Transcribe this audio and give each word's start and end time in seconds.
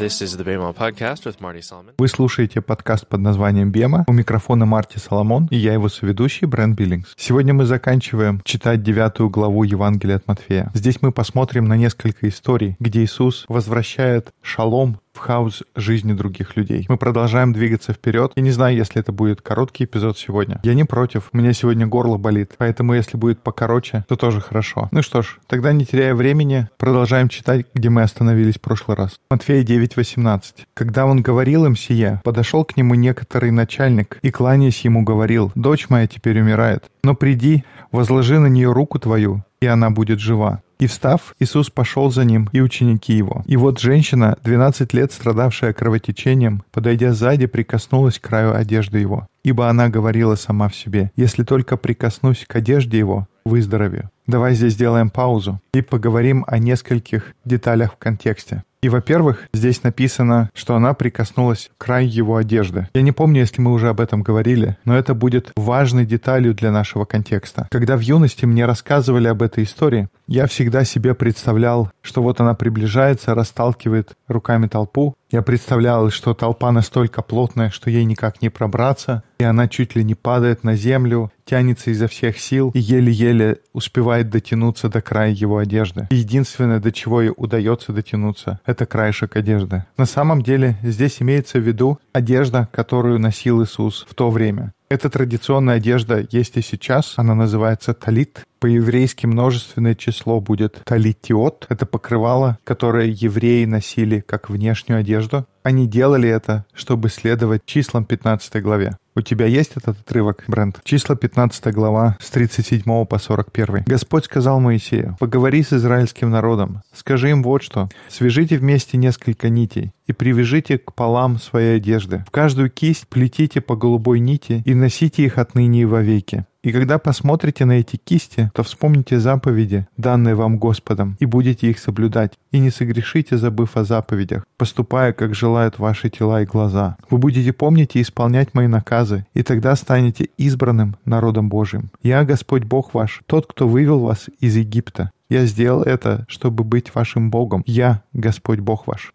This 0.00 0.22
is 0.22 0.34
the 0.38 0.44
BEMA 0.44 0.74
podcast 0.74 1.26
with 1.26 1.40
Marty 1.42 1.60
Solomon. 1.60 1.92
Вы 1.98 2.08
слушаете 2.08 2.62
подкаст 2.62 3.06
под 3.06 3.20
названием 3.20 3.70
«Бема». 3.70 4.06
У 4.08 4.14
микрофона 4.14 4.64
Марти 4.64 4.96
Соломон 4.96 5.46
и 5.50 5.58
я 5.58 5.74
его 5.74 5.90
соведущий 5.90 6.46
Брэн 6.46 6.72
Биллингс. 6.72 7.12
Сегодня 7.18 7.52
мы 7.52 7.66
заканчиваем 7.66 8.40
читать 8.42 8.82
девятую 8.82 9.28
главу 9.28 9.62
Евангелия 9.62 10.16
от 10.16 10.26
Матфея. 10.26 10.70
Здесь 10.72 11.02
мы 11.02 11.12
посмотрим 11.12 11.66
на 11.66 11.76
несколько 11.76 12.30
историй, 12.30 12.76
где 12.80 13.04
Иисус 13.04 13.44
возвращает 13.48 14.32
шалом 14.40 15.00
в 15.12 15.18
хаос 15.18 15.62
жизни 15.74 16.12
других 16.12 16.56
людей. 16.56 16.86
Мы 16.88 16.96
продолжаем 16.96 17.52
двигаться 17.52 17.92
вперед. 17.92 18.32
Я 18.36 18.42
не 18.42 18.50
знаю, 18.50 18.76
если 18.76 19.00
это 19.00 19.12
будет 19.12 19.42
короткий 19.42 19.84
эпизод 19.84 20.18
сегодня. 20.18 20.60
Я 20.62 20.74
не 20.74 20.84
против. 20.84 21.30
У 21.32 21.36
меня 21.36 21.52
сегодня 21.52 21.86
горло 21.86 22.16
болит. 22.16 22.52
Поэтому, 22.58 22.94
если 22.94 23.16
будет 23.16 23.42
покороче, 23.42 24.04
то 24.08 24.16
тоже 24.16 24.40
хорошо. 24.40 24.88
Ну 24.92 25.02
что 25.02 25.22
ж, 25.22 25.38
тогда 25.46 25.72
не 25.72 25.84
теряя 25.84 26.14
времени, 26.14 26.68
продолжаем 26.78 27.28
читать, 27.28 27.66
где 27.74 27.90
мы 27.90 28.02
остановились 28.02 28.56
в 28.56 28.60
прошлый 28.60 28.96
раз. 28.96 29.18
Матфея 29.30 29.64
9:18. 29.64 30.66
Когда 30.74 31.06
он 31.06 31.22
говорил 31.22 31.66
им 31.66 31.76
сие, 31.76 32.20
подошел 32.24 32.64
к 32.64 32.76
нему 32.76 32.94
некоторый 32.94 33.50
начальник 33.50 34.18
и, 34.22 34.30
кланяясь 34.30 34.84
ему, 34.84 35.02
говорил, 35.02 35.52
«Дочь 35.54 35.88
моя 35.88 36.06
теперь 36.06 36.40
умирает, 36.40 36.84
но 37.02 37.14
приди, 37.14 37.64
возложи 37.92 38.38
на 38.38 38.46
нее 38.46 38.72
руку 38.72 38.98
твою, 38.98 39.42
и 39.60 39.66
она 39.66 39.90
будет 39.90 40.20
жива». 40.20 40.62
И 40.78 40.86
встав, 40.86 41.34
Иисус 41.38 41.68
пошел 41.68 42.10
за 42.10 42.24
ним 42.24 42.48
и 42.52 42.62
ученики 42.62 43.12
его. 43.12 43.44
И 43.46 43.58
вот 43.58 43.78
женщина, 43.78 44.38
12 44.42 44.94
лет 44.94 45.12
страдавшая 45.12 45.74
кровотечением, 45.74 46.62
подойдя 46.72 47.12
сзади, 47.12 47.44
прикоснулась 47.44 48.18
к 48.18 48.22
краю 48.22 48.54
одежды 48.54 48.98
его. 48.98 49.28
Ибо 49.44 49.68
она 49.68 49.90
говорила 49.90 50.36
сама 50.36 50.68
в 50.70 50.74
себе, 50.74 51.12
«Если 51.16 51.44
только 51.44 51.76
прикоснусь 51.76 52.46
к 52.48 52.56
одежде 52.56 52.98
его, 52.98 53.28
выздоровею». 53.44 54.08
Давай 54.26 54.54
здесь 54.54 54.72
сделаем 54.72 55.10
паузу 55.10 55.60
и 55.74 55.82
поговорим 55.82 56.44
о 56.46 56.58
нескольких 56.58 57.34
деталях 57.44 57.92
в 57.94 57.96
контексте. 57.98 58.62
И, 58.82 58.88
во-первых, 58.88 59.48
здесь 59.52 59.82
написано, 59.82 60.48
что 60.54 60.74
она 60.74 60.94
прикоснулась 60.94 61.70
к 61.76 61.84
краю 61.84 62.08
его 62.08 62.36
одежды. 62.36 62.88
Я 62.94 63.02
не 63.02 63.12
помню, 63.12 63.40
если 63.40 63.60
мы 63.60 63.72
уже 63.72 63.90
об 63.90 64.00
этом 64.00 64.22
говорили, 64.22 64.78
но 64.86 64.96
это 64.96 65.12
будет 65.12 65.52
важной 65.54 66.06
деталью 66.06 66.54
для 66.54 66.72
нашего 66.72 67.04
контекста. 67.04 67.68
Когда 67.70 67.98
в 67.98 68.00
юности 68.00 68.46
мне 68.46 68.64
рассказывали 68.64 69.28
об 69.28 69.42
этой 69.42 69.64
истории, 69.64 70.08
я 70.30 70.46
всегда 70.46 70.84
себе 70.84 71.14
представлял, 71.14 71.90
что 72.02 72.22
вот 72.22 72.40
она 72.40 72.54
приближается, 72.54 73.34
расталкивает 73.34 74.12
руками 74.28 74.68
толпу. 74.68 75.16
Я 75.32 75.42
представлял, 75.42 76.08
что 76.10 76.34
толпа 76.34 76.70
настолько 76.70 77.20
плотная, 77.20 77.70
что 77.70 77.90
ей 77.90 78.04
никак 78.04 78.40
не 78.40 78.48
пробраться, 78.48 79.24
и 79.40 79.44
она 79.44 79.66
чуть 79.66 79.96
ли 79.96 80.04
не 80.04 80.14
падает 80.14 80.62
на 80.62 80.76
землю, 80.76 81.32
тянется 81.44 81.90
изо 81.90 82.06
всех 82.06 82.38
сил 82.38 82.70
и 82.74 82.78
еле-еле 82.78 83.58
успевает 83.72 84.30
дотянуться 84.30 84.88
до 84.88 85.02
края 85.02 85.32
его 85.32 85.58
одежды. 85.58 86.06
И 86.10 86.16
единственное, 86.16 86.78
до 86.78 86.92
чего 86.92 87.22
ей 87.22 87.32
удается 87.36 87.92
дотянуться, 87.92 88.60
это 88.64 88.86
краешек 88.86 89.34
одежды. 89.34 89.84
На 89.96 90.06
самом 90.06 90.42
деле 90.42 90.76
здесь 90.84 91.20
имеется 91.20 91.58
в 91.58 91.66
виду 91.66 91.98
одежда, 92.12 92.68
которую 92.70 93.18
носил 93.18 93.64
Иисус 93.64 94.06
в 94.08 94.14
то 94.14 94.30
время. 94.30 94.74
Эта 94.90 95.08
традиционная 95.08 95.76
одежда 95.76 96.26
есть 96.32 96.56
и 96.56 96.62
сейчас. 96.62 97.14
Она 97.16 97.36
называется 97.36 97.94
талит. 97.94 98.42
По-еврейски 98.58 99.24
множественное 99.24 99.94
число 99.94 100.40
будет 100.40 100.82
талитиот. 100.84 101.66
Это 101.68 101.86
покрывало, 101.86 102.58
которое 102.64 103.06
евреи 103.06 103.66
носили 103.66 104.18
как 104.18 104.50
внешнюю 104.50 104.98
одежду. 104.98 105.46
Они 105.62 105.86
делали 105.86 106.28
это, 106.28 106.64
чтобы 106.74 107.08
следовать 107.08 107.64
числам 107.66 108.04
15 108.04 108.60
главе. 108.60 108.96
У 109.14 109.22
тебя 109.22 109.46
есть 109.46 109.72
этот 109.76 110.00
отрывок, 110.00 110.44
Брент? 110.48 110.80
Числа 110.82 111.14
15 111.14 111.72
глава 111.74 112.16
с 112.20 112.30
37 112.30 112.82
по 113.04 113.18
41. 113.18 113.84
Господь 113.86 114.24
сказал 114.24 114.60
Моисею, 114.60 115.16
«Поговори 115.20 115.62
с 115.62 115.72
израильским 115.72 116.30
народом, 116.30 116.82
скажи 116.94 117.30
им 117.30 117.42
вот 117.42 117.62
что, 117.62 117.88
свяжите 118.08 118.56
вместе 118.56 118.96
несколько 118.96 119.50
нитей 119.50 119.92
и 120.10 120.12
привяжите 120.12 120.78
к 120.78 120.92
полам 120.92 121.38
своей 121.38 121.76
одежды. 121.76 122.24
В 122.26 122.30
каждую 122.30 122.70
кисть 122.70 123.06
плетите 123.08 123.60
по 123.60 123.76
голубой 123.76 124.20
нити 124.20 124.62
и 124.64 124.74
носите 124.74 125.24
их 125.24 125.38
отныне 125.38 125.82
и 125.82 125.84
вовеки. 125.84 126.44
И 126.62 126.72
когда 126.72 126.98
посмотрите 126.98 127.64
на 127.64 127.72
эти 127.80 127.96
кисти, 127.96 128.50
то 128.54 128.62
вспомните 128.62 129.18
заповеди, 129.18 129.86
данные 129.96 130.34
вам 130.34 130.58
Господом, 130.58 131.16
и 131.18 131.24
будете 131.24 131.70
их 131.70 131.78
соблюдать. 131.78 132.34
И 132.50 132.58
не 132.58 132.70
согрешите, 132.70 133.38
забыв 133.38 133.78
о 133.78 133.84
заповедях, 133.84 134.44
поступая, 134.58 135.14
как 135.14 135.34
желают 135.34 135.78
ваши 135.78 136.10
тела 136.10 136.42
и 136.42 136.46
глаза. 136.46 136.98
Вы 137.08 137.16
будете 137.16 137.54
помнить 137.54 137.96
и 137.96 138.02
исполнять 138.02 138.52
мои 138.52 138.66
наказы, 138.66 139.24
и 139.32 139.42
тогда 139.42 139.74
станете 139.74 140.28
избранным 140.36 140.96
народом 141.06 141.48
Божьим. 141.48 141.90
Я, 142.02 142.24
Господь 142.24 142.64
Бог 142.64 142.92
ваш, 142.92 143.22
тот, 143.24 143.46
кто 143.46 143.66
вывел 143.66 144.00
вас 144.00 144.28
из 144.40 144.56
Египта. 144.56 145.12
Я 145.30 145.46
сделал 145.46 145.82
это, 145.82 146.26
чтобы 146.28 146.64
быть 146.64 146.94
вашим 146.94 147.30
Богом. 147.30 147.62
Я, 147.64 148.02
Господь 148.12 148.58
Бог 148.58 148.86
ваш. 148.86 149.14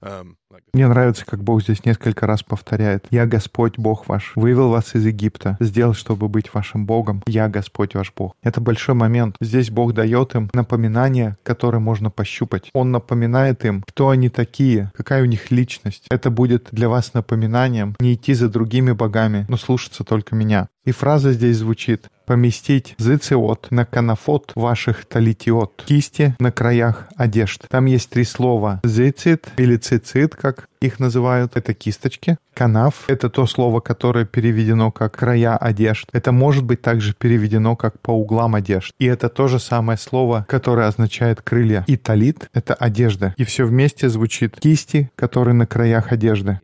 Um, 0.00 0.36
Мне 0.72 0.88
нравится, 0.88 1.26
как 1.26 1.42
Бог 1.42 1.62
здесь 1.62 1.84
несколько 1.84 2.26
раз 2.26 2.42
повторяет. 2.42 3.06
«Я 3.10 3.26
Господь 3.26 3.78
Бог 3.78 4.08
ваш, 4.08 4.32
вывел 4.36 4.70
вас 4.70 4.94
из 4.94 5.04
Египта, 5.04 5.56
сделал, 5.60 5.92
чтобы 5.92 6.28
быть 6.28 6.52
вашим 6.54 6.86
Богом. 6.86 7.22
Я 7.26 7.48
Господь 7.48 7.94
ваш 7.94 8.12
Бог». 8.16 8.34
Это 8.42 8.60
большой 8.60 8.94
момент. 8.94 9.36
Здесь 9.40 9.70
Бог 9.70 9.92
дает 9.92 10.34
им 10.34 10.50
напоминание, 10.54 11.36
которое 11.42 11.78
можно 11.78 12.10
пощупать. 12.10 12.70
Он 12.72 12.90
напоминает 12.90 13.64
им, 13.64 13.82
кто 13.82 14.08
они 14.08 14.30
такие, 14.30 14.90
какая 14.96 15.22
у 15.22 15.26
них 15.26 15.50
личность. 15.50 16.06
Это 16.10 16.30
будет 16.30 16.68
для 16.72 16.88
вас 16.88 17.12
напоминанием 17.12 17.94
не 18.00 18.14
идти 18.14 18.32
за 18.34 18.48
другими 18.48 18.92
богами, 18.92 19.44
но 19.48 19.56
слушаться 19.56 20.04
только 20.04 20.34
меня. 20.34 20.68
И 20.84 20.90
фраза 20.90 21.32
здесь 21.32 21.58
звучит 21.58 22.08
«поместить 22.32 22.94
зициот 22.98 23.66
на 23.70 23.84
канафот 23.84 24.52
ваших 24.54 25.04
талитиот»— 25.04 25.82
кисти 25.86 26.34
на 26.38 26.50
краях 26.50 27.08
одежд. 27.14 27.66
Там 27.68 27.84
есть 27.84 28.08
три 28.08 28.24
слова 28.24 28.80
«зицит» 28.84 29.48
или 29.58 29.76
«цицит», 29.76 30.34
как 30.34 30.66
их 30.80 30.98
называют. 30.98 31.58
Это 31.58 31.74
кисточки. 31.74 32.38
Канав— 32.54 33.04
это 33.06 33.28
то 33.28 33.46
слово, 33.46 33.80
которое 33.80 34.24
переведено 34.24 34.90
как 34.90 35.14
«края 35.14 35.58
одежд». 35.58 36.08
Это 36.14 36.32
может 36.32 36.64
быть 36.64 36.80
также 36.80 37.12
переведено 37.12 37.76
как 37.76 38.00
«по 38.00 38.12
углам 38.12 38.54
одежд». 38.54 38.94
И 38.98 39.04
это 39.04 39.28
то 39.28 39.46
же 39.46 39.58
самое 39.58 39.98
слово, 39.98 40.46
которое 40.48 40.88
означает 40.88 41.42
«крылья». 41.42 41.84
И 41.86 41.98
талит— 41.98 42.48
это 42.54 42.72
одежда. 42.72 43.34
И 43.36 43.44
все 43.44 43.66
вместе 43.66 44.08
звучит 44.08 44.58
«кисти, 44.58 45.10
которые 45.16 45.52
на 45.52 45.66
краях 45.66 46.12
одежды» 46.12 46.60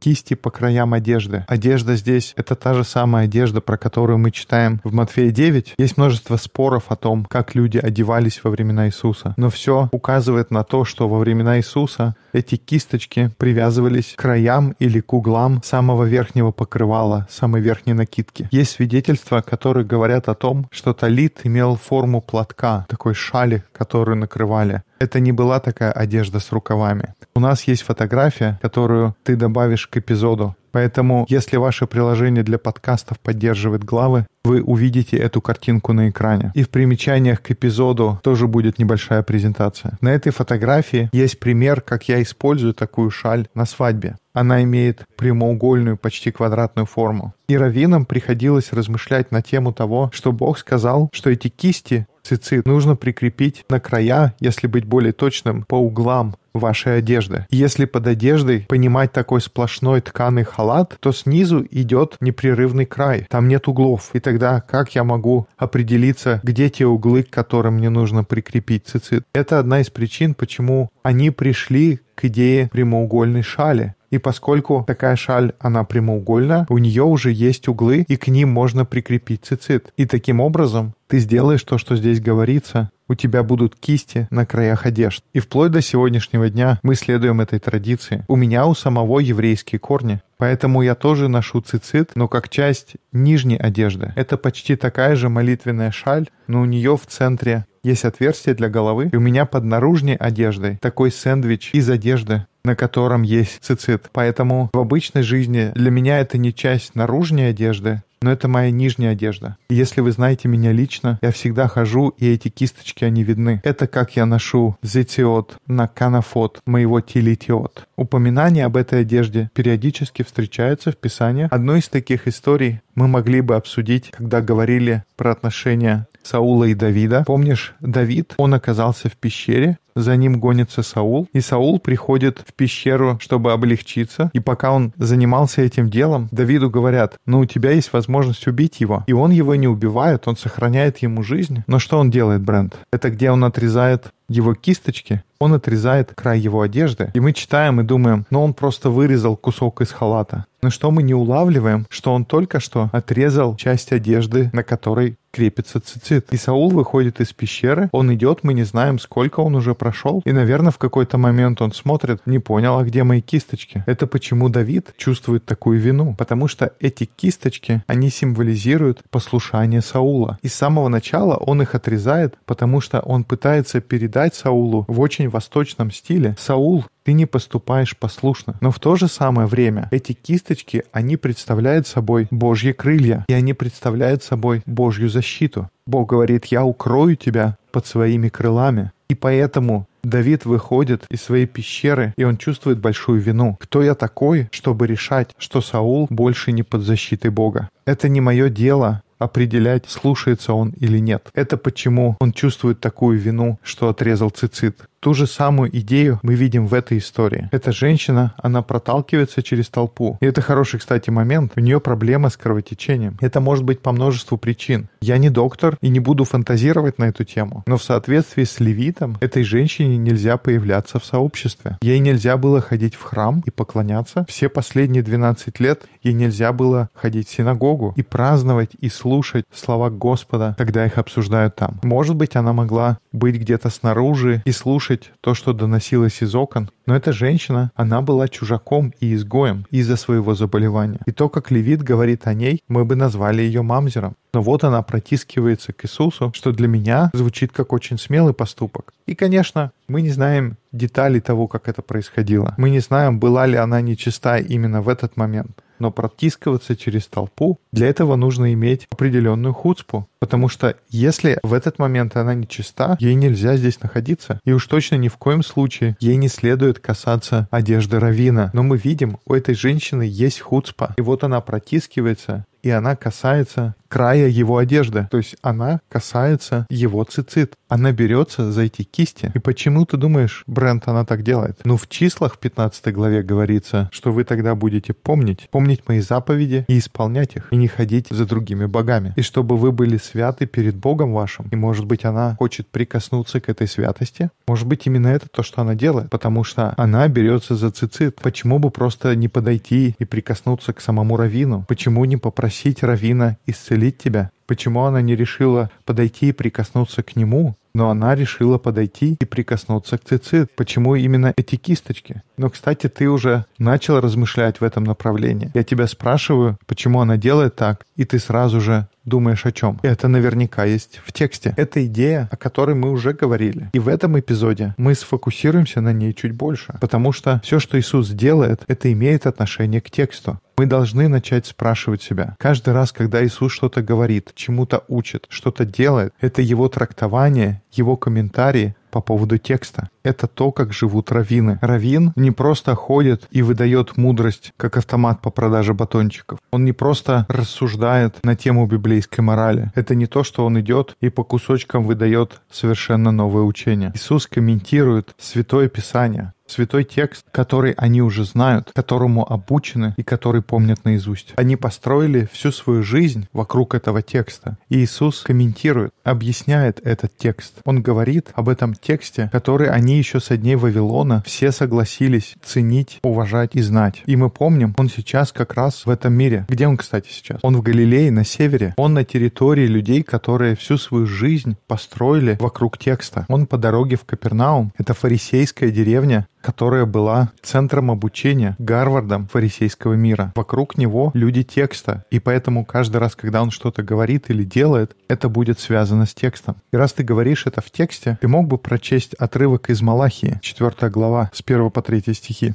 кисти 0.00 0.34
по 0.34 0.50
краям 0.50 0.94
одежды. 0.94 1.44
Одежда 1.46 1.94
здесь— 1.94 2.32
это 2.36 2.56
та 2.56 2.74
же 2.74 2.84
самая 2.84 3.26
одежда, 3.26 3.60
про 3.60 3.76
которую 3.76 4.18
мы 4.18 4.30
читаем 4.30 4.80
в 4.82 4.92
Матфея 4.92 5.30
9. 5.30 5.74
Есть 5.78 5.96
множество 5.96 6.36
споров 6.36 6.84
о 6.88 6.96
том, 6.96 7.24
как 7.26 7.54
люди 7.54 7.78
одевались 7.78 8.40
во 8.42 8.50
времена 8.50 8.88
Иисуса. 8.88 9.34
Но 9.36 9.50
все 9.50 9.88
указывает 9.92 10.50
на 10.50 10.64
то, 10.64 10.84
что 10.84 11.08
во 11.08 11.18
времена 11.18 11.58
Иисуса 11.58 12.16
эти 12.32 12.56
кисточки 12.56 13.30
привязывались 13.36 14.14
к 14.16 14.20
краям 14.20 14.74
или 14.78 15.00
к 15.00 15.12
углам 15.12 15.60
самого 15.62 16.04
верхнего 16.04 16.50
покрывала, 16.50 17.26
самой 17.30 17.60
верхней 17.60 17.92
накидки. 17.92 18.48
Есть 18.50 18.72
свидетельства, 18.72 19.42
которые 19.42 19.84
говорят 19.84 20.28
о 20.28 20.34
том, 20.34 20.66
что 20.70 20.94
талит 20.94 21.40
имел 21.44 21.76
форму 21.76 22.20
платка, 22.20 22.86
такой 22.88 23.14
шали, 23.14 23.62
которую 23.72 24.16
накрывали. 24.16 24.82
Это 25.00 25.18
не 25.18 25.32
была 25.32 25.60
такая 25.60 25.92
одежда 25.92 26.40
с 26.40 26.52
рукавами. 26.52 27.14
У 27.34 27.40
нас 27.40 27.64
есть 27.64 27.82
фотография, 27.82 28.58
которую 28.60 29.16
ты 29.22 29.34
добавишь 29.34 29.86
к 29.86 29.96
эпизоду. 29.96 30.54
Поэтому, 30.72 31.24
если 31.28 31.56
ваше 31.56 31.86
приложение 31.86 32.44
для 32.44 32.58
подкастов 32.58 33.18
поддерживает 33.18 33.82
главы, 33.82 34.26
вы 34.44 34.62
увидите 34.62 35.16
эту 35.16 35.40
картинку 35.40 35.94
на 35.94 36.10
экране. 36.10 36.52
И 36.54 36.62
в 36.62 36.68
примечаниях 36.68 37.42
к 37.42 37.50
эпизоду 37.50 38.20
тоже 38.22 38.46
будет 38.46 38.78
небольшая 38.78 39.22
презентация. 39.22 39.98
На 40.02 40.10
этой 40.10 40.32
фотографии 40.32 41.08
есть 41.12 41.40
пример, 41.40 41.80
как 41.80 42.08
я 42.08 42.22
использую 42.22 42.74
такую 42.74 43.10
шаль 43.10 43.48
на 43.54 43.64
свадьбе. 43.64 44.16
Она 44.32 44.62
имеет 44.62 45.04
прямоугольную, 45.16 45.96
почти 45.96 46.30
квадратную 46.30 46.86
форму. 46.86 47.34
И 47.48 47.56
раввинам 47.56 48.04
приходилось 48.04 48.72
размышлять 48.72 49.32
на 49.32 49.42
тему 49.42 49.72
того, 49.72 50.10
что 50.12 50.30
Бог 50.30 50.58
сказал, 50.58 51.08
что 51.12 51.30
эти 51.30 51.48
кисти 51.48 52.06
цицит 52.30 52.66
нужно 52.66 52.96
прикрепить 52.96 53.64
на 53.68 53.80
края, 53.80 54.34
если 54.40 54.66
быть 54.66 54.84
более 54.84 55.12
точным, 55.12 55.64
по 55.64 55.74
углам 55.74 56.34
вашей 56.52 56.98
одежды. 56.98 57.46
Если 57.50 57.84
под 57.84 58.06
одеждой 58.06 58.66
понимать 58.68 59.12
такой 59.12 59.40
сплошной 59.40 60.00
тканый 60.00 60.44
халат, 60.44 60.96
то 61.00 61.12
снизу 61.12 61.66
идет 61.70 62.16
непрерывный 62.20 62.86
край, 62.86 63.26
там 63.28 63.48
нет 63.48 63.68
углов. 63.68 64.10
И 64.14 64.20
тогда 64.20 64.60
как 64.60 64.94
я 64.94 65.04
могу 65.04 65.46
определиться, 65.56 66.40
где 66.42 66.68
те 66.68 66.86
углы, 66.86 67.22
к 67.22 67.30
которым 67.30 67.74
мне 67.74 67.90
нужно 67.90 68.24
прикрепить 68.24 68.86
цицит? 68.86 69.24
Это 69.32 69.58
одна 69.58 69.80
из 69.80 69.90
причин, 69.90 70.34
почему 70.34 70.90
они 71.02 71.30
пришли 71.30 72.00
к 72.14 72.26
идее 72.26 72.68
прямоугольной 72.68 73.42
шали. 73.42 73.94
И 74.10 74.18
поскольку 74.18 74.84
такая 74.86 75.16
шаль, 75.16 75.52
она 75.58 75.84
прямоугольная, 75.84 76.66
у 76.68 76.78
нее 76.78 77.04
уже 77.04 77.32
есть 77.32 77.68
углы, 77.68 78.04
и 78.08 78.16
к 78.16 78.28
ним 78.28 78.50
можно 78.50 78.84
прикрепить 78.84 79.44
цицит. 79.44 79.92
И 79.96 80.04
таким 80.04 80.40
образом 80.40 80.94
ты 81.06 81.18
сделаешь 81.18 81.62
то, 81.62 81.78
что 81.78 81.96
здесь 81.96 82.20
говорится, 82.20 82.90
у 83.10 83.14
тебя 83.16 83.42
будут 83.42 83.74
кисти 83.74 84.28
на 84.30 84.46
краях 84.46 84.86
одежд. 84.86 85.24
И 85.32 85.40
вплоть 85.40 85.72
до 85.72 85.82
сегодняшнего 85.82 86.48
дня 86.48 86.78
мы 86.84 86.94
следуем 86.94 87.40
этой 87.40 87.58
традиции. 87.58 88.24
У 88.28 88.36
меня 88.36 88.66
у 88.66 88.74
самого 88.74 89.18
еврейские 89.18 89.80
корни, 89.80 90.20
Поэтому 90.40 90.80
я 90.80 90.94
тоже 90.94 91.28
ношу 91.28 91.60
цицит, 91.60 92.12
но 92.14 92.26
как 92.26 92.48
часть 92.48 92.94
нижней 93.12 93.58
одежды. 93.58 94.14
Это 94.16 94.38
почти 94.38 94.74
такая 94.74 95.14
же 95.14 95.28
молитвенная 95.28 95.90
шаль, 95.90 96.30
но 96.46 96.62
у 96.62 96.64
нее 96.64 96.96
в 96.96 97.04
центре 97.06 97.66
есть 97.82 98.06
отверстие 98.06 98.54
для 98.54 98.70
головы, 98.70 99.10
и 99.12 99.16
у 99.16 99.20
меня 99.20 99.44
под 99.44 99.64
наружной 99.64 100.14
одеждой 100.14 100.78
такой 100.78 101.12
сэндвич 101.12 101.70
из 101.74 101.90
одежды, 101.90 102.46
на 102.64 102.74
котором 102.74 103.20
есть 103.20 103.58
цицит. 103.62 104.08
Поэтому 104.12 104.70
в 104.72 104.78
обычной 104.78 105.22
жизни 105.22 105.72
для 105.74 105.90
меня 105.90 106.20
это 106.20 106.38
не 106.38 106.54
часть 106.54 106.94
наружной 106.94 107.50
одежды, 107.50 108.02
но 108.22 108.30
это 108.30 108.48
моя 108.48 108.70
нижняя 108.70 109.12
одежда. 109.12 109.56
Если 109.70 110.00
вы 110.02 110.12
знаете 110.12 110.46
меня 110.48 110.72
лично, 110.72 111.18
я 111.22 111.32
всегда 111.32 111.68
хожу, 111.68 112.08
и 112.18 112.30
эти 112.30 112.48
кисточки, 112.48 113.04
они 113.04 113.22
видны. 113.22 113.60
Это 113.64 113.86
как 113.86 114.16
я 114.16 114.26
ношу 114.26 114.76
зетиот 114.82 115.56
на 115.66 115.88
канафот 115.88 116.60
моего 116.66 117.00
тилитиот. 117.00 117.86
Упоминание 117.96 118.66
об 118.66 118.76
этой 118.76 119.00
одежде 119.00 119.50
периодически 119.54 120.22
встречается 120.22 120.92
в 120.92 120.96
Писании. 120.96 121.48
Одну 121.50 121.76
из 121.76 121.88
таких 121.88 122.28
историй 122.28 122.80
мы 122.94 123.08
могли 123.08 123.40
бы 123.40 123.56
обсудить, 123.56 124.10
когда 124.10 124.42
говорили 124.42 125.04
про 125.16 125.32
отношения 125.32 126.06
Саула 126.22 126.64
и 126.64 126.74
Давида. 126.74 127.24
Помнишь, 127.26 127.74
Давид, 127.80 128.34
он 128.36 128.52
оказался 128.52 129.08
в 129.08 129.16
пещере, 129.16 129.78
за 130.00 130.16
ним 130.16 130.40
гонится 130.40 130.82
Саул, 130.82 131.28
и 131.32 131.40
Саул 131.40 131.78
приходит 131.78 132.42
в 132.46 132.54
пещеру, 132.54 133.18
чтобы 133.20 133.52
облегчиться, 133.52 134.30
и 134.32 134.40
пока 134.40 134.72
он 134.72 134.92
занимался 134.96 135.62
этим 135.62 135.88
делом, 135.88 136.28
Давиду 136.30 136.70
говорят, 136.70 137.16
ну 137.26 137.40
у 137.40 137.44
тебя 137.44 137.72
есть 137.72 137.92
возможность 137.92 138.46
убить 138.46 138.80
его, 138.80 139.04
и 139.06 139.12
он 139.12 139.30
его 139.30 139.54
не 139.54 139.68
убивает, 139.68 140.28
он 140.28 140.36
сохраняет 140.36 140.98
ему 140.98 141.22
жизнь. 141.22 141.62
Но 141.66 141.78
что 141.78 141.98
он 141.98 142.10
делает, 142.10 142.42
Брент? 142.42 142.76
Это 142.92 143.10
где 143.10 143.30
он 143.30 143.44
отрезает 143.44 144.12
его 144.28 144.54
кисточки, 144.54 145.22
он 145.40 145.54
отрезает 145.54 146.12
край 146.14 146.38
его 146.38 146.60
одежды, 146.60 147.10
и 147.14 147.20
мы 147.20 147.32
читаем 147.32 147.80
и 147.80 147.84
думаем, 147.84 148.26
ну 148.30 148.42
он 148.42 148.54
просто 148.54 148.90
вырезал 148.90 149.36
кусок 149.36 149.80
из 149.80 149.90
халата. 149.90 150.44
Но 150.62 150.70
что 150.70 150.90
мы 150.90 151.02
не 151.02 151.14
улавливаем, 151.14 151.86
что 151.88 152.12
он 152.12 152.24
только 152.24 152.60
что 152.60 152.90
отрезал 152.92 153.56
часть 153.56 153.92
одежды, 153.92 154.50
на 154.52 154.62
которой 154.62 155.16
крепится 155.30 155.80
цицит. 155.80 156.32
И 156.32 156.36
Саул 156.36 156.70
выходит 156.70 157.20
из 157.20 157.32
пещеры, 157.32 157.88
он 157.92 158.12
идет, 158.14 158.40
мы 158.42 158.54
не 158.54 158.64
знаем, 158.64 158.98
сколько 158.98 159.40
он 159.40 159.54
уже 159.54 159.74
прошел, 159.74 160.22
и, 160.24 160.32
наверное, 160.32 160.72
в 160.72 160.78
какой-то 160.78 161.18
момент 161.18 161.60
он 161.62 161.72
смотрит, 161.72 162.22
не 162.26 162.38
понял, 162.38 162.78
а 162.78 162.84
где 162.84 163.04
мои 163.04 163.20
кисточки? 163.20 163.84
Это 163.86 164.06
почему 164.06 164.48
Давид 164.48 164.94
чувствует 164.96 165.44
такую 165.44 165.80
вину? 165.80 166.14
Потому 166.16 166.48
что 166.48 166.72
эти 166.80 167.04
кисточки, 167.04 167.82
они 167.86 168.10
символизируют 168.10 169.02
послушание 169.10 169.80
Саула. 169.80 170.38
И 170.42 170.48
с 170.48 170.54
самого 170.54 170.88
начала 170.88 171.36
он 171.36 171.62
их 171.62 171.74
отрезает, 171.74 172.36
потому 172.44 172.80
что 172.80 173.00
он 173.00 173.24
пытается 173.24 173.80
передать 173.80 174.34
Саулу 174.34 174.84
в 174.88 175.00
очень 175.00 175.28
восточном 175.28 175.90
стиле. 175.90 176.36
Саул 176.38 176.84
ты 177.10 177.14
не 177.14 177.26
поступаешь 177.26 177.96
послушно. 177.96 178.54
Но 178.60 178.70
в 178.70 178.78
то 178.78 178.94
же 178.94 179.08
самое 179.08 179.48
время 179.48 179.88
эти 179.90 180.12
кисточки, 180.12 180.84
они 180.92 181.16
представляют 181.16 181.88
собой 181.88 182.28
Божьи 182.30 182.70
крылья, 182.70 183.24
и 183.26 183.32
они 183.32 183.52
представляют 183.52 184.22
собой 184.22 184.62
Божью 184.64 185.08
защиту. 185.08 185.68
Бог 185.86 186.08
говорит, 186.08 186.44
я 186.46 186.64
укрою 186.64 187.16
тебя 187.16 187.56
под 187.72 187.84
своими 187.84 188.28
крылами. 188.28 188.92
И 189.08 189.16
поэтому 189.16 189.88
Давид 190.04 190.44
выходит 190.44 191.04
из 191.10 191.20
своей 191.20 191.46
пещеры, 191.46 192.14
и 192.16 192.22
он 192.22 192.36
чувствует 192.36 192.78
большую 192.78 193.20
вину. 193.20 193.58
Кто 193.60 193.82
я 193.82 193.96
такой, 193.96 194.48
чтобы 194.52 194.86
решать, 194.86 195.30
что 195.36 195.60
Саул 195.60 196.06
больше 196.10 196.52
не 196.52 196.62
под 196.62 196.82
защитой 196.82 197.32
Бога? 197.32 197.70
Это 197.86 198.08
не 198.08 198.20
мое 198.20 198.50
дело 198.50 199.02
определять, 199.20 199.88
слушается 199.88 200.54
он 200.54 200.70
или 200.80 200.98
нет. 200.98 201.28
Это 201.34 201.56
почему 201.56 202.16
он 202.20 202.32
чувствует 202.32 202.80
такую 202.80 203.18
вину, 203.18 203.58
что 203.62 203.88
отрезал 203.88 204.30
цицит. 204.30 204.88
Ту 205.00 205.14
же 205.14 205.26
самую 205.26 205.74
идею 205.78 206.20
мы 206.22 206.34
видим 206.34 206.66
в 206.66 206.74
этой 206.74 206.98
истории. 206.98 207.48
Эта 207.52 207.72
женщина, 207.72 208.34
она 208.36 208.60
проталкивается 208.60 209.42
через 209.42 209.70
толпу. 209.70 210.18
И 210.20 210.26
это 210.26 210.42
хороший, 210.42 210.78
кстати, 210.78 211.08
момент. 211.08 211.52
У 211.56 211.60
нее 211.60 211.80
проблема 211.80 212.28
с 212.28 212.36
кровотечением. 212.36 213.16
Это 213.22 213.40
может 213.40 213.64
быть 213.64 213.80
по 213.80 213.92
множеству 213.92 214.36
причин. 214.36 214.90
Я 215.00 215.16
не 215.16 215.30
доктор 215.30 215.78
и 215.80 215.88
не 215.88 216.00
буду 216.00 216.24
фантазировать 216.24 216.98
на 216.98 217.04
эту 217.04 217.24
тему. 217.24 217.64
Но 217.66 217.78
в 217.78 217.82
соответствии 217.82 218.44
с 218.44 218.60
левитом, 218.60 219.16
этой 219.22 219.42
женщине 219.42 219.96
нельзя 219.96 220.36
появляться 220.36 220.98
в 220.98 221.04
сообществе. 221.06 221.78
Ей 221.80 221.98
нельзя 221.98 222.36
было 222.36 222.60
ходить 222.60 222.94
в 222.94 223.02
храм 223.02 223.42
и 223.46 223.50
поклоняться. 223.50 224.26
Все 224.28 224.50
последние 224.50 225.02
12 225.02 225.60
лет 225.60 225.86
ей 226.02 226.12
нельзя 226.12 226.52
было 226.52 226.90
ходить 226.92 227.28
в 227.28 227.32
синагогу 227.32 227.94
и 227.96 228.02
праздновать 228.02 228.72
и 228.78 228.90
слушать 228.90 229.46
слова 229.50 229.88
Господа, 229.88 230.54
когда 230.58 230.84
их 230.84 230.98
обсуждают 230.98 231.56
там. 231.56 231.80
Может 231.82 232.16
быть, 232.16 232.36
она 232.36 232.52
могла 232.52 232.98
быть 233.12 233.36
где-то 233.36 233.70
снаружи 233.70 234.42
и 234.44 234.52
слушать 234.52 234.89
слушать 234.90 235.12
то, 235.20 235.34
что 235.34 235.52
доносилось 235.52 236.22
из 236.22 236.34
окон. 236.34 236.70
Но 236.86 236.96
эта 236.96 237.12
женщина, 237.12 237.70
она 237.76 238.00
была 238.00 238.28
чужаком 238.28 238.92
и 239.00 239.14
изгоем 239.14 239.64
из-за 239.70 239.96
своего 239.96 240.34
заболевания. 240.34 241.00
И 241.06 241.12
то, 241.12 241.28
как 241.28 241.50
Левит 241.50 241.82
говорит 241.82 242.26
о 242.26 242.34
ней, 242.34 242.60
мы 242.68 242.84
бы 242.84 242.96
назвали 242.96 243.42
ее 243.42 243.62
мамзером. 243.62 244.14
Но 244.34 244.42
вот 244.42 244.64
она 244.64 244.82
протискивается 244.82 245.72
к 245.72 245.84
Иисусу, 245.84 246.32
что 246.34 246.52
для 246.52 246.68
меня 246.68 247.10
звучит 247.14 247.52
как 247.52 247.72
очень 247.72 247.98
смелый 247.98 248.32
поступок. 248.34 248.92
И, 249.06 249.14
конечно, 249.14 249.70
мы 249.88 250.02
не 250.02 250.10
знаем 250.10 250.56
деталей 250.72 251.20
того, 251.20 251.46
как 251.46 251.68
это 251.68 251.82
происходило. 251.82 252.54
Мы 252.58 252.70
не 252.70 252.80
знаем, 252.80 253.18
была 253.18 253.46
ли 253.46 253.56
она 253.56 253.80
нечиста 253.80 254.38
именно 254.38 254.82
в 254.82 254.88
этот 254.88 255.16
момент 255.16 255.62
но 255.80 255.90
протискиваться 255.90 256.76
через 256.76 257.06
толпу, 257.06 257.58
для 257.72 257.88
этого 257.88 258.16
нужно 258.16 258.52
иметь 258.52 258.86
определенную 258.90 259.54
хуцпу. 259.54 260.06
Потому 260.20 260.48
что 260.48 260.76
если 260.90 261.38
в 261.42 261.54
этот 261.54 261.78
момент 261.78 262.16
она 262.16 262.34
не 262.34 262.46
чиста, 262.46 262.96
ей 263.00 263.14
нельзя 263.14 263.56
здесь 263.56 263.80
находиться. 263.80 264.40
И 264.44 264.52
уж 264.52 264.66
точно 264.66 264.96
ни 264.96 265.08
в 265.08 265.16
коем 265.16 265.42
случае 265.42 265.96
ей 265.98 266.16
не 266.16 266.28
следует 266.28 266.78
касаться 266.78 267.48
одежды 267.50 267.98
Равина. 267.98 268.50
Но 268.52 268.62
мы 268.62 268.76
видим, 268.76 269.18
у 269.24 269.34
этой 269.34 269.54
женщины 269.54 270.02
есть 270.02 270.40
хуцпа. 270.40 270.94
И 270.98 271.00
вот 271.00 271.24
она 271.24 271.40
протискивается, 271.40 272.44
и 272.62 272.70
она 272.70 272.96
касается 272.96 273.74
края 273.90 274.28
его 274.28 274.58
одежды. 274.58 275.08
То 275.10 275.18
есть 275.18 275.36
она 275.42 275.80
касается 275.88 276.66
его 276.70 277.02
цицит. 277.04 277.54
Она 277.68 277.92
берется 277.92 278.52
за 278.52 278.62
эти 278.62 278.82
кисти. 278.82 279.32
И 279.34 279.38
почему 279.38 279.84
ты 279.84 279.96
думаешь, 279.96 280.44
Брент, 280.46 280.86
она 280.86 281.04
так 281.04 281.22
делает? 281.22 281.60
Ну, 281.64 281.76
в 281.76 281.88
числах 281.88 282.34
в 282.34 282.38
15 282.38 282.92
главе 282.94 283.22
говорится, 283.22 283.90
что 283.92 284.12
вы 284.12 284.24
тогда 284.24 284.54
будете 284.54 284.92
помнить, 284.92 285.48
помнить 285.50 285.88
мои 285.88 286.00
заповеди 286.00 286.64
и 286.68 286.78
исполнять 286.78 287.36
их, 287.36 287.48
и 287.50 287.56
не 287.56 287.66
ходить 287.66 288.06
за 288.10 288.26
другими 288.26 288.66
богами. 288.66 289.12
И 289.16 289.22
чтобы 289.22 289.56
вы 289.56 289.72
были 289.72 289.96
святы 289.96 290.46
перед 290.46 290.76
Богом 290.76 291.12
вашим. 291.12 291.48
И, 291.50 291.56
может 291.56 291.84
быть, 291.84 292.04
она 292.04 292.36
хочет 292.38 292.68
прикоснуться 292.68 293.40
к 293.40 293.48
этой 293.48 293.66
святости. 293.66 294.30
Может 294.46 294.68
быть, 294.68 294.86
именно 294.86 295.08
это 295.08 295.28
то, 295.28 295.42
что 295.42 295.62
она 295.62 295.74
делает, 295.74 296.10
потому 296.10 296.44
что 296.44 296.74
она 296.76 297.08
берется 297.08 297.56
за 297.56 297.72
цицит. 297.72 298.20
Почему 298.20 298.60
бы 298.60 298.70
просто 298.70 299.16
не 299.16 299.28
подойти 299.28 299.96
и 299.98 300.04
прикоснуться 300.04 300.72
к 300.72 300.80
самому 300.80 301.16
Равину? 301.16 301.64
Почему 301.68 302.04
не 302.04 302.16
попросить 302.16 302.49
Равина 302.82 303.36
исцелить 303.46 303.46
исцелить 303.46 303.98
тебя? 303.98 304.30
Почему 304.46 304.82
она 304.82 305.00
не 305.00 305.16
решила 305.16 305.70
подойти 305.84 306.28
и 306.28 306.32
прикоснуться 306.32 307.02
к 307.02 307.16
нему, 307.16 307.56
но 307.74 307.90
она 307.90 308.14
решила 308.14 308.58
подойти 308.58 309.16
и 309.20 309.24
прикоснуться 309.24 309.98
к 309.98 310.04
цицит? 310.04 310.50
Почему 310.56 310.94
именно 310.94 311.32
эти 311.36 311.56
кисточки? 311.56 312.22
Но, 312.36 312.50
кстати, 312.50 312.88
ты 312.88 313.08
уже 313.08 313.44
начал 313.58 314.00
размышлять 314.00 314.60
в 314.60 314.64
этом 314.64 314.84
направлении. 314.84 315.50
Я 315.54 315.62
тебя 315.62 315.86
спрашиваю, 315.86 316.58
почему 316.66 317.00
она 317.00 317.16
делает 317.16 317.56
так, 317.56 317.84
и 317.96 318.04
ты 318.04 318.18
сразу 318.18 318.60
же 318.60 318.88
думаешь 319.04 319.46
о 319.46 319.52
чем. 319.52 319.78
Это 319.82 320.08
наверняка 320.08 320.64
есть 320.64 321.00
в 321.04 321.12
тексте. 321.12 321.54
Это 321.56 321.84
идея, 321.86 322.28
о 322.30 322.36
которой 322.36 322.74
мы 322.74 322.90
уже 322.90 323.12
говорили. 323.12 323.70
И 323.72 323.78
в 323.78 323.88
этом 323.88 324.18
эпизоде 324.18 324.74
мы 324.76 324.94
сфокусируемся 324.94 325.80
на 325.80 325.92
ней 325.92 326.14
чуть 326.14 326.32
больше, 326.32 326.76
потому 326.80 327.12
что 327.12 327.40
все, 327.44 327.58
что 327.58 327.78
Иисус 327.78 328.08
делает, 328.10 328.62
это 328.68 328.92
имеет 328.92 329.26
отношение 329.26 329.80
к 329.80 329.90
тексту. 329.90 330.38
Мы 330.56 330.66
должны 330.66 331.08
начать 331.08 331.46
спрашивать 331.46 332.02
себя. 332.02 332.36
Каждый 332.38 332.74
раз, 332.74 332.92
когда 332.92 333.24
Иисус 333.24 333.52
что-то 333.52 333.80
говорит, 333.82 334.32
чему-то 334.34 334.84
учит, 334.88 335.26
что-то 335.30 335.64
делает, 335.64 336.12
это 336.20 336.42
его 336.42 336.68
трактование, 336.68 337.62
его 337.72 337.96
комментарии 337.96 338.74
по 338.90 339.00
поводу 339.00 339.38
текста. 339.38 339.88
Это 340.02 340.26
то, 340.26 340.50
как 340.52 340.72
живут 340.72 341.12
раввины. 341.12 341.58
Равин 341.62 342.12
не 342.16 342.30
просто 342.30 342.74
ходит 342.74 343.26
и 343.30 343.42
выдает 343.42 343.96
мудрость, 343.96 344.52
как 344.56 344.76
автомат 344.76 345.20
по 345.20 345.30
продаже 345.30 345.74
батончиков. 345.74 346.38
Он 346.50 346.64
не 346.64 346.72
просто 346.72 347.26
рассуждает 347.28 348.16
на 348.24 348.34
тему 348.34 348.66
библейской 348.66 349.20
морали. 349.20 349.70
Это 349.74 349.94
не 349.94 350.06
то, 350.06 350.24
что 350.24 350.44
он 350.44 350.58
идет 350.60 350.96
и 351.00 351.08
по 351.08 351.24
кусочкам 351.24 351.84
выдает 351.84 352.40
совершенно 352.50 353.12
новое 353.12 353.42
учение. 353.42 353.92
Иисус 353.94 354.26
комментирует 354.26 355.14
Святое 355.18 355.68
Писание. 355.68 356.32
Святой 356.50 356.84
текст, 356.84 357.24
который 357.30 357.72
они 357.72 358.02
уже 358.02 358.24
знают, 358.24 358.70
которому 358.74 359.30
обучены 359.30 359.94
и 359.96 360.02
который 360.02 360.42
помнят 360.42 360.84
наизусть. 360.84 361.32
Они 361.36 361.56
построили 361.56 362.28
всю 362.32 362.52
свою 362.52 362.82
жизнь 362.82 363.28
вокруг 363.32 363.74
этого 363.74 364.02
текста. 364.02 364.58
И 364.68 364.78
Иисус 364.78 365.22
комментирует, 365.22 365.92
объясняет 366.04 366.80
этот 366.84 367.16
текст. 367.16 367.54
Он 367.64 367.82
говорит 367.82 368.30
об 368.34 368.48
этом 368.48 368.74
тексте, 368.74 369.28
который 369.32 369.68
они 369.68 369.98
еще 369.98 370.20
со 370.20 370.36
дней 370.36 370.56
Вавилона 370.56 371.22
все 371.26 371.52
согласились 371.52 372.34
ценить, 372.42 372.98
уважать 373.02 373.50
и 373.54 373.62
знать. 373.62 374.02
И 374.06 374.16
мы 374.16 374.30
помним, 374.30 374.74
он 374.78 374.88
сейчас 374.88 375.32
как 375.32 375.54
раз 375.54 375.86
в 375.86 375.90
этом 375.90 376.12
мире. 376.12 376.46
Где 376.48 376.66
он, 376.66 376.76
кстати, 376.76 377.08
сейчас? 377.10 377.38
Он 377.42 377.56
в 377.56 377.62
Галилее, 377.62 378.10
на 378.10 378.24
севере. 378.24 378.74
Он 378.76 378.94
на 378.94 379.04
территории 379.04 379.66
людей, 379.66 380.02
которые 380.02 380.56
всю 380.56 380.76
свою 380.76 381.06
жизнь 381.06 381.56
построили 381.66 382.36
вокруг 382.40 382.78
текста. 382.78 383.26
Он 383.28 383.46
по 383.46 383.58
дороге 383.58 383.96
в 383.96 384.04
Капернаум. 384.04 384.72
Это 384.78 384.94
фарисейская 384.94 385.70
деревня, 385.70 386.26
которая 386.40 386.86
была 386.86 387.32
центром 387.42 387.90
обучения 387.90 388.56
Гарвардом 388.58 389.26
фарисейского 389.26 389.94
мира. 389.94 390.32
Вокруг 390.34 390.78
него 390.78 391.10
люди 391.14 391.42
текста, 391.42 392.04
и 392.10 392.18
поэтому 392.18 392.64
каждый 392.64 392.98
раз, 392.98 393.14
когда 393.14 393.42
он 393.42 393.50
что-то 393.50 393.82
говорит 393.82 394.30
или 394.30 394.44
делает, 394.44 394.96
это 395.08 395.28
будет 395.28 395.60
связано 395.60 396.06
с 396.06 396.14
текстом. 396.14 396.56
И 396.72 396.76
раз 396.76 396.92
ты 396.92 397.02
говоришь 397.02 397.46
это 397.46 397.60
в 397.60 397.70
тексте, 397.70 398.18
ты 398.20 398.28
мог 398.28 398.48
бы 398.48 398.58
прочесть 398.58 399.14
отрывок 399.14 399.70
из 399.70 399.82
Малахии, 399.82 400.38
4 400.42 400.90
глава, 400.90 401.30
с 401.32 401.42
1 401.44 401.70
по 401.70 401.82
3 401.82 402.14
стихи. 402.14 402.54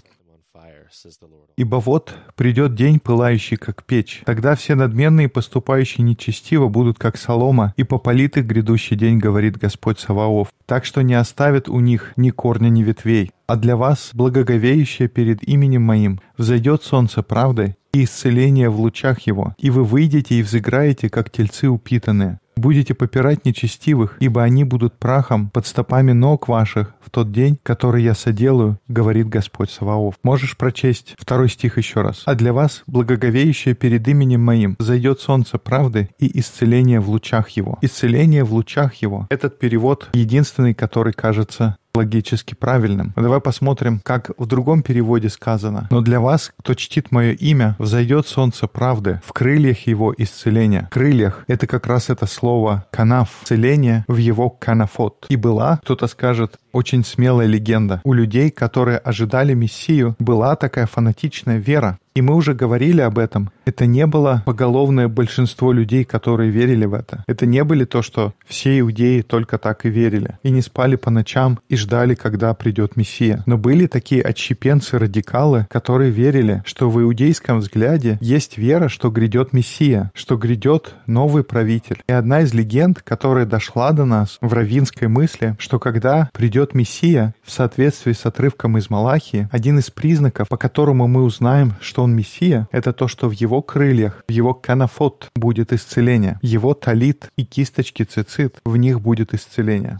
Ибо 1.57 1.77
вот 1.77 2.15
придет 2.35 2.75
день, 2.75 2.99
пылающий, 2.99 3.55
как 3.55 3.83
печь. 3.85 4.23
Тогда 4.25 4.55
все 4.55 4.75
надменные, 4.75 5.29
поступающие 5.29 6.03
нечестиво, 6.03 6.67
будут 6.67 6.99
как 6.99 7.17
солома, 7.17 7.73
и 7.77 7.83
попалит 7.83 8.37
их 8.37 8.45
грядущий 8.45 8.97
день, 8.97 9.19
говорит 9.19 9.57
Господь 9.57 9.99
Саваоф. 9.99 10.49
Так 10.65 10.83
что 10.83 11.01
не 11.01 11.13
оставит 11.13 11.69
у 11.69 11.79
них 11.79 12.13
ни 12.17 12.29
корня, 12.29 12.67
ни 12.67 12.83
ветвей. 12.83 13.31
А 13.47 13.57
для 13.57 13.75
вас, 13.75 14.09
благоговеющее 14.13 15.07
перед 15.07 15.47
именем 15.47 15.83
моим, 15.83 16.19
взойдет 16.35 16.83
солнце 16.83 17.21
правды 17.21 17.75
и 17.93 18.03
исцеление 18.03 18.69
в 18.69 18.79
лучах 18.79 19.21
его, 19.21 19.53
и 19.59 19.69
вы 19.69 19.83
выйдете 19.83 20.35
и 20.35 20.41
взыграете, 20.41 21.09
как 21.09 21.29
тельцы 21.29 21.69
упитанные. 21.69 22.39
Будете 22.57 22.93
попирать 22.93 23.45
нечестивых, 23.45 24.17
ибо 24.19 24.41
они 24.41 24.63
будут 24.63 24.97
прахом 24.97 25.49
под 25.49 25.67
стопами 25.67 26.13
ног 26.13 26.47
ваших 26.47 26.93
в 27.01 27.09
тот 27.09 27.31
день, 27.31 27.59
который 27.61 28.01
я 28.01 28.15
соделаю, 28.15 28.79
говорит 28.87 29.27
Господь 29.27 29.69
Саваоф. 29.69 30.15
Можешь 30.23 30.57
прочесть 30.57 31.15
второй 31.17 31.49
стих 31.49 31.77
еще 31.77 32.01
раз. 32.01 32.23
«А 32.25 32.33
для 32.33 32.53
вас, 32.53 32.83
благоговеющее 32.87 33.75
перед 33.75 34.07
именем 34.07 34.41
моим, 34.41 34.75
зайдет 34.79 35.19
солнце 35.19 35.57
правды 35.57 36.09
и 36.17 36.39
исцеление 36.39 37.01
в 37.01 37.09
лучах 37.09 37.49
его». 37.49 37.77
Исцеление 37.81 38.43
в 38.43 38.53
лучах 38.53 38.95
его. 38.95 39.27
Этот 39.29 39.59
перевод 39.59 40.09
единственный, 40.13 40.73
который 40.73 41.13
кажется 41.13 41.77
логически 41.95 42.53
правильным. 42.53 43.13
Давай 43.15 43.39
посмотрим, 43.39 44.01
как 44.03 44.31
в 44.37 44.45
другом 44.45 44.83
переводе 44.83 45.29
сказано. 45.29 45.87
«Но 45.91 46.01
для 46.01 46.19
вас, 46.19 46.51
кто 46.59 46.73
чтит 46.73 47.11
мое 47.11 47.31
имя, 47.31 47.75
взойдет 47.79 48.27
солнце 48.27 48.67
правды, 48.67 49.21
в 49.25 49.33
крыльях 49.33 49.87
его 49.87 50.13
исцеления». 50.17 50.89
Крыльях— 50.91 51.43
это 51.47 51.67
как 51.67 51.87
раз 51.87 52.09
это 52.09 52.25
слово 52.25 52.85
«канаф», 52.91 53.29
«целение» 53.43 54.05
в 54.07 54.17
его 54.17 54.49
«канафот». 54.49 55.25
И 55.29 55.35
была, 55.35 55.79
кто-то 55.83 56.07
скажет, 56.07 56.59
очень 56.71 57.05
смелая 57.05 57.47
легенда. 57.47 58.01
У 58.03 58.13
людей, 58.13 58.51
которые 58.51 58.97
ожидали 58.97 59.53
Мессию, 59.53 60.15
была 60.19 60.55
такая 60.55 60.87
фанатичная 60.87 61.57
вера. 61.57 61.97
И 62.15 62.21
мы 62.21 62.35
уже 62.35 62.53
говорили 62.53 63.01
об 63.01 63.19
этом. 63.19 63.51
Это 63.65 63.85
не 63.85 64.07
было 64.07 64.41
поголовное 64.45 65.09
большинство 65.09 65.73
людей, 65.73 66.05
которые 66.05 66.49
верили 66.49 66.85
в 66.85 66.93
это. 66.93 67.25
Это 67.27 67.45
не 67.45 67.61
были 67.65 67.83
то, 67.83 68.01
что 68.01 68.33
все 68.45 68.79
иудеи 68.79 69.19
только 69.19 69.57
так 69.57 69.85
и 69.85 69.89
верили. 69.89 70.37
И 70.41 70.49
не 70.49 70.61
спали 70.61 70.95
по 70.95 71.11
ночам 71.11 71.59
и 71.67 71.75
ждали, 71.75 72.15
когда 72.15 72.53
придет 72.53 72.95
Мессия. 72.95 73.43
Но 73.45 73.57
были 73.57 73.87
такие 73.87 74.21
отщепенцы-радикалы, 74.21 75.67
которые 75.69 76.09
верили, 76.09 76.63
что 76.65 76.89
в 76.89 77.01
иудейском 77.01 77.59
взгляде 77.59 78.17
есть 78.21 78.57
вера, 78.57 78.87
что 78.87 79.09
грядет 79.09 79.51
Мессия, 79.51 80.09
что 80.13 80.37
грядет 80.37 80.95
новый 81.07 81.43
правитель. 81.43 82.01
И 82.07 82.13
одна 82.13 82.41
из 82.41 82.53
легенд, 82.53 83.01
которая 83.01 83.45
дошла 83.45 83.91
до 83.91 84.05
нас 84.05 84.37
в 84.39 84.53
равинской 84.53 85.09
мысли, 85.09 85.57
что 85.59 85.79
когда 85.79 86.29
придет 86.31 86.75
Мессия, 86.75 87.35
в 87.43 87.51
соответствии 87.51 88.13
с 88.13 88.25
отрывком 88.25 88.77
из 88.77 88.89
Малахии, 88.89 89.49
один 89.51 89.79
из 89.79 89.91
признаков, 89.91 90.47
по 90.47 90.55
которому 90.55 91.07
мы 91.07 91.23
узнаем, 91.23 91.73
что 91.81 92.04
он 92.05 92.15
Мессия, 92.15 92.67
это 92.71 92.93
то, 92.93 93.07
что 93.07 93.27
в 93.27 93.33
его 93.33 93.61
крыльях, 93.61 94.23
в 94.27 94.31
его 94.31 94.53
канафот 94.53 95.29
будет 95.35 95.73
исцеление, 95.73 96.39
его 96.41 96.73
талит 96.73 97.29
и 97.35 97.43
кисточки 97.43 98.03
цицит, 98.03 98.59
в 98.63 98.77
них 98.77 99.01
будет 99.01 99.33
исцеление. 99.33 99.99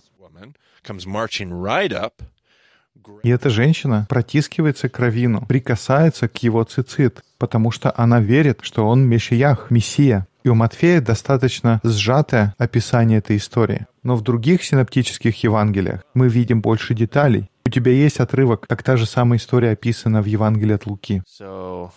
И 3.24 3.29
эта 3.29 3.50
женщина 3.50 4.05
протискивается 4.09 4.89
к 4.89 5.00
равину, 5.00 5.45
прикасается 5.45 6.27
к 6.27 6.38
его 6.38 6.63
цицит, 6.63 7.24
потому 7.38 7.71
что 7.71 7.93
она 7.95 8.19
верит, 8.19 8.59
что 8.62 8.88
он 8.88 9.07
Мешиях, 9.07 9.69
Мессия. 9.69 10.27
И 10.43 10.50
у 10.50 10.55
Матфея 10.55 11.01
достаточно 11.01 11.79
сжатое 11.83 12.53
описание 12.59 13.17
этой 13.17 13.38
истории. 13.38 13.88
Но 14.03 14.15
в 14.15 14.21
других 14.21 14.63
синоптических 14.63 15.43
Евангелиях 15.43 16.03
мы 16.13 16.29
видим 16.29 16.62
больше 16.62 16.93
деталей. 16.93 17.50
Тебя 17.75 17.91
есть 17.91 18.22
отрывок, 18.22 18.67
как 18.70 18.84
та 18.84 18.96
же 18.96 19.05
самая 19.05 19.38
история 19.38 19.72
описана 19.72 20.22
в 20.22 20.27
Евангелии 20.27 20.75
от 20.75 20.86
Луки. 20.86 21.22
So, 21.27 21.91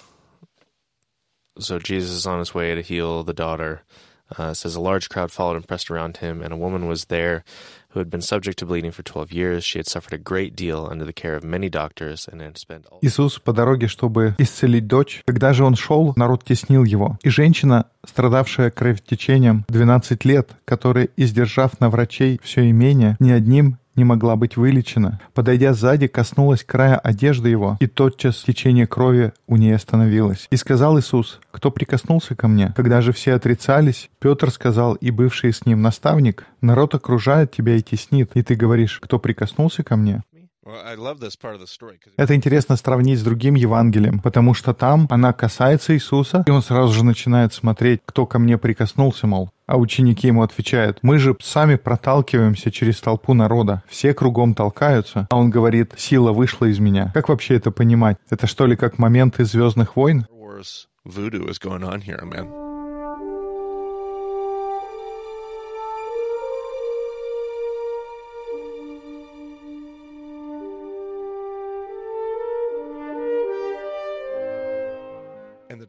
so 1.57 1.79
Jesus 1.79 2.11
is 2.11 2.27
on 2.27 2.41
his 2.41 2.53
way 2.53 2.75
to 2.75 2.83
heal 2.83 3.23
the 3.23 3.33
daughter. 3.33 3.83
Uh, 4.37 4.53
says 4.53 4.75
a 4.75 4.81
large 4.81 5.09
crowd 5.09 5.31
followed 5.31 5.55
and 5.55 5.69
pressed 5.69 5.89
around 5.89 6.17
him, 6.17 6.43
and 6.43 6.53
a 6.53 6.57
woman 6.57 6.89
was 6.89 7.05
there 7.05 7.45
who 7.91 8.01
had 8.01 8.11
been 8.11 8.21
subject 8.21 8.59
to 8.59 8.67
bleeding 8.67 8.91
for 8.91 9.05
12 9.05 9.31
years. 9.33 9.65
She 9.65 9.79
had 9.79 9.87
suffered 9.87 10.15
a 10.15 10.19
great 10.19 10.57
deal 10.57 10.89
under 10.91 11.05
the 11.05 11.13
care 11.13 11.37
of 11.37 11.45
many 11.45 11.69
doctors 11.69 12.27
and 12.27 12.43
had 12.43 12.59
spent 12.59 12.87
all... 12.91 12.99
Иисус 13.01 13.39
по 13.39 13.53
дороге, 13.53 13.87
чтобы 13.87 14.35
исцелить 14.39 14.89
дочь. 14.89 15.23
Когда 15.27 15.53
же 15.53 15.63
он 15.63 15.77
шел, 15.77 16.13
народ 16.17 16.43
теснил 16.43 16.83
его. 16.83 17.19
И 17.23 17.31
женщина, 17.31 17.87
страдавшая 18.05 18.73
кровотечением 18.73 19.65
12 19.69 20.25
лет, 20.25 20.51
которая, 20.65 21.09
издержав 21.17 21.79
на 21.79 21.89
врачей 21.89 22.41
все 22.43 22.69
имение, 22.69 23.17
ни 23.21 23.31
одним 23.31 23.79
не 23.99 24.05
могла 24.05 24.37
быть 24.37 24.57
вылечена. 24.57 25.21
Подойдя 25.35 25.75
сзади, 25.75 26.07
коснулась 26.07 26.65
края 26.65 26.97
одежды 26.97 27.51
его, 27.51 27.77
и 27.81 27.87
тотчас 27.87 28.43
течение 28.43 28.87
крови 28.87 29.33
у 29.47 29.57
ней 29.57 29.75
остановилось. 29.75 30.47
И 30.51 30.57
сказал 30.57 30.99
Иисус, 30.99 31.41
кто 31.51 31.71
прикоснулся 31.71 32.35
ко 32.35 32.49
мне? 32.49 32.73
Когда 32.77 33.03
же 33.03 33.13
все 33.13 33.35
отрицались, 33.35 34.09
Петр 34.21 34.51
сказал 34.51 34.95
и 34.95 35.11
бывший 35.11 35.53
с 35.53 35.67
ним 35.67 35.83
наставник, 35.83 36.47
народ 36.63 36.95
окружает 36.95 37.51
тебя 37.51 37.75
и 37.75 37.83
теснит, 37.83 38.31
и 38.35 38.43
ты 38.43 38.55
говоришь, 38.55 39.01
кто 39.03 39.19
прикоснулся 39.19 39.83
ко 39.83 39.97
мне? 39.97 40.23
Это 42.17 42.35
интересно 42.35 42.77
сравнить 42.77 43.19
с 43.19 43.23
другим 43.23 43.55
Евангелием, 43.55 44.21
потому 44.21 44.55
что 44.55 44.75
там 44.75 45.07
она 45.11 45.33
касается 45.33 45.95
Иисуса, 45.95 46.45
и 46.47 46.51
он 46.51 46.63
сразу 46.63 46.93
же 46.93 47.05
начинает 47.05 47.55
смотреть, 47.55 48.01
кто 48.05 48.27
ко 48.27 48.39
мне 48.39 48.59
прикоснулся, 48.59 49.27
мол. 49.27 49.51
А 49.67 49.79
ученики 49.79 50.27
ему 50.27 50.43
отвечают, 50.43 50.99
мы 51.03 51.19
же 51.19 51.37
сами 51.41 51.77
проталкиваемся 51.77 52.71
через 52.71 53.01
толпу 53.01 53.35
народа, 53.35 53.83
все 53.89 54.15
кругом 54.15 54.55
толкаются. 54.55 55.27
А 55.31 55.37
он 55.37 55.51
говорит, 55.51 55.95
сила 55.97 56.33
вышла 56.33 56.67
из 56.67 56.79
меня. 56.79 57.11
Как 57.15 57.29
вообще 57.29 57.57
это 57.57 57.71
понимать? 57.71 58.19
Это 58.31 58.47
что 58.47 58.67
ли 58.67 58.77
как 58.77 58.99
момент 58.99 59.41
из 59.41 59.53
«Звездных 59.53 59.97
войн»? 59.97 60.27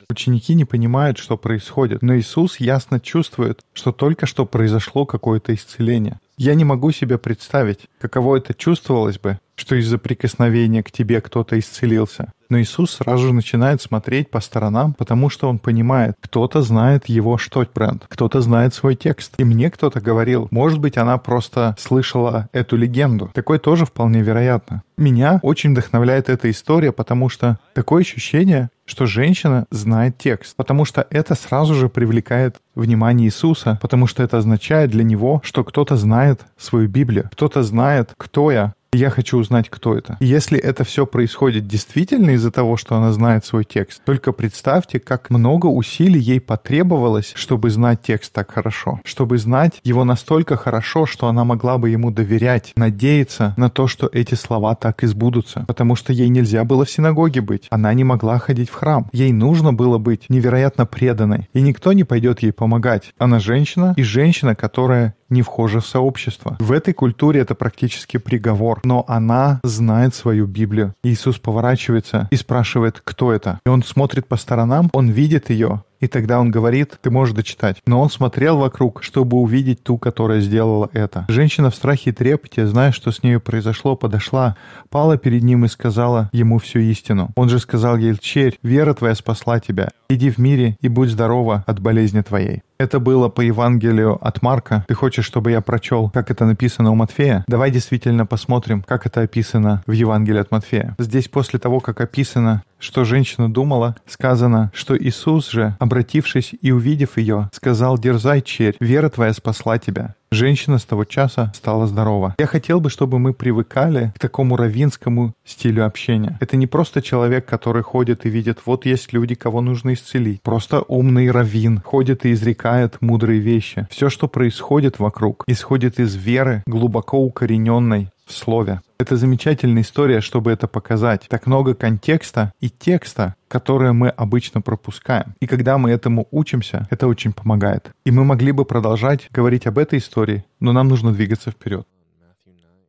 Ученики 0.10 0.54
не 0.54 0.66
понимают, 0.66 1.18
что 1.18 1.38
происходит, 1.38 2.02
но 2.02 2.18
Иисус 2.18 2.60
ясно 2.60 3.00
чувствует, 3.00 3.62
что 3.74 3.92
только 3.92 4.26
что 4.26 4.46
произошло 4.46 5.06
какое-то 5.06 5.54
исцеление. 5.54 6.20
Я 6.38 6.56
не 6.56 6.64
могу 6.64 6.92
себе 6.92 7.18
представить, 7.18 7.88
каково 8.00 8.38
это 8.38 8.54
чувствовалось 8.54 9.20
бы, 9.20 9.40
что 9.56 9.76
из-за 9.76 9.98
прикосновения 9.98 10.84
к 10.84 10.92
тебе 10.92 11.22
кто-то 11.22 11.60
исцелился. 11.60 12.32
Но 12.50 12.60
Иисус 12.60 12.92
сразу 12.92 13.28
же 13.28 13.34
начинает 13.34 13.82
смотреть 13.82 14.32
по 14.32 14.40
сторонам, 14.40 14.94
потому 14.94 15.30
что 15.30 15.48
он 15.48 15.60
понимает, 15.60 16.16
кто-то 16.20 16.64
знает 16.64 17.08
его 17.08 17.38
штот-бренд, 17.38 18.06
кто-то 18.10 18.42
знает 18.42 18.74
свой 18.74 18.96
текст. 18.96 19.36
И 19.38 19.44
мне 19.44 19.70
кто-то 19.70 20.02
говорил, 20.02 20.48
может 20.50 20.80
быть, 20.80 20.98
она 20.98 21.18
просто 21.20 21.76
слышала 21.78 22.50
эту 22.52 22.76
легенду. 22.76 23.30
Такое 23.34 23.60
тоже 23.60 23.86
вполне 23.86 24.22
вероятно. 24.22 24.82
Меня 24.98 25.40
очень 25.44 25.72
вдохновляет 25.72 26.28
эта 26.28 26.50
история, 26.50 26.92
потому 26.92 27.30
что 27.30 27.60
такое 27.74 28.02
ощущение, 28.02 28.70
что 28.86 29.06
женщина 29.06 29.66
знает 29.72 30.18
текст, 30.18 30.56
потому 30.56 30.84
что 30.84 31.06
это 31.10 31.36
сразу 31.36 31.76
же 31.76 31.88
привлекает 31.88 32.58
внимание 32.76 33.28
Иисуса, 33.28 33.78
потому 33.82 34.08
что 34.08 34.24
это 34.24 34.40
означает 34.40 34.90
для 34.90 35.04
него, 35.04 35.42
что 35.44 35.64
кто-то 35.64 35.96
знает 35.96 36.42
свою 36.58 36.90
Библию, 36.90 37.30
кто-то 37.32 37.64
знает, 37.64 38.14
кто 38.18 38.52
я, 38.52 38.74
Я 38.92 39.12
хочу 39.12 39.38
узнать, 39.38 39.70
кто 39.70 39.96
это. 39.96 40.18
Если 40.20 40.58
это 40.58 40.84
все 40.84 41.06
происходит 41.06 41.68
действительно 41.68 42.32
из-за 42.32 42.52
того, 42.52 42.76
что 42.76 42.96
она 42.96 43.12
знает 43.12 43.46
свой 43.46 43.64
текст, 43.64 44.02
только 44.04 44.32
представьте, 44.32 45.00
как 45.00 45.30
много 45.30 45.68
усилий 45.68 46.20
ей 46.20 46.42
потребовалось, 46.42 47.34
чтобы 47.36 47.70
знать 47.70 48.02
текст 48.02 48.34
так 48.34 48.52
хорошо, 48.52 49.00
чтобы 49.06 49.38
знать 49.38 49.80
его 49.84 50.04
настолько 50.06 50.58
хорошо, 50.58 51.06
что 51.06 51.28
она 51.28 51.44
могла 51.44 51.78
бы 51.78 51.92
ему 51.92 52.10
доверять, 52.10 52.74
надеяться 52.76 53.54
на 53.58 53.70
то, 53.70 53.88
что 53.88 54.10
эти 54.12 54.34
слова 54.34 54.74
так 54.74 55.04
и 55.04 55.08
сбудутся. 55.08 55.66
Потому 55.68 55.96
что 55.96 56.12
ей 56.12 56.30
нельзя 56.30 56.64
было 56.64 56.84
в 56.84 56.90
синагоге 56.90 57.42
быть. 57.42 57.68
Она 57.70 57.94
не 57.94 58.04
могла 58.04 58.40
ходить 58.40 58.72
в 58.72 58.74
храм. 58.74 59.08
Ей 59.12 59.32
нужно 59.32 59.72
было 59.72 60.00
быть 60.00 60.26
невероятно 60.30 60.88
преданной. 60.88 61.48
И 61.54 61.62
никто 61.62 61.94
не 61.94 62.04
пойдет 62.04 62.42
ей 62.42 62.52
помогать. 62.52 63.14
Она 63.20 63.40
женщина 63.40 63.94
и 63.98 64.02
женщина, 64.02 64.56
которая 64.56 65.14
не 65.30 65.42
вхожа 65.42 65.80
в 65.80 65.88
сообщество. 65.88 66.58
В 66.60 66.72
этой 66.72 66.94
культуре 66.94 67.42
это 67.42 67.56
практически 67.56 68.18
приговор, 68.18 68.82
но 68.84 69.06
она 69.08 69.60
знает 69.64 70.16
свою 70.16 70.48
Библию. 70.48 70.94
Иисус 71.04 71.40
поворачивается 71.40 72.28
и 72.32 72.36
спрашивает, 72.36 73.02
кто 73.04 73.32
это. 73.32 73.60
И 73.66 73.70
он 73.70 73.84
смотрит 73.84 74.28
по 74.28 74.38
сторонам, 74.38 74.90
он 74.94 75.10
видит 75.10 75.50
ее, 75.50 75.84
и 76.00 76.08
тогда 76.08 76.40
он 76.40 76.50
говорит, 76.50 76.98
ты 77.02 77.12
можешь 77.12 77.36
дочитать. 77.36 77.78
Но 77.86 78.02
он 78.02 78.10
смотрел 78.10 78.58
вокруг, 78.58 79.04
чтобы 79.04 79.38
увидеть 79.38 79.84
ту, 79.84 79.98
которая 79.98 80.40
сделала 80.40 80.90
это. 80.94 81.26
Женщина 81.28 81.70
в 81.70 81.76
страхе 81.76 82.12
и 82.12 82.14
трепете, 82.14 82.66
зная, 82.66 82.92
что 82.92 83.12
с 83.12 83.22
нею 83.22 83.42
произошло, 83.42 83.96
подошла, 83.96 84.56
пала 84.90 85.18
перед 85.18 85.44
ним 85.44 85.66
и 85.66 85.68
сказала 85.68 86.30
ему 86.32 86.60
всю 86.60 86.80
истину. 86.80 87.32
Он 87.36 87.50
же 87.50 87.60
сказал 87.60 87.98
ей, 87.98 88.18
черь, 88.20 88.58
вера 88.64 88.94
твоя 88.94 89.16
спасла 89.16 89.60
тебя. 89.60 89.90
Иди 90.10 90.30
в 90.30 90.38
мире 90.38 90.78
и 90.82 90.88
будь 90.88 91.10
здорова 91.10 91.64
от 91.68 91.80
болезни 91.80 92.22
твоей. 92.22 92.62
Это 92.80 93.02
было 93.02 93.28
по 93.28 93.42
Евангелию 93.42 94.18
от 94.26 94.42
Марка. 94.42 94.86
Ты 94.88 94.94
хочешь, 94.94 95.26
чтобы 95.26 95.52
я 95.52 95.60
прочел, 95.60 96.10
как 96.12 96.32
это 96.32 96.46
написано 96.46 96.92
у 96.92 96.96
Матфея? 96.96 97.44
Давай 97.46 97.72
действительно 97.72 98.26
посмотрим, 98.26 98.84
как 98.84 99.06
это 99.06 99.22
описано 99.22 99.84
в 99.86 99.92
Евангелии 99.92 100.40
от 100.40 100.50
Матфея. 100.50 100.96
Здесь 100.98 101.28
после 101.28 101.60
того, 101.60 101.82
как 101.82 102.00
описано, 102.00 102.64
что 102.80 103.04
женщина 103.04 103.52
думала, 103.52 103.98
сказано, 104.08 104.72
что 104.74 104.98
Иисус 104.98 105.50
же, 105.50 105.76
обратившись 105.80 106.56
и 106.62 106.72
увидев 106.72 107.18
ее, 107.18 107.50
сказал, 107.52 107.98
«Дерзай, 107.98 108.42
черь, 108.42 108.78
вера 108.80 109.10
твоя 109.10 109.34
спасла 109.34 109.78
тебя». 109.78 110.16
Женщина 110.32 110.78
с 110.78 110.86
того 110.86 111.06
часа 111.06 111.52
стала 111.56 111.88
здорова. 111.88 112.36
Я 112.38 112.46
хотел 112.46 112.80
бы, 112.80 112.92
чтобы 112.92 113.18
мы 113.18 113.34
привыкали 113.34 114.14
к 114.16 114.20
такому 114.20 114.58
равинскому 114.58 115.34
стилю 115.44 115.86
общения. 115.86 116.38
Это 116.40 116.56
не 116.56 116.68
просто 116.68 117.02
человек, 117.02 117.48
который 117.48 117.82
ходит 117.82 118.28
и 118.28 118.30
видит, 118.30 118.60
вот 118.66 118.86
есть 118.86 119.12
люди, 119.12 119.34
кого 119.34 119.62
нужно 119.62 119.94
исцелить. 119.94 120.44
Просто 120.44 120.82
умный 120.88 121.32
раввин 121.32 121.82
ходит 121.84 122.26
и 122.26 122.34
изрекает 122.34 123.02
мудрые 123.02 123.40
вещи. 123.40 123.88
Все, 123.90 124.10
что 124.10 124.28
происходит 124.28 125.00
вокруг, 125.00 125.44
исходит 125.48 126.00
из 126.00 126.16
веры, 126.16 126.64
глубоко 126.68 127.18
укорененной 127.18 128.10
в 128.28 128.34
слове. 128.34 128.82
Это 129.02 129.16
замечательная 129.16 129.84
история, 129.84 130.20
чтобы 130.20 130.52
это 130.52 130.68
показать. 130.68 131.28
Так 131.30 131.48
много 131.48 131.74
контекста 131.74 132.52
и 132.60 132.70
текста, 132.70 133.36
которые 133.48 133.94
мы 133.94 134.10
обычно 134.10 134.60
пропускаем. 134.60 135.36
И 135.40 135.48
когда 135.48 135.78
мы 135.78 135.92
этому 135.92 136.28
учимся, 136.32 136.86
это 136.90 137.08
очень 137.08 137.32
помогает. 137.32 137.92
И 138.04 138.12
мы 138.12 138.26
могли 138.26 138.52
бы 138.52 138.66
продолжать 138.66 139.30
говорить 139.32 139.68
об 139.68 139.78
этой 139.78 140.00
истории, 140.00 140.44
но 140.60 140.74
нам 140.74 140.90
нужно 140.90 141.14
двигаться 141.14 141.50
вперед. 141.50 141.88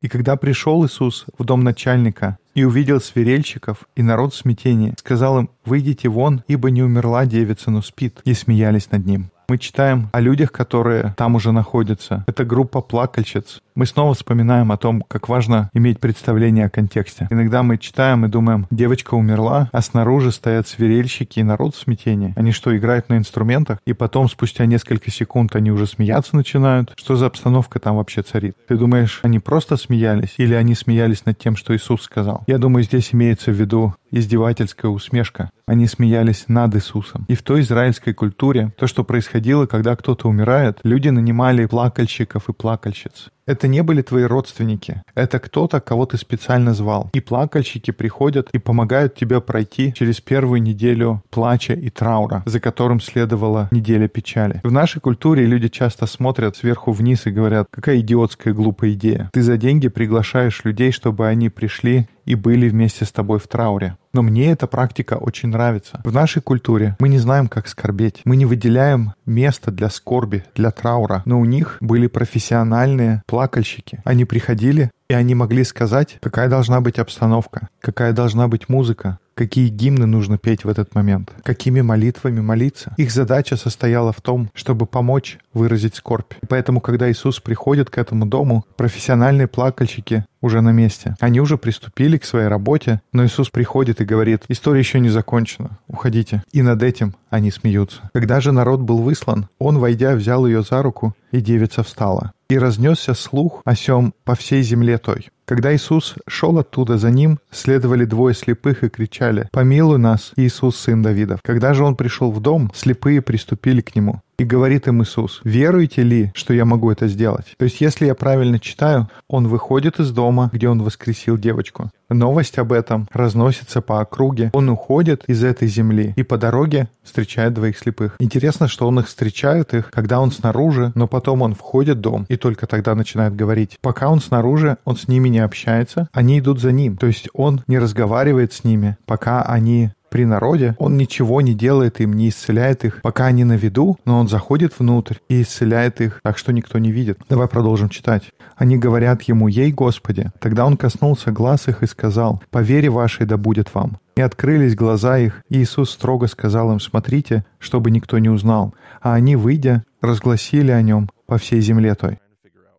И 0.02 0.09
когда 0.09 0.35
пришел 0.35 0.85
Иисус 0.85 1.26
в 1.38 1.45
дом 1.45 1.62
начальника 1.62 2.38
и 2.55 2.64
увидел 2.64 3.00
свирельщиков 3.00 3.87
и 3.95 4.02
народ 4.02 4.35
в 4.35 4.37
смятении, 4.37 4.95
сказал 4.99 5.38
им, 5.38 5.50
«Выйдите 5.64 6.09
вон, 6.09 6.43
ибо 6.49 6.73
не 6.73 6.83
умерла 6.83 7.25
девица, 7.25 7.71
но 7.71 7.83
спит», 7.83 8.21
и 8.25 8.35
смеялись 8.35 8.90
над 8.90 9.07
ним. 9.07 9.31
Мы 9.50 9.59
читаем 9.59 10.11
о 10.12 10.21
людях, 10.21 10.52
которые 10.52 11.12
там 11.17 11.35
уже 11.35 11.50
находятся. 11.50 12.25
Это 12.29 12.45
группа 12.45 12.81
плакальщиц. 12.81 13.61
Мы 13.80 13.87
снова 13.87 14.12
вспоминаем 14.12 14.72
о 14.72 14.76
том, 14.76 15.02
как 15.08 15.30
важно 15.30 15.70
иметь 15.72 16.00
представление 16.00 16.66
о 16.66 16.68
контексте. 16.68 17.26
Иногда 17.30 17.62
мы 17.62 17.78
читаем 17.78 18.26
и 18.26 18.28
думаем, 18.28 18.66
девочка 18.70 19.14
умерла, 19.14 19.70
а 19.72 19.80
снаружи 19.80 20.32
стоят 20.32 20.68
свирельщики 20.68 21.38
и 21.38 21.42
народ 21.42 21.75
в 21.75 21.78
смятении. 21.78 22.34
Они 22.37 22.52
что, 22.52 22.76
играют 22.76 23.08
на 23.08 23.16
инструментах? 23.16 23.78
И 23.87 23.94
потом, 23.94 24.28
спустя 24.28 24.66
несколько 24.66 25.10
секунд, 25.10 25.56
они 25.56 25.70
уже 25.70 25.87
смеяться 25.87 26.37
начинают? 26.37 26.92
Что 26.94 27.16
за 27.16 27.25
обстановка 27.25 27.78
там 27.78 27.96
вообще 27.96 28.20
царит? 28.20 28.54
Ты 28.68 28.76
думаешь, 28.76 29.20
они 29.22 29.38
просто 29.38 29.78
смеялись? 29.78 30.34
Или 30.37 30.52
они 30.52 30.75
смеялись 30.75 31.25
над 31.25 31.38
тем, 31.38 31.56
что 31.56 31.75
Иисус 31.75 32.02
сказал? 32.02 32.44
Я 32.46 32.58
думаю, 32.58 32.84
здесь 32.84 33.14
имеется 33.14 33.50
в 33.50 33.54
виду 33.54 33.94
издевательская 34.10 34.90
усмешка. 34.90 35.50
Они 35.66 35.87
смеялись 35.87 36.44
над 36.49 36.75
Иисусом. 36.75 37.25
И 37.28 37.34
в 37.34 37.42
той 37.42 37.60
израильской 37.60 38.12
культуре 38.12 38.72
то, 38.76 38.87
что 38.87 39.04
происходило, 39.04 39.66
когда 39.66 39.96
кто-то 39.96 40.28
умирает, 40.28 40.80
люди 40.82 41.08
нанимали 41.08 41.66
плакальщиков 41.66 42.49
и 42.49 42.52
плакальщиц. 42.52 43.30
Это 43.46 43.66
не 43.71 43.83
были 43.83 44.03
твои 44.03 44.25
родственники. 44.25 45.03
Это 45.15 45.39
кто-то, 45.39 45.81
кого 45.81 46.07
ты 46.07 46.17
специально 46.17 46.75
звал. 46.75 47.11
И 47.12 47.21
плакальщики 47.21 47.91
приходят 47.91 48.49
и 48.53 48.59
помогают 48.59 49.15
тебе 49.15 49.41
пройти 49.41 49.93
через 49.95 50.21
первую 50.21 50.62
неделю 50.62 51.23
плача 51.31 51.75
и 51.75 51.91
траура, 51.91 52.43
за 52.47 52.61
которым 52.61 53.00
следовала 53.00 53.69
неделя 53.71 54.09
печали. 54.09 54.61
В 54.65 54.73
нашей 54.73 55.00
культуре 55.00 55.47
люди 55.47 55.69
часто 55.69 56.07
смотрят 56.07 56.57
сверху 56.57 56.93
вниз 56.93 57.27
и 57.27 57.31
говорят, 57.31 57.69
какая 57.71 58.00
идиотская 58.00 58.53
глупая 58.53 58.93
идея. 58.93 59.31
Ты 59.33 59.43
за 59.43 59.57
деньги 59.57 59.89
приглашаешь 59.89 60.65
людей, 60.65 60.93
чтобы 60.93 61.27
они 61.27 61.49
пришли 61.49 62.09
и 62.25 62.35
были 62.35 62.69
вместе 62.69 63.05
с 63.05 63.12
тобой 63.12 63.39
в 63.39 63.49
трауре. 63.49 63.97
Но 64.12 64.23
мне 64.23 64.50
эта 64.50 64.67
практика 64.67 65.15
очень 65.15 65.50
нравится. 65.50 66.00
В 66.05 66.12
нашей 66.12 66.43
культуре 66.43 66.97
мы 66.99 67.09
не 67.09 67.19
знаем, 67.19 67.49
как 67.49 67.69
скорбеть. 67.69 68.23
Мы 68.25 68.37
не 68.37 68.47
выделяем 68.47 69.15
место 69.25 69.71
для 69.71 69.89
скорби, 69.89 70.45
для 70.55 70.71
траура. 70.71 71.23
Но 71.25 71.41
у 71.41 71.45
них 71.45 71.77
были 71.81 72.07
профессиональные 72.07 73.23
плакальщики. 73.27 74.00
Они 74.04 74.25
приходили, 74.25 74.91
и 75.09 75.15
они 75.15 75.35
могли 75.35 75.65
сказать, 75.65 76.19
какая 76.21 76.49
должна 76.49 76.80
быть 76.80 76.99
обстановка, 76.99 77.69
какая 77.80 78.13
должна 78.13 78.49
быть 78.49 78.69
музыка, 78.69 79.19
какие 79.41 79.69
гимны 79.69 80.05
нужно 80.05 80.37
петь 80.37 80.65
в 80.65 80.69
этот 80.69 80.95
момент, 80.95 81.33
какими 81.43 81.81
молитвами 81.81 82.41
молиться. 82.41 82.93
Их 82.99 83.11
задача 83.11 83.57
состояла 83.57 84.13
в 84.13 84.21
том, 84.21 84.50
чтобы 84.53 84.85
помочь 84.85 85.39
выразить 85.55 85.95
скорбь. 85.95 86.35
И 86.43 86.47
поэтому, 86.47 86.83
когда 86.83 87.11
Иисус 87.11 87.41
приходит 87.41 87.89
к 87.89 87.97
этому 87.97 88.26
дому, 88.26 88.67
профессиональные 88.76 89.47
плакальщики 89.47 90.26
уже 90.43 90.61
на 90.61 90.73
месте. 90.73 91.17
Они 91.21 91.41
уже 91.41 91.57
приступили 91.57 92.19
к 92.19 92.26
своей 92.26 92.49
работе, 92.49 93.00
но 93.15 93.25
Иисус 93.25 93.49
приходит 93.49 94.03
и 94.03 94.05
говорит, 94.05 94.43
история 94.49 94.81
еще 94.81 95.00
не 95.00 95.09
закончена, 95.09 95.79
уходите. 95.89 96.43
И 96.53 96.61
над 96.61 96.83
этим 96.83 97.15
они 97.31 97.50
смеются. 97.50 98.11
Когда 98.13 98.43
же 98.43 98.53
народ 98.53 98.81
был 98.81 98.99
выслан, 98.99 99.49
он, 99.59 99.79
войдя, 99.79 100.15
взял 100.17 100.47
ее 100.47 100.63
за 100.63 100.83
руку, 100.83 101.15
и 101.33 101.41
девица 101.41 101.83
встала. 101.83 102.33
И 102.50 102.59
разнесся 102.59 103.15
слух 103.15 103.63
о 103.65 103.75
сем 103.75 104.13
по 104.25 104.35
всей 104.35 104.63
земле 104.63 104.99
той. 104.99 105.31
Когда 105.50 105.75
Иисус 105.75 106.15
шел 106.28 106.60
оттуда, 106.60 106.97
за 106.97 107.10
ним 107.10 107.41
следовали 107.50 108.04
двое 108.04 108.36
слепых 108.36 108.84
и 108.84 108.89
кричали 108.89 109.49
«Помилуй 109.50 109.99
нас, 109.99 110.30
Иисус, 110.36 110.76
сын 110.76 111.02
Давидов». 111.02 111.41
Когда 111.43 111.75
же 111.75 111.82
он 111.82 111.97
пришел 111.97 112.30
в 112.30 112.39
дом, 112.39 112.71
слепые 112.73 113.21
приступили 113.21 113.80
к 113.80 113.97
нему. 113.97 114.21
И 114.39 114.45
говорит 114.45 114.89
им 114.89 115.02
Иисус, 115.02 115.43
веруете 115.45 116.02
ли, 116.02 116.30
что 116.34 116.54
я 116.54 116.65
могу 116.65 116.91
это 116.91 117.08
сделать? 117.08 117.54
То 117.58 117.65
есть, 117.67 117.82
если 117.82 118.06
я 118.06 118.15
правильно 118.15 118.58
читаю, 118.58 119.10
он 119.28 119.49
выходит 119.49 120.00
из 120.00 120.13
дома, 120.13 120.49
где 120.50 120.67
он 120.67 120.82
воскресил 120.82 121.36
девочку. 121.36 121.91
Новость 122.08 122.58
об 122.58 122.73
этом 122.73 123.06
разносится 123.13 123.82
по 123.82 124.00
округе. 124.00 124.50
Он 124.54 124.71
уходит 124.71 125.25
из 125.26 125.45
этой 125.45 125.69
земли 125.69 126.15
и 126.17 126.23
по 126.23 126.39
дороге 126.39 126.89
встречает 127.02 127.52
двоих 127.52 127.76
слепых. 127.76 128.17
Интересно, 128.19 128.67
что 128.67 128.89
он 128.89 128.99
их 129.00 129.08
встречает 129.08 129.75
их, 129.75 129.91
когда 129.91 130.21
он 130.21 130.32
снаружи, 130.32 130.91
но 130.95 131.06
потом 131.06 131.43
он 131.43 131.54
входит 131.54 131.99
в 131.99 132.00
дом 132.00 132.25
и 132.30 132.36
только 132.36 132.67
тогда 132.67 132.95
начинает 132.95 133.36
говорить. 133.36 133.76
Пока 133.82 134.08
он 134.08 134.21
снаружи, 134.21 134.78
он 134.86 134.97
с 134.97 135.06
ними 135.06 135.28
не 135.28 135.40
общается, 135.41 136.09
они 136.13 136.39
идут 136.39 136.61
за 136.61 136.73
ним. 136.73 136.97
То 136.97 137.07
есть 137.07 137.29
он 137.33 137.63
не 137.67 137.79
разговаривает 137.79 138.53
с 138.53 138.65
ними, 138.65 138.97
пока 139.07 139.43
они 139.43 139.91
при 140.11 140.25
народе, 140.25 140.75
он 140.79 140.97
ничего 140.97 141.41
не 141.41 141.55
делает 141.55 142.00
им, 142.00 142.13
не 142.13 142.29
исцеляет 142.29 142.85
их, 142.85 143.00
пока 143.00 143.26
они 143.26 143.45
на 143.45 143.55
виду, 143.55 143.97
но 144.05 144.19
он 144.19 144.29
заходит 144.29 144.79
внутрь 144.79 145.17
и 145.29 145.43
исцеляет 145.43 146.00
их, 146.00 146.21
так 146.23 146.37
что 146.37 146.53
никто 146.53 146.79
не 146.79 146.91
видит. 146.91 147.21
Давай 147.29 147.49
продолжим 147.49 147.89
читать. 147.89 148.25
Они 148.57 148.76
говорят 148.76 149.23
ему, 149.23 149.49
«Ей, 149.49 149.73
Господи!» 149.73 150.31
Тогда 150.39 150.67
он 150.67 150.76
коснулся 150.76 151.31
глаз 151.31 151.69
их 151.69 151.83
и 151.83 151.87
сказал, 151.87 152.43
«По 152.50 152.59
вере 152.59 152.91
вашей 152.91 153.25
да 153.25 153.37
будет 153.37 153.73
вам». 153.75 153.99
И 154.17 154.21
открылись 154.21 154.75
глаза 154.75 155.19
их, 155.19 155.43
и 155.49 155.63
Иисус 155.63 155.91
строго 155.91 156.26
сказал 156.26 156.73
им, 156.73 156.81
«Смотрите, 156.81 157.45
чтобы 157.59 157.91
никто 157.91 158.19
не 158.19 158.29
узнал». 158.29 158.75
А 159.00 159.15
они, 159.15 159.37
выйдя, 159.37 159.85
разгласили 160.03 160.73
о 160.73 160.83
нем 160.83 161.09
по 161.26 161.39
всей 161.39 161.61
земле 161.61 161.95
той. 161.95 162.19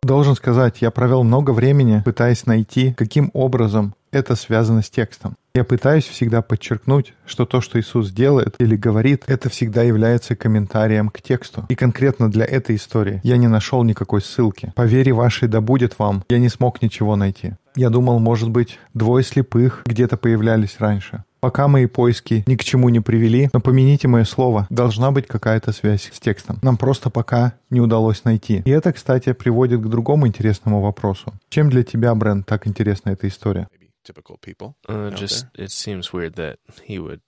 Должен 0.03 0.35
сказать, 0.35 0.81
я 0.81 0.89
провел 0.89 1.23
много 1.23 1.51
времени, 1.51 2.01
пытаясь 2.03 2.47
найти, 2.47 2.91
каким 2.93 3.29
образом 3.35 3.93
это 4.12 4.36
связано 4.36 4.82
с 4.82 4.89
текстом. 4.89 5.36
Я 5.54 5.63
пытаюсь 5.65 6.06
всегда 6.06 6.41
подчеркнуть, 6.41 7.13
что 7.26 7.45
то, 7.45 7.60
что 7.60 7.80
Иисус 7.80 8.12
делает 8.12 8.56
или 8.60 8.76
говорит, 8.78 9.24
это 9.28 9.50
всегда 9.50 9.84
является 9.84 10.36
комментарием 10.36 11.10
к 11.10 11.21
тексту. 11.21 11.65
И 11.67 11.76
конкретно 11.76 12.32
для 12.32 12.45
этой 12.45 12.78
истории 12.78 13.19
я 13.24 13.38
не 13.38 13.47
нашел 13.47 13.84
никакой 13.84 14.21
ссылки. 14.21 14.71
По 14.76 14.84
вере 14.84 15.12
вашей 15.12 15.50
да 15.50 15.60
будет 15.60 16.00
вам, 16.00 16.24
я 16.30 16.39
не 16.39 16.47
смог 16.47 16.82
ничего 16.82 17.15
найти. 17.15 17.54
Я 17.76 17.89
думал, 17.89 18.19
может 18.19 18.50
быть, 18.50 18.80
двое 18.93 19.24
слепых 19.24 19.84
где-то 19.86 20.17
появлялись 20.17 20.78
раньше. 20.80 21.24
Пока 21.41 21.67
мои 21.67 21.88
поиски 21.88 22.43
ни 22.45 22.56
к 22.56 22.63
чему 22.63 22.89
не 22.89 23.00
привели, 23.00 23.50
но 23.52 23.60
помяните 23.60 24.08
мое 24.08 24.26
слово, 24.26 24.67
должна 24.69 25.12
быть 25.12 25.26
какая-то 25.26 25.71
связь 25.71 26.12
с 26.13 26.19
текстом. 26.19 26.60
Нам 26.62 26.78
просто 26.78 27.10
пока 27.10 27.54
не 27.71 27.82
удалось 27.82 28.24
найти. 28.26 28.62
И 28.63 28.69
это, 28.69 28.93
кстати, 28.93 29.34
приводит 29.34 29.82
к 29.82 29.88
другому 29.88 30.28
интересному 30.28 30.82
вопросу. 30.82 31.34
Чем 31.50 31.71
для 31.71 31.84
тебя, 31.84 32.13
Брент, 32.13 32.45
так 32.45 32.67
интересна 32.67 33.10
эта 33.10 33.28
история? 33.28 33.67
Typical 34.03 34.37
people. 34.39 34.75
Uh, 34.87 35.09
just 35.11 35.45
it 35.57 35.71
seems 35.71 36.11
weird 36.13 36.35
that 36.35 36.57
he 36.87 36.99
would. 36.99 37.21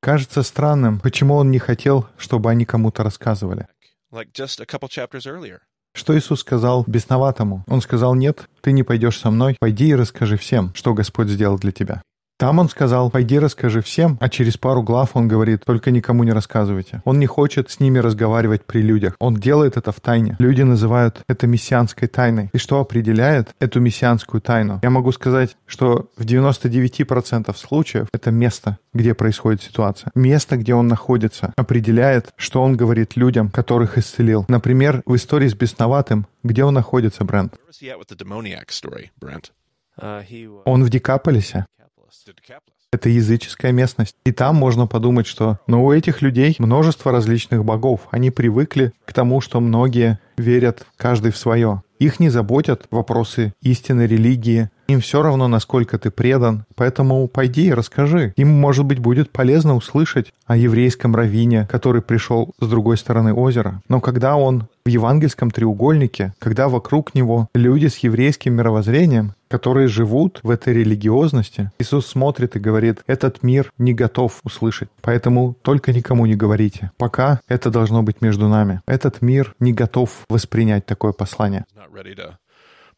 Кажется 0.00 0.42
странным, 0.42 1.00
почему 1.00 1.34
он 1.34 1.50
не 1.50 1.58
хотел, 1.58 2.06
чтобы 2.18 2.50
они 2.50 2.64
кому-то 2.64 3.02
рассказывали. 3.02 3.66
there. 3.66 3.68
Like 4.10 4.32
just 4.32 4.60
a 4.60 4.66
couple 4.66 4.88
chapters 4.88 5.26
earlier. 5.26 5.60
Что 5.94 6.16
Иисус 6.16 6.40
сказал 6.40 6.84
бесноватому? 6.86 7.64
Он 7.66 7.80
сказал, 7.80 8.14
нет, 8.14 8.48
ты 8.60 8.72
не 8.72 8.84
пойдешь 8.84 9.18
со 9.18 9.30
мной, 9.30 9.56
пойди 9.58 9.88
и 9.88 9.94
расскажи 9.94 10.36
всем, 10.36 10.72
что 10.74 10.94
Господь 10.94 11.28
сделал 11.28 11.58
для 11.58 11.72
тебя. 11.72 12.02
Там 12.38 12.60
он 12.60 12.68
сказал, 12.68 13.10
пойди 13.10 13.36
расскажи 13.40 13.82
всем, 13.82 14.16
а 14.20 14.28
через 14.28 14.56
пару 14.56 14.84
глав 14.84 15.10
он 15.14 15.26
говорит, 15.26 15.64
только 15.66 15.90
никому 15.90 16.22
не 16.22 16.30
рассказывайте. 16.30 17.02
Он 17.04 17.18
не 17.18 17.26
хочет 17.26 17.68
с 17.68 17.80
ними 17.80 17.98
разговаривать 17.98 18.64
при 18.64 18.80
людях. 18.80 19.16
Он 19.18 19.34
делает 19.34 19.76
это 19.76 19.90
в 19.90 20.00
тайне. 20.00 20.36
Люди 20.38 20.62
называют 20.62 21.20
это 21.28 21.48
мессианской 21.48 22.06
тайной. 22.06 22.48
И 22.52 22.58
что 22.58 22.78
определяет 22.78 23.48
эту 23.58 23.80
мессианскую 23.80 24.40
тайну? 24.40 24.78
Я 24.84 24.90
могу 24.90 25.10
сказать, 25.10 25.56
что 25.66 26.10
в 26.16 26.24
99% 26.24 27.56
случаев 27.56 28.06
это 28.12 28.30
место, 28.30 28.78
где 28.94 29.14
происходит 29.14 29.60
ситуация. 29.62 30.12
Место, 30.14 30.58
где 30.58 30.74
он 30.74 30.86
находится, 30.86 31.52
определяет, 31.56 32.32
что 32.36 32.62
он 32.62 32.76
говорит 32.76 33.16
людям, 33.16 33.50
которых 33.50 33.98
исцелил. 33.98 34.44
Например, 34.46 35.02
в 35.06 35.16
истории 35.16 35.48
с 35.48 35.54
бесноватым, 35.54 36.28
где 36.44 36.62
он 36.62 36.74
находится, 36.74 37.24
Брент? 37.24 37.54
Uh, 40.00 40.62
Он 40.64 40.84
в 40.84 40.90
Декаполисе. 40.90 41.66
Это 42.90 43.10
языческая 43.10 43.72
местность. 43.72 44.16
И 44.24 44.32
там 44.32 44.56
можно 44.56 44.86
подумать, 44.86 45.26
что 45.26 45.58
но 45.66 45.84
у 45.84 45.92
этих 45.92 46.22
людей 46.22 46.56
множество 46.58 47.12
различных 47.12 47.64
богов. 47.64 48.08
Они 48.10 48.30
привыкли 48.30 48.92
к 49.04 49.12
тому, 49.12 49.40
что 49.40 49.60
многие 49.60 50.18
верят 50.38 50.86
каждый 50.96 51.32
в 51.32 51.36
свое. 51.36 51.82
Их 51.98 52.20
не 52.20 52.28
заботят 52.28 52.86
вопросы 52.90 53.52
истины, 53.62 54.06
религии. 54.06 54.70
Им 54.88 55.00
все 55.00 55.20
равно, 55.20 55.48
насколько 55.48 55.98
ты 55.98 56.10
предан. 56.10 56.64
Поэтому 56.74 57.28
пойди 57.28 57.66
и 57.66 57.72
расскажи. 57.72 58.32
Им, 58.36 58.48
может 58.48 58.86
быть, 58.86 59.00
будет 59.00 59.30
полезно 59.30 59.76
услышать 59.76 60.32
о 60.46 60.56
еврейском 60.56 61.14
раввине, 61.14 61.68
который 61.70 62.00
пришел 62.00 62.54
с 62.58 62.66
другой 62.66 62.96
стороны 62.96 63.34
озера. 63.34 63.82
Но 63.88 64.00
когда 64.00 64.36
он 64.36 64.68
в 64.86 64.88
евангельском 64.88 65.50
треугольнике, 65.50 66.32
когда 66.38 66.68
вокруг 66.68 67.14
него 67.14 67.48
люди 67.54 67.88
с 67.88 67.98
еврейским 67.98 68.54
мировоззрением, 68.54 69.34
которые 69.48 69.88
живут 69.88 70.40
в 70.42 70.48
этой 70.48 70.72
религиозности, 70.72 71.70
Иисус 71.78 72.06
смотрит 72.06 72.56
и 72.56 72.60
говорит, 72.60 73.02
этот 73.06 73.42
мир 73.42 73.70
не 73.76 73.92
готов 73.92 74.40
услышать, 74.44 74.88
поэтому 75.02 75.54
только 75.60 75.92
никому 75.92 76.24
не 76.24 76.36
говорите. 76.36 76.90
Пока 76.96 77.40
это 77.48 77.70
должно 77.70 78.02
быть 78.02 78.22
между 78.22 78.48
нами. 78.48 78.80
Этот 78.86 79.20
мир 79.20 79.54
не 79.60 79.74
готов 79.74 80.10
воспринять 80.30 80.86
такое 80.86 81.12
послание. 81.12 81.66
Not 81.88 81.94
ready 81.94 82.14
to 82.16 82.38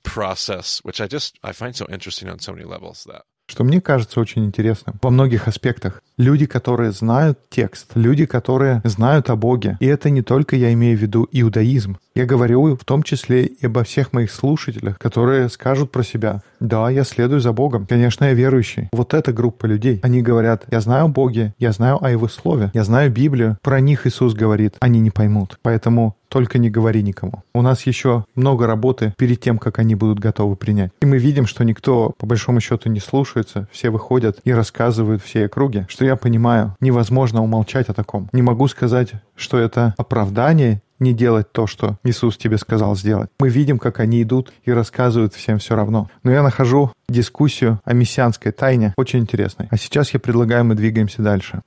process, 0.02 0.80
which 0.82 1.00
I 1.00 1.06
just 1.06 1.38
I 1.42 1.52
find 1.52 1.76
so 1.76 1.86
interesting 1.88 2.28
on 2.28 2.38
so 2.40 2.52
many 2.52 2.64
levels 2.64 3.04
that 3.04 3.22
что 3.50 3.64
мне 3.64 3.80
кажется 3.80 4.20
очень 4.20 4.44
интересным 4.44 4.94
во 5.02 5.10
многих 5.10 5.48
аспектах. 5.48 6.02
Люди, 6.16 6.46
которые 6.46 6.92
знают 6.92 7.40
текст, 7.50 7.90
люди, 7.96 8.24
которые 8.24 8.80
знают 8.84 9.28
о 9.28 9.34
Боге. 9.34 9.76
И 9.80 9.86
это 9.86 10.08
не 10.08 10.22
только 10.22 10.54
я 10.54 10.72
имею 10.72 10.96
в 10.96 11.00
виду 11.00 11.28
иудаизм. 11.32 11.98
Я 12.14 12.26
говорю 12.26 12.76
в 12.76 12.84
том 12.84 13.02
числе 13.02 13.46
и 13.46 13.66
обо 13.66 13.82
всех 13.82 14.12
моих 14.12 14.30
слушателях, 14.30 14.98
которые 14.98 15.48
скажут 15.48 15.90
про 15.90 16.04
себя, 16.04 16.42
да, 16.60 16.88
я 16.90 17.02
следую 17.02 17.40
за 17.40 17.52
Богом, 17.52 17.86
конечно, 17.86 18.26
я 18.26 18.34
верующий. 18.34 18.88
Вот 18.92 19.14
эта 19.14 19.32
группа 19.32 19.66
людей, 19.66 19.98
они 20.04 20.22
говорят, 20.22 20.66
я 20.70 20.80
знаю 20.80 21.06
о 21.06 21.08
Боге, 21.08 21.52
я 21.58 21.72
знаю 21.72 22.02
о 22.04 22.08
Его 22.08 22.28
Слове, 22.28 22.70
я 22.72 22.84
знаю 22.84 23.10
Библию, 23.10 23.58
про 23.62 23.80
них 23.80 24.06
Иисус 24.06 24.34
говорит, 24.34 24.76
они 24.78 25.00
не 25.00 25.10
поймут. 25.10 25.58
Поэтому 25.62 26.16
только 26.30 26.58
не 26.58 26.70
говори 26.70 27.02
никому. 27.02 27.42
У 27.52 27.60
нас 27.60 27.86
еще 27.86 28.24
много 28.34 28.66
работы 28.66 29.12
перед 29.18 29.40
тем, 29.40 29.58
как 29.58 29.78
они 29.78 29.94
будут 29.94 30.18
готовы 30.18 30.56
принять. 30.56 30.92
И 31.02 31.06
мы 31.06 31.18
видим, 31.18 31.46
что 31.46 31.64
никто, 31.64 32.14
по 32.16 32.26
большому 32.26 32.60
счету, 32.60 32.88
не 32.88 33.00
слушается, 33.00 33.68
все 33.70 33.90
выходят 33.90 34.40
и 34.44 34.52
рассказывают 34.52 35.22
все 35.22 35.46
округи, 35.46 35.84
что 35.88 36.04
я 36.04 36.16
понимаю, 36.16 36.74
невозможно 36.80 37.42
умолчать 37.42 37.88
о 37.88 37.94
таком. 37.94 38.30
Не 38.32 38.42
могу 38.42 38.68
сказать, 38.68 39.10
что 39.34 39.58
это 39.58 39.94
оправдание 39.98 40.80
не 41.00 41.14
делать 41.14 41.50
то, 41.50 41.66
что 41.66 41.96
Иисус 42.04 42.36
тебе 42.36 42.58
сказал 42.58 42.94
сделать. 42.94 43.30
Мы 43.40 43.48
видим, 43.48 43.78
как 43.78 43.98
они 44.00 44.22
идут 44.22 44.52
и 44.64 44.70
рассказывают 44.70 45.34
всем 45.34 45.58
все 45.58 45.74
равно. 45.74 46.08
Но 46.22 46.30
я 46.30 46.42
нахожу 46.42 46.92
дискуссию 47.08 47.80
о 47.84 47.94
мессианской 47.94 48.52
тайне 48.52 48.94
очень 48.96 49.20
интересной. 49.20 49.66
А 49.70 49.76
сейчас 49.76 50.12
я 50.12 50.20
предлагаю, 50.20 50.64
мы 50.64 50.74
двигаемся 50.74 51.22
дальше. 51.22 51.62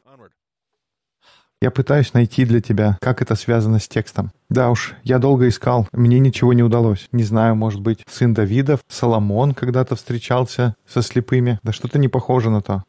Я 1.63 1.71
пытаюсь 1.71 2.13
найти 2.13 2.43
для 2.43 2.59
тебя, 2.59 2.97
как 2.99 3.21
это 3.21 3.35
связано 3.35 3.79
с 3.79 3.87
текстом. 3.87 4.33
Да 4.49 4.69
уж, 4.69 4.95
я 5.03 5.17
долго 5.17 5.47
искал, 5.47 5.87
мне 5.93 6.19
ничего 6.19 6.51
не 6.51 6.61
удалось. 6.61 7.07
Не 7.13 7.23
знаю, 7.23 7.55
может 7.55 7.79
быть, 7.79 8.03
сын 8.05 8.33
Давидов, 8.33 8.81
Соломон 8.89 9.53
когда-то 9.53 9.95
встречался 9.95 10.75
со 10.85 11.01
слепыми. 11.01 11.61
Да 11.63 11.71
что-то 11.71 11.99
не 11.99 12.09
похоже 12.09 12.49
на 12.49 12.61
то. 12.61 12.83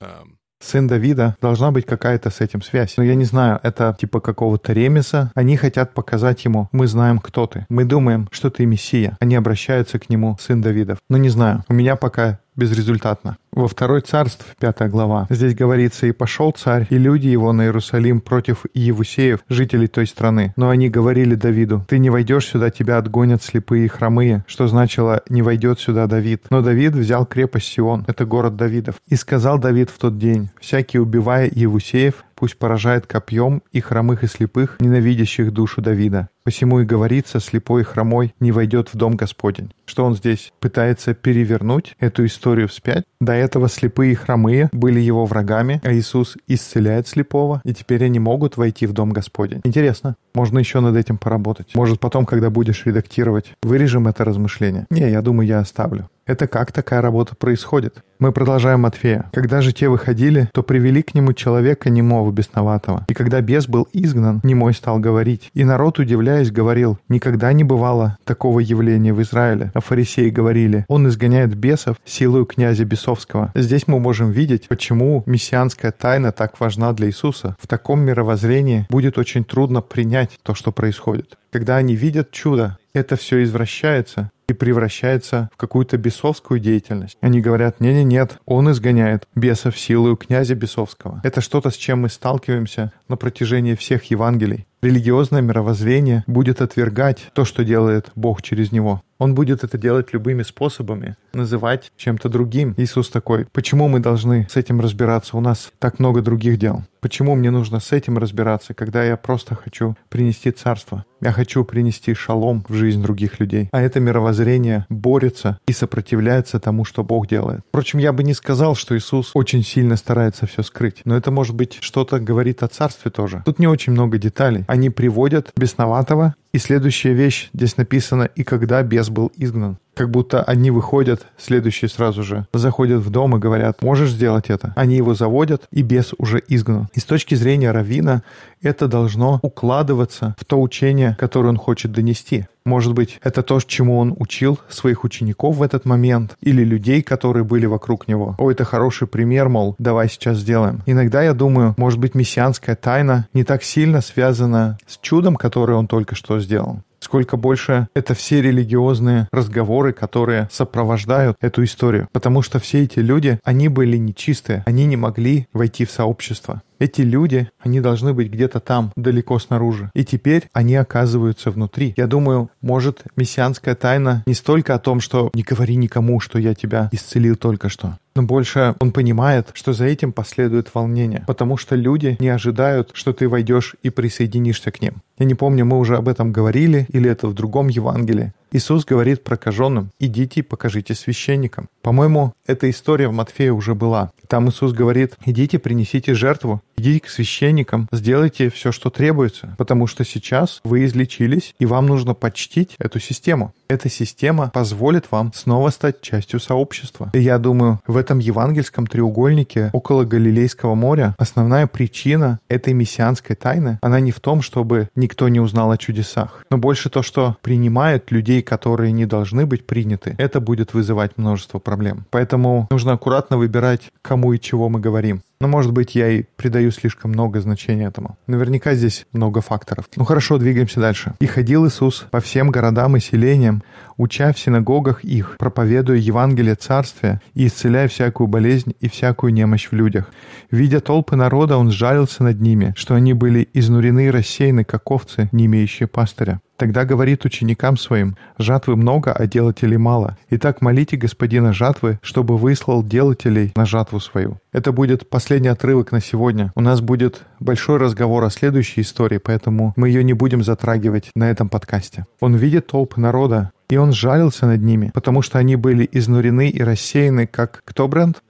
Um, 0.00 0.36
Сын 0.60 0.86
Давида, 0.86 1.36
должна 1.42 1.72
быть 1.72 1.84
какая-то 1.84 2.30
с 2.30 2.40
этим 2.40 2.62
связь. 2.62 2.96
Но 2.96 3.02
я 3.02 3.14
не 3.14 3.24
знаю, 3.24 3.60
это 3.62 3.94
типа 3.98 4.20
какого-то 4.20 4.72
ремеса. 4.72 5.30
Они 5.34 5.56
хотят 5.56 5.92
показать 5.92 6.44
ему, 6.44 6.68
мы 6.72 6.86
знаем, 6.86 7.18
кто 7.18 7.46
ты. 7.46 7.66
Мы 7.68 7.84
думаем, 7.84 8.28
что 8.30 8.50
ты 8.50 8.64
Мессия. 8.64 9.16
Они 9.20 9.34
обращаются 9.34 9.98
к 9.98 10.08
нему, 10.08 10.38
сын 10.40 10.62
Давидов. 10.62 10.98
Но 11.08 11.18
не 11.18 11.28
знаю, 11.28 11.64
у 11.68 11.74
меня 11.74 11.96
пока 11.96 12.38
безрезультатно. 12.56 13.36
Во 13.52 13.68
второй 13.68 14.00
царств, 14.00 14.56
пятая 14.58 14.88
глава, 14.88 15.26
здесь 15.30 15.54
говорится, 15.54 16.06
«И 16.06 16.12
пошел 16.12 16.50
царь, 16.50 16.86
и 16.90 16.98
люди 16.98 17.28
его 17.28 17.52
на 17.52 17.62
Иерусалим 17.62 18.20
против 18.20 18.64
Иевусеев, 18.74 19.40
жителей 19.48 19.86
той 19.86 20.06
страны. 20.06 20.52
Но 20.56 20.70
они 20.70 20.88
говорили 20.88 21.34
Давиду, 21.34 21.84
ты 21.88 21.98
не 21.98 22.10
войдешь 22.10 22.46
сюда, 22.46 22.70
тебя 22.70 22.98
отгонят 22.98 23.42
слепые 23.42 23.84
и 23.84 23.88
хромые», 23.88 24.44
что 24.48 24.66
значило 24.66 25.22
«не 25.28 25.42
войдет 25.42 25.80
сюда 25.80 26.06
Давид». 26.06 26.46
Но 26.50 26.62
Давид 26.62 26.94
взял 26.94 27.26
крепость 27.26 27.66
Сион, 27.66 28.04
это 28.08 28.24
город 28.24 28.56
Давидов. 28.56 28.96
И 29.08 29.16
сказал 29.16 29.58
Давид 29.58 29.90
в 29.90 29.98
тот 29.98 30.18
день, 30.18 30.50
«Всякий, 30.60 30.98
убивая 30.98 31.46
Иевусеев, 31.46 32.24
пусть 32.34 32.58
поражает 32.58 33.06
копьем 33.06 33.62
и 33.72 33.80
хромых 33.80 34.24
и 34.24 34.26
слепых, 34.26 34.76
ненавидящих 34.80 35.52
душу 35.52 35.80
Давида. 35.80 36.28
Посему 36.44 36.80
и 36.80 36.84
говорится, 36.84 37.40
слепой 37.40 37.80
и 37.80 37.84
хромой 37.84 38.34
не 38.38 38.52
войдет 38.52 38.92
в 38.92 38.96
дом 38.96 39.16
Господень. 39.16 39.72
Что 39.86 40.04
он 40.04 40.14
здесь 40.14 40.52
пытается 40.60 41.14
перевернуть 41.14 41.96
эту 41.98 42.26
историю 42.26 42.68
вспять? 42.68 43.04
До 43.18 43.32
этого 43.32 43.68
слепые 43.68 44.12
и 44.12 44.14
хромые 44.14 44.68
были 44.72 45.00
его 45.00 45.24
врагами, 45.24 45.80
а 45.82 45.94
Иисус 45.94 46.36
исцеляет 46.46 47.08
слепого, 47.08 47.62
и 47.64 47.72
теперь 47.72 48.04
они 48.04 48.18
могут 48.18 48.58
войти 48.58 48.86
в 48.86 48.92
дом 48.92 49.10
Господень. 49.10 49.62
Интересно. 49.64 50.16
Можно 50.34 50.58
еще 50.58 50.80
над 50.80 50.96
этим 50.96 51.16
поработать. 51.16 51.74
Может, 51.74 52.00
потом, 52.00 52.26
когда 52.26 52.50
будешь 52.50 52.84
редактировать, 52.84 53.54
вырежем 53.62 54.06
это 54.08 54.24
размышление. 54.24 54.86
Не, 54.90 55.10
я 55.10 55.22
думаю, 55.22 55.46
я 55.46 55.60
оставлю. 55.60 56.10
Это 56.26 56.46
как 56.46 56.72
такая 56.72 57.02
работа 57.02 57.36
происходит? 57.36 58.02
Мы 58.18 58.32
продолжаем 58.32 58.80
Матфея. 58.80 59.28
«Когда 59.32 59.60
же 59.60 59.72
те 59.72 59.88
выходили, 59.88 60.48
то 60.54 60.62
привели 60.62 61.02
к 61.02 61.14
нему 61.14 61.34
человека 61.34 61.90
немого, 61.90 62.30
бесноватого. 62.32 63.04
И 63.08 63.12
когда 63.12 63.42
бес 63.42 63.68
был 63.68 63.86
изгнан, 63.92 64.40
немой 64.42 64.72
стал 64.72 64.98
говорить. 64.98 65.50
И 65.52 65.64
народ, 65.64 65.98
удивляясь, 65.98 66.50
говорил, 66.50 66.98
никогда 67.10 67.52
не 67.52 67.64
бывало 67.64 68.16
такого 68.24 68.60
явления 68.60 69.12
в 69.12 69.20
Израиле. 69.20 69.70
А 69.74 69.80
фарисеи 69.80 70.30
говорили, 70.30 70.86
он 70.88 71.06
изгоняет 71.08 71.54
бесов 71.54 71.96
силою 72.06 72.46
князя 72.46 72.86
бесовского. 72.86 73.52
Здесь 73.54 73.86
мы 73.88 74.00
можем 74.00 74.30
видеть, 74.30 74.68
почему 74.68 75.22
мессианская 75.26 75.92
тайна 75.92 76.32
так 76.32 76.58
важна 76.60 76.92
для 76.94 77.08
Иисуса. 77.08 77.56
В 77.60 77.66
таком 77.66 78.00
мировоззрении 78.00 78.86
будет 78.88 79.18
очень 79.18 79.44
трудно 79.44 79.82
принять 79.82 80.38
то, 80.42 80.54
что 80.54 80.72
происходит. 80.72 81.36
Когда 81.50 81.76
они 81.76 81.94
видят 81.94 82.30
чудо, 82.30 82.78
это 82.94 83.16
все 83.16 83.42
извращается 83.42 84.30
и 84.48 84.52
превращается 84.52 85.48
в 85.52 85.56
какую-то 85.56 85.96
бесовскую 85.96 86.60
деятельность. 86.60 87.16
Они 87.20 87.40
говорят, 87.40 87.80
не-не-нет, 87.80 88.38
он 88.44 88.70
изгоняет 88.70 89.26
бесов 89.34 89.78
силою 89.78 90.16
князя 90.16 90.54
бесовского. 90.54 91.20
Это 91.24 91.40
что-то, 91.40 91.70
с 91.70 91.76
чем 91.76 92.02
мы 92.02 92.08
сталкиваемся 92.08 92.92
на 93.08 93.16
протяжении 93.16 93.74
всех 93.74 94.04
Евангелий. 94.10 94.66
Религиозное 94.82 95.40
мировоззрение 95.40 96.24
будет 96.26 96.60
отвергать 96.60 97.30
то, 97.32 97.44
что 97.46 97.64
делает 97.64 98.10
Бог 98.14 98.42
через 98.42 98.70
него. 98.70 99.02
Он 99.24 99.34
будет 99.34 99.64
это 99.64 99.78
делать 99.78 100.12
любыми 100.12 100.42
способами, 100.42 101.16
называть 101.32 101.90
чем-то 101.96 102.28
другим. 102.28 102.74
Иисус 102.76 103.08
такой, 103.08 103.46
почему 103.52 103.88
мы 103.88 103.98
должны 103.98 104.46
с 104.50 104.56
этим 104.56 104.82
разбираться? 104.82 105.38
У 105.38 105.40
нас 105.40 105.72
так 105.78 105.98
много 105.98 106.20
других 106.20 106.58
дел. 106.58 106.82
Почему 107.00 107.34
мне 107.34 107.50
нужно 107.50 107.80
с 107.80 107.92
этим 107.92 108.18
разбираться, 108.18 108.74
когда 108.74 109.02
я 109.02 109.16
просто 109.16 109.54
хочу 109.54 109.96
принести 110.10 110.50
царство? 110.50 111.06
Я 111.22 111.32
хочу 111.32 111.64
принести 111.64 112.12
шалом 112.12 112.66
в 112.68 112.74
жизнь 112.74 113.00
других 113.00 113.40
людей. 113.40 113.70
А 113.72 113.80
это 113.80 113.98
мировоззрение 113.98 114.84
борется 114.90 115.58
и 115.66 115.72
сопротивляется 115.72 116.60
тому, 116.60 116.84
что 116.84 117.02
Бог 117.02 117.26
делает. 117.26 117.62
Впрочем, 117.68 118.00
я 118.00 118.12
бы 118.12 118.22
не 118.24 118.34
сказал, 118.34 118.74
что 118.74 118.94
Иисус 118.94 119.30
очень 119.32 119.64
сильно 119.64 119.96
старается 119.96 120.46
все 120.46 120.62
скрыть. 120.62 121.00
Но 121.06 121.16
это, 121.16 121.30
может 121.30 121.54
быть, 121.54 121.78
что-то 121.80 122.20
говорит 122.20 122.62
о 122.62 122.68
царстве 122.68 123.10
тоже. 123.10 123.42
Тут 123.46 123.58
не 123.58 123.68
очень 123.68 123.94
много 123.94 124.18
деталей. 124.18 124.64
Они 124.68 124.90
приводят 124.90 125.50
бесноватого 125.56 126.34
и 126.54 126.58
следующая 126.58 127.14
вещь, 127.14 127.50
здесь 127.52 127.76
написано 127.76 128.30
«и 128.36 128.44
когда 128.44 128.80
бес 128.84 129.10
был 129.10 129.32
изгнан». 129.34 129.76
Как 129.94 130.08
будто 130.08 130.44
они 130.44 130.70
выходят, 130.70 131.26
следующие 131.36 131.88
сразу 131.88 132.22
же 132.22 132.46
заходят 132.52 133.02
в 133.02 133.10
дом 133.10 133.36
и 133.36 133.40
говорят 133.40 133.82
«можешь 133.82 134.12
сделать 134.12 134.50
это?». 134.50 134.72
Они 134.76 134.94
его 134.96 135.14
заводят, 135.14 135.66
и 135.72 135.82
бес 135.82 136.14
уже 136.16 136.40
изгнан. 136.46 136.88
И 136.94 137.00
с 137.00 137.04
точки 137.04 137.34
зрения 137.34 137.72
Равина 137.72 138.22
это 138.62 138.86
должно 138.86 139.40
укладываться 139.42 140.36
в 140.38 140.44
то 140.44 140.62
учение, 140.62 141.16
которое 141.18 141.48
он 141.48 141.56
хочет 141.56 141.90
донести. 141.90 142.46
Может 142.64 142.94
быть, 142.94 143.18
это 143.22 143.42
то, 143.42 143.60
чему 143.60 143.98
он 143.98 144.14
учил 144.18 144.58
своих 144.70 145.04
учеников 145.04 145.56
в 145.56 145.62
этот 145.62 145.84
момент, 145.84 146.34
или 146.40 146.64
людей, 146.64 147.02
которые 147.02 147.44
были 147.44 147.66
вокруг 147.66 148.08
него. 148.08 148.34
О, 148.38 148.50
это 148.50 148.64
хороший 148.64 149.06
пример, 149.06 149.50
мол, 149.50 149.74
давай 149.78 150.08
сейчас 150.08 150.38
сделаем. 150.38 150.82
Иногда 150.86 151.22
я 151.22 151.34
думаю, 151.34 151.74
может 151.76 151.98
быть, 151.98 152.14
мессианская 152.14 152.74
тайна 152.74 153.28
не 153.34 153.44
так 153.44 153.62
сильно 153.62 154.00
связана 154.00 154.78
с 154.86 154.96
чудом, 154.98 155.36
которое 155.36 155.74
он 155.74 155.86
только 155.86 156.14
что 156.14 156.40
сделал 156.40 156.80
сколько 157.04 157.36
больше 157.36 157.86
это 157.94 158.14
все 158.14 158.40
религиозные 158.40 159.28
разговоры, 159.30 159.92
которые 159.92 160.48
сопровождают 160.50 161.36
эту 161.40 161.62
историю. 161.62 162.08
Потому 162.12 162.40
что 162.40 162.58
все 162.58 162.82
эти 162.82 162.98
люди, 162.98 163.38
они 163.44 163.68
были 163.68 163.98
нечистые, 163.98 164.62
они 164.66 164.86
не 164.86 164.96
могли 164.96 165.46
войти 165.52 165.84
в 165.84 165.90
сообщество. 165.90 166.62
Эти 166.78 167.02
люди, 167.02 167.48
они 167.58 167.80
должны 167.80 168.12
быть 168.12 168.30
где-то 168.30 168.60
там, 168.60 168.92
далеко 168.96 169.38
снаружи. 169.38 169.90
И 169.94 170.04
теперь 170.04 170.48
они 170.52 170.74
оказываются 170.76 171.50
внутри. 171.50 171.94
Я 171.96 172.06
думаю, 172.06 172.50
может, 172.60 173.02
мессианская 173.16 173.74
тайна 173.74 174.22
не 174.26 174.34
столько 174.34 174.74
о 174.74 174.78
том, 174.78 175.00
что 175.00 175.30
не 175.34 175.42
говори 175.42 175.76
никому, 175.76 176.20
что 176.20 176.38
я 176.38 176.54
тебя 176.54 176.88
исцелил 176.92 177.36
только 177.36 177.68
что. 177.68 177.98
Но 178.16 178.22
больше 178.22 178.76
он 178.78 178.92
понимает, 178.92 179.48
что 179.54 179.72
за 179.72 179.86
этим 179.86 180.12
последует 180.12 180.72
волнение, 180.72 181.24
потому 181.26 181.56
что 181.56 181.74
люди 181.74 182.16
не 182.20 182.28
ожидают, 182.28 182.90
что 182.92 183.12
ты 183.12 183.28
войдешь 183.28 183.74
и 183.82 183.90
присоединишься 183.90 184.70
к 184.70 184.80
ним. 184.80 185.02
Я 185.18 185.26
не 185.26 185.34
помню, 185.34 185.64
мы 185.64 185.78
уже 185.78 185.96
об 185.96 186.08
этом 186.08 186.32
говорили, 186.32 186.86
или 186.90 187.10
это 187.10 187.26
в 187.26 187.34
другом 187.34 187.68
Евангелии. 187.68 188.32
Иисус 188.54 188.84
говорит 188.84 189.24
прокаженным, 189.24 189.90
идите 189.98 190.38
и 190.38 190.42
покажите 190.44 190.94
священникам. 190.94 191.68
По-моему, 191.82 192.34
эта 192.46 192.70
история 192.70 193.08
в 193.08 193.12
Матфея 193.12 193.52
уже 193.52 193.74
была. 193.74 194.12
Там 194.28 194.48
Иисус 194.48 194.72
говорит, 194.72 195.16
идите, 195.26 195.58
принесите 195.58 196.14
жертву, 196.14 196.62
идите 196.76 197.00
к 197.00 197.08
священникам, 197.08 197.88
сделайте 197.90 198.50
все, 198.50 198.70
что 198.70 198.90
требуется, 198.90 199.56
потому 199.58 199.88
что 199.88 200.04
сейчас 200.04 200.60
вы 200.62 200.84
излечились, 200.84 201.52
и 201.58 201.66
вам 201.66 201.86
нужно 201.86 202.14
почтить 202.14 202.76
эту 202.78 203.00
систему. 203.00 203.52
Эта 203.68 203.88
система 203.88 204.50
позволит 204.54 205.10
вам 205.10 205.32
снова 205.34 205.70
стать 205.70 206.00
частью 206.00 206.38
сообщества. 206.38 207.10
И 207.12 207.20
я 207.20 207.38
думаю, 207.38 207.80
в 207.88 207.96
этом 207.96 208.20
евангельском 208.20 208.86
треугольнике 208.86 209.70
около 209.72 210.04
Галилейского 210.04 210.76
моря 210.76 211.16
основная 211.18 211.66
причина 211.66 212.38
этой 212.48 212.72
мессианской 212.72 213.34
тайны, 213.34 213.80
она 213.82 213.98
не 213.98 214.12
в 214.12 214.20
том, 214.20 214.42
чтобы 214.42 214.90
никто 214.94 215.28
не 215.28 215.40
узнал 215.40 215.72
о 215.72 215.76
чудесах, 215.76 216.44
но 216.50 216.58
больше 216.58 216.88
то, 216.88 217.02
что 217.02 217.36
принимают 217.42 218.12
людей, 218.12 218.43
которые 218.44 218.92
не 218.92 219.06
должны 219.06 219.46
быть 219.46 219.66
приняты, 219.66 220.14
это 220.18 220.40
будет 220.40 220.74
вызывать 220.74 221.18
множество 221.18 221.58
проблем. 221.58 222.04
Поэтому 222.10 222.68
нужно 222.70 222.92
аккуратно 222.92 223.36
выбирать, 223.36 223.90
кому 224.02 224.32
и 224.32 224.40
чего 224.40 224.68
мы 224.68 224.80
говорим. 224.80 225.22
Но, 225.40 225.48
может 225.48 225.72
быть, 225.72 225.94
я 225.94 226.08
и 226.08 226.22
придаю 226.36 226.70
слишком 226.70 227.10
много 227.10 227.40
значения 227.40 227.84
этому. 227.84 228.16
Наверняка 228.26 228.74
здесь 228.74 229.04
много 229.12 229.42
факторов. 229.42 229.86
Ну 229.96 230.04
хорошо, 230.04 230.38
двигаемся 230.38 230.80
дальше. 230.80 231.14
«И 231.18 231.26
ходил 231.26 231.66
Иисус 231.66 232.06
по 232.10 232.20
всем 232.20 232.50
городам 232.50 232.96
и 232.96 233.00
селениям, 233.00 233.62
уча 233.96 234.32
в 234.32 234.38
синагогах 234.38 235.04
их, 235.04 235.36
проповедуя 235.38 235.98
Евангелие 235.98 236.54
Царствия 236.54 237.20
и 237.34 237.46
исцеляя 237.46 237.88
всякую 237.88 238.28
болезнь 238.28 238.74
и 238.80 238.88
всякую 238.88 239.32
немощь 239.32 239.68
в 239.68 239.74
людях. 239.74 240.10
Видя 240.50 240.80
толпы 240.80 241.16
народа, 241.16 241.56
он 241.56 241.70
сжалился 241.70 242.22
над 242.22 242.40
ними, 242.40 242.72
что 242.76 242.94
они 242.94 243.12
были 243.12 243.48
изнурены 243.52 244.06
и 244.06 244.10
рассеяны, 244.10 244.64
как 244.64 244.90
овцы, 244.90 245.28
не 245.32 245.46
имеющие 245.46 245.86
пастыря. 245.86 246.40
Тогда 246.56 246.84
говорит 246.84 247.24
ученикам 247.24 247.76
своим, 247.76 248.16
«Жатвы 248.38 248.76
много, 248.76 249.12
а 249.12 249.26
делателей 249.26 249.76
мало. 249.76 250.16
Итак, 250.30 250.62
молите 250.62 250.96
господина 250.96 251.52
жатвы, 251.52 251.98
чтобы 252.00 252.36
выслал 252.36 252.84
делателей 252.84 253.52
на 253.56 253.66
жатву 253.66 253.98
свою». 253.98 254.38
Это 254.52 254.70
будет 254.70 255.10
последний 255.10 255.48
отрывок 255.48 255.90
на 255.90 256.00
сегодня. 256.00 256.52
У 256.54 256.60
нас 256.60 256.80
будет 256.80 257.22
большой 257.40 257.78
разговор 257.78 258.22
о 258.22 258.30
следующей 258.30 258.82
истории, 258.82 259.18
поэтому 259.18 259.72
мы 259.76 259.88
ее 259.88 260.04
не 260.04 260.12
будем 260.12 260.44
затрагивать 260.44 261.10
на 261.16 261.28
этом 261.28 261.48
подкасте. 261.48 262.06
Он 262.20 262.36
видит 262.36 262.68
толпы 262.68 263.00
народа, 263.00 263.50
и 263.68 263.76
он 263.76 263.92
жалился 263.92 264.46
над 264.46 264.62
ними, 264.62 264.92
потому 264.94 265.22
что 265.22 265.38
они 265.38 265.56
были 265.56 265.88
изнурены 265.90 266.50
и 266.50 266.62
рассеяны, 266.62 267.26
как... 267.26 267.62
Кто, 267.64 267.88
Брент? 267.88 268.22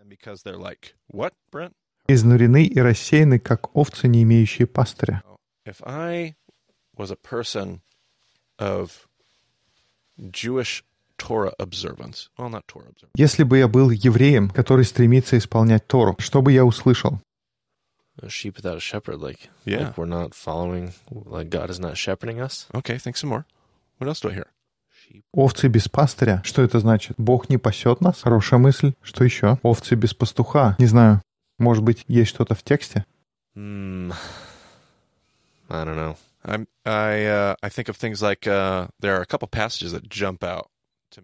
Изнурены 2.08 2.64
и 2.64 2.80
рассеяны, 2.80 3.38
как 3.38 3.76
овцы, 3.76 4.08
не 4.08 4.22
имеющие 4.22 4.66
пастыря. 4.66 5.22
Of 8.58 9.08
Jewish 10.18 10.84
Torah 11.18 11.52
observance. 11.58 12.28
Well, 12.38 12.50
not 12.50 12.66
Torah 12.66 12.88
observance. 12.88 13.12
Если 13.16 13.44
бы 13.44 13.58
я 13.58 13.68
был 13.68 13.90
евреем, 13.90 14.50
который 14.50 14.84
стремится 14.84 15.38
исполнять 15.38 15.86
Тору, 15.86 16.16
что 16.18 16.42
бы 16.42 16.52
я 16.52 16.64
услышал? 16.64 17.20
A 18.22 18.28
sheep 18.28 18.56
without 18.56 18.76
a 18.76 18.80
shepherd, 18.80 19.20
like, 19.20 19.50
yeah. 19.64 19.88
like 19.88 19.96
we're 19.96 20.06
not 20.06 20.34
following, 20.34 20.92
like 21.10 21.50
God 21.50 21.68
is 21.68 21.80
not 21.80 21.96
shepherding 21.96 22.40
us. 22.40 22.68
Okay, 22.72 22.96
think 22.96 23.16
some 23.16 23.30
more. 23.30 23.44
What 23.98 24.08
else 24.08 24.20
do 24.20 24.30
I 24.30 24.34
hear? 24.34 24.46
Овцы 25.32 25.68
без 25.68 25.88
пастыря. 25.88 26.40
Что 26.44 26.62
это 26.62 26.78
значит? 26.80 27.14
Бог 27.18 27.48
не 27.48 27.58
пасет 27.58 28.00
нас? 28.00 28.22
Хорошая 28.22 28.58
мысль. 28.58 28.94
Что 29.02 29.24
еще? 29.24 29.58
Овцы 29.62 29.94
без 29.96 30.14
пастуха. 30.14 30.76
Не 30.78 30.86
знаю. 30.86 31.22
Может 31.58 31.84
быть, 31.84 32.04
есть 32.08 32.30
что-то 32.30 32.54
в 32.54 32.62
тексте? 32.62 33.04
Mm, 33.56 34.12
I 35.68 35.84
don't 35.84 35.96
know. 35.96 36.16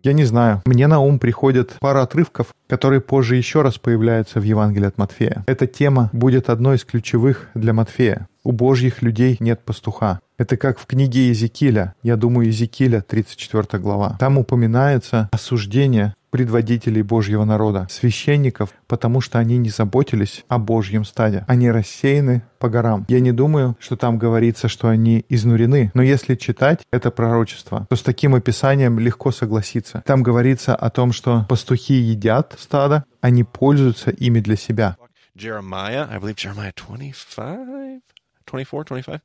Я 0.03 0.13
не 0.13 0.25
знаю. 0.25 0.63
Мне 0.67 0.87
на 0.87 1.01
ум 1.01 1.19
приходит 1.19 1.77
пара 1.81 2.03
отрывков, 2.03 2.55
которые 2.69 3.01
позже 3.01 3.37
еще 3.37 3.63
раз 3.63 3.79
появляются 3.79 4.41
в 4.41 4.45
Евангелии 4.45 4.87
от 4.87 4.99
Матфея. 4.99 5.45
Эта 5.47 5.67
тема 5.67 6.11
будет 6.13 6.49
одной 6.49 6.77
из 6.77 6.85
ключевых 6.85 7.49
для 7.55 7.73
Матфея. 7.73 8.29
У 8.45 8.53
божьих 8.53 9.03
людей 9.03 9.37
нет 9.41 9.61
пастуха. 9.65 10.21
Это 10.39 10.57
как 10.57 10.79
в 10.79 10.87
книге 10.87 11.27
Иезекииля, 11.27 11.95
я 12.03 12.17
думаю, 12.17 12.47
Иезекииля, 12.47 13.03
34 13.03 13.83
глава. 13.83 14.17
Там 14.19 14.39
упоминается 14.39 15.29
осуждение 15.33 16.15
предводителей 16.31 17.03
Божьего 17.03 17.45
народа, 17.45 17.87
священников, 17.91 18.71
потому 18.87 19.21
что 19.21 19.39
они 19.39 19.59
не 19.59 19.69
заботились 19.69 20.45
о 20.49 20.59
Божьем 20.59 21.05
стаде. 21.05 21.45
Они 21.49 21.71
рассеяны 21.71 22.43
по 22.59 22.69
горам. 22.69 23.05
Я 23.09 23.21
не 23.21 23.33
думаю, 23.33 23.77
что 23.81 23.97
там 23.97 24.19
говорится, 24.19 24.69
что 24.69 24.89
они 24.89 25.25
изнурены, 25.29 25.91
но 25.95 26.03
если 26.03 26.35
читать 26.35 26.81
это 26.91 27.11
пророчество, 27.11 27.87
то 27.89 27.97
с 27.97 28.03
таким 28.03 28.35
описанием 28.35 28.99
легко 28.99 29.33
согласиться. 29.33 30.03
Там 30.07 30.23
говорится 30.23 30.75
о 30.75 30.91
том, 30.91 31.13
что 31.13 31.47
пастухи 31.49 31.95
едят 31.95 32.55
стадо, 32.59 33.05
они 33.21 33.45
пользуются 33.45 34.11
ими 34.11 34.41
для 34.41 34.57
себя. 34.57 34.97
Jeremiah, 35.37 36.07
I 36.11 36.19
believe 36.19 36.37
Jeremiah 36.37 36.73
25, 36.75 38.03
24, 38.51 38.85
25, 38.85 39.21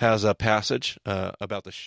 has 0.00 0.24
a 0.24 0.34
passage 0.34 0.98
uh, 1.06 1.32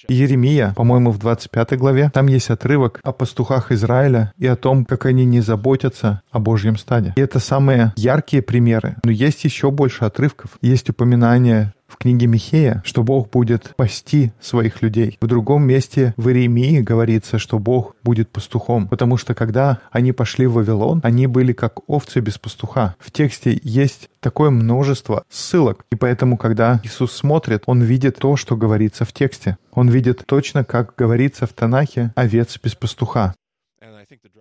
Еремия, 0.08 0.74
по-моему, 0.76 1.12
в 1.12 1.18
25 1.18 1.78
главе, 1.78 2.10
там 2.14 2.28
есть 2.28 2.50
отрывок 2.50 3.00
о 3.04 3.12
пастухах 3.12 3.72
Израиля 3.72 4.34
и 4.38 4.48
о 4.48 4.56
том, 4.56 4.86
как 4.86 5.06
они 5.06 5.26
не 5.26 5.42
заботятся 5.42 6.22
о 6.32 6.40
Божьем 6.40 6.78
стаде. 6.78 7.14
И 7.16 7.22
это 7.22 7.40
самые 7.40 7.94
яркие 7.96 8.42
примеры. 8.42 8.98
Но 9.04 9.12
есть 9.12 9.44
еще 9.44 9.72
больше 9.72 10.06
отрывков. 10.06 10.58
Есть 10.62 10.90
упоминание 10.90 11.74
в 11.88 11.98
книге 11.98 12.28
Михея, 12.28 12.82
что 12.86 13.04
Бог 13.04 13.30
будет 13.30 13.74
пасти 13.76 14.34
своих 14.40 14.82
людей. 14.82 15.18
В 15.22 15.28
другом 15.28 15.64
месте 15.64 16.14
в 16.18 16.28
Иеремии 16.28 16.82
говорится, 16.82 17.40
что 17.40 17.60
Бог 17.60 17.96
будет 18.04 18.30
пастухом, 18.30 18.88
потому 18.88 19.18
что 19.18 19.34
когда 19.34 19.80
они 19.92 20.12
пошли 20.12 20.46
в 20.48 20.54
Вавилон, 20.54 21.02
они 21.04 21.28
были 21.28 21.54
как 21.54 21.90
овцы 21.90 22.20
без 22.20 22.38
пастуха. 22.38 22.96
В 23.00 23.12
тексте 23.12 23.60
есть 23.64 24.10
такое 24.20 24.50
множество 24.50 25.24
ссылок, 25.30 25.86
и 25.92 25.96
поэтому, 25.96 26.38
когда 26.38 26.82
Иисус 26.84 27.14
смотрит, 27.14 27.64
он 27.66 27.82
видит 27.82 28.18
то, 28.18 28.36
что 28.36 28.58
говорится 28.58 29.06
в 29.06 29.14
тексте. 29.14 29.58
Он 29.72 29.90
видит 29.90 30.24
точно, 30.26 30.64
как 30.64 30.94
говорится 30.98 31.46
в 31.46 31.54
Танахе, 31.54 32.12
овец 32.16 32.60
без 32.62 32.76
пастуха. 32.76 33.36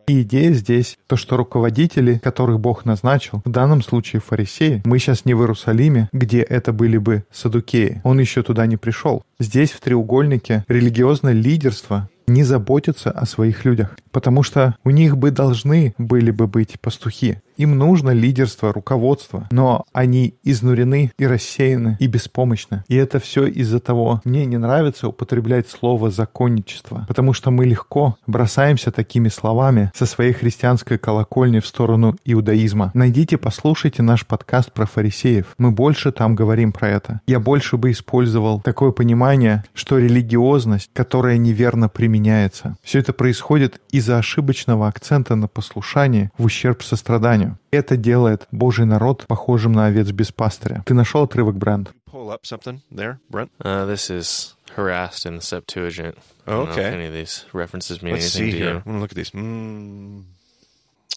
Идея 0.07 0.53
здесь, 0.53 0.97
то, 1.09 1.17
что 1.17 1.37
руководители, 1.37 2.19
которых 2.19 2.61
Бог 2.61 2.85
назначил, 2.85 3.43
в 3.45 3.51
данном 3.51 3.83
случае 3.83 4.21
фарисеи, 4.21 4.83
мы 4.85 4.99
сейчас 4.99 5.25
не 5.25 5.35
в 5.35 5.41
Иерусалиме, 5.41 6.09
где 6.13 6.41
это 6.41 6.73
были 6.73 6.99
бы 6.99 7.25
садукеи. 7.33 8.01
Он 8.05 8.21
еще 8.21 8.43
туда 8.43 8.67
не 8.67 8.77
пришел. 8.77 9.25
Здесь, 9.41 9.73
в 9.73 9.81
треугольнике, 9.81 10.65
религиозное 10.69 11.33
лидерство 11.33 12.09
не 12.29 12.45
заботятся 12.45 13.11
о 13.11 13.27
своих 13.27 13.65
людях, 13.65 13.97
потому 14.11 14.43
что 14.43 14.77
у 14.85 14.91
них 14.91 15.17
бы 15.17 15.31
должны 15.31 15.95
были 15.99 16.31
бы 16.31 16.47
быть 16.47 16.81
пастухи. 16.81 17.41
Им 17.57 17.79
нужно 17.79 18.11
лидерство, 18.11 18.73
руководство, 18.73 19.47
но 19.51 19.85
они 19.93 20.35
изнурены 20.43 21.13
и 21.19 21.27
рассеяны 21.27 21.97
и 21.99 22.07
беспомощны. 22.07 22.85
И 22.89 22.97
это 22.97 23.19
все 23.19 23.47
из-за 23.47 23.81
того, 23.81 24.21
мне 24.25 24.45
не 24.45 24.59
нравится 24.59 25.09
употреблять 25.09 25.69
слово 25.69 26.11
«законничество», 26.11 27.05
потому 27.09 27.33
что 27.33 27.51
мы 27.51 27.65
легко 27.65 28.17
бросаемся 28.27 28.91
такими 28.91 29.29
словами 29.29 29.91
со 29.95 30.07
своей 30.07 30.33
христианской 30.33 30.99
колокольни 30.99 31.61
в 31.61 31.67
сторону 31.67 32.17
иудаизма. 32.25 32.91
Найдите, 32.95 33.39
послушайте 33.39 34.03
наш 34.03 34.27
подкаст 34.27 34.73
про 34.73 34.87
фарисеев. 34.87 35.55
Мы 35.59 35.71
больше 35.71 36.13
там 36.13 36.35
говорим 36.35 36.73
про 36.73 36.89
это. 36.89 37.21
Я 37.27 37.41
больше 37.41 37.77
бы 37.77 37.91
использовал 37.91 38.61
такое 38.61 38.91
понимание, 38.91 39.65
что 39.75 39.99
религиозность, 39.99 40.91
которая 40.93 41.39
неверно 41.39 41.89
применяется, 41.89 42.77
все 42.83 42.99
это 42.99 43.13
происходит 43.13 43.81
из-за 43.91 44.19
ошибочного 44.19 44.89
акцента 44.89 45.35
на 45.37 45.49
послушание 45.49 46.31
в 46.37 46.45
ущерб 46.45 46.83
состраданию. 46.83 47.46
Это 47.71 47.97
делает 47.97 48.47
Божий 48.51 48.85
народ 48.85 49.25
похожим 49.27 49.73
на 49.73 49.87
овец 49.87 50.11
без 50.11 50.33
пастыря. 50.33 50.83
Ты 50.87 50.95
нашел 50.95 51.23
отрывок, 51.23 51.57
Брент? 51.57 51.93
Pull 52.11 52.31
up 52.31 52.41
something 52.45 52.81
there, 52.91 53.19
Brent. 53.31 53.51
Uh, 53.61 53.87
this 53.87 54.09
is 54.11 54.55
harassed 54.77 55.27
in 55.27 55.37
the 55.37 55.43
Septuagint. 55.43 56.17
I 56.47 56.51
don't 56.51 56.65
know 56.67 56.71
if 56.73 56.79
Okay. 56.79 56.95
any 56.95 57.07
of 57.07 57.13
these 57.13 57.45
references 57.53 58.01
mean 58.03 58.15
Let's 58.15 58.35
anything 58.37 58.53
see 58.53 58.53
to 58.53 58.57
here. 58.57 58.71
you. 58.71 58.77
I'm 58.77 58.83
gonna 58.85 59.01
look 59.01 59.13
at 59.13 59.17
these. 59.17 59.31
Mm. 59.33 60.23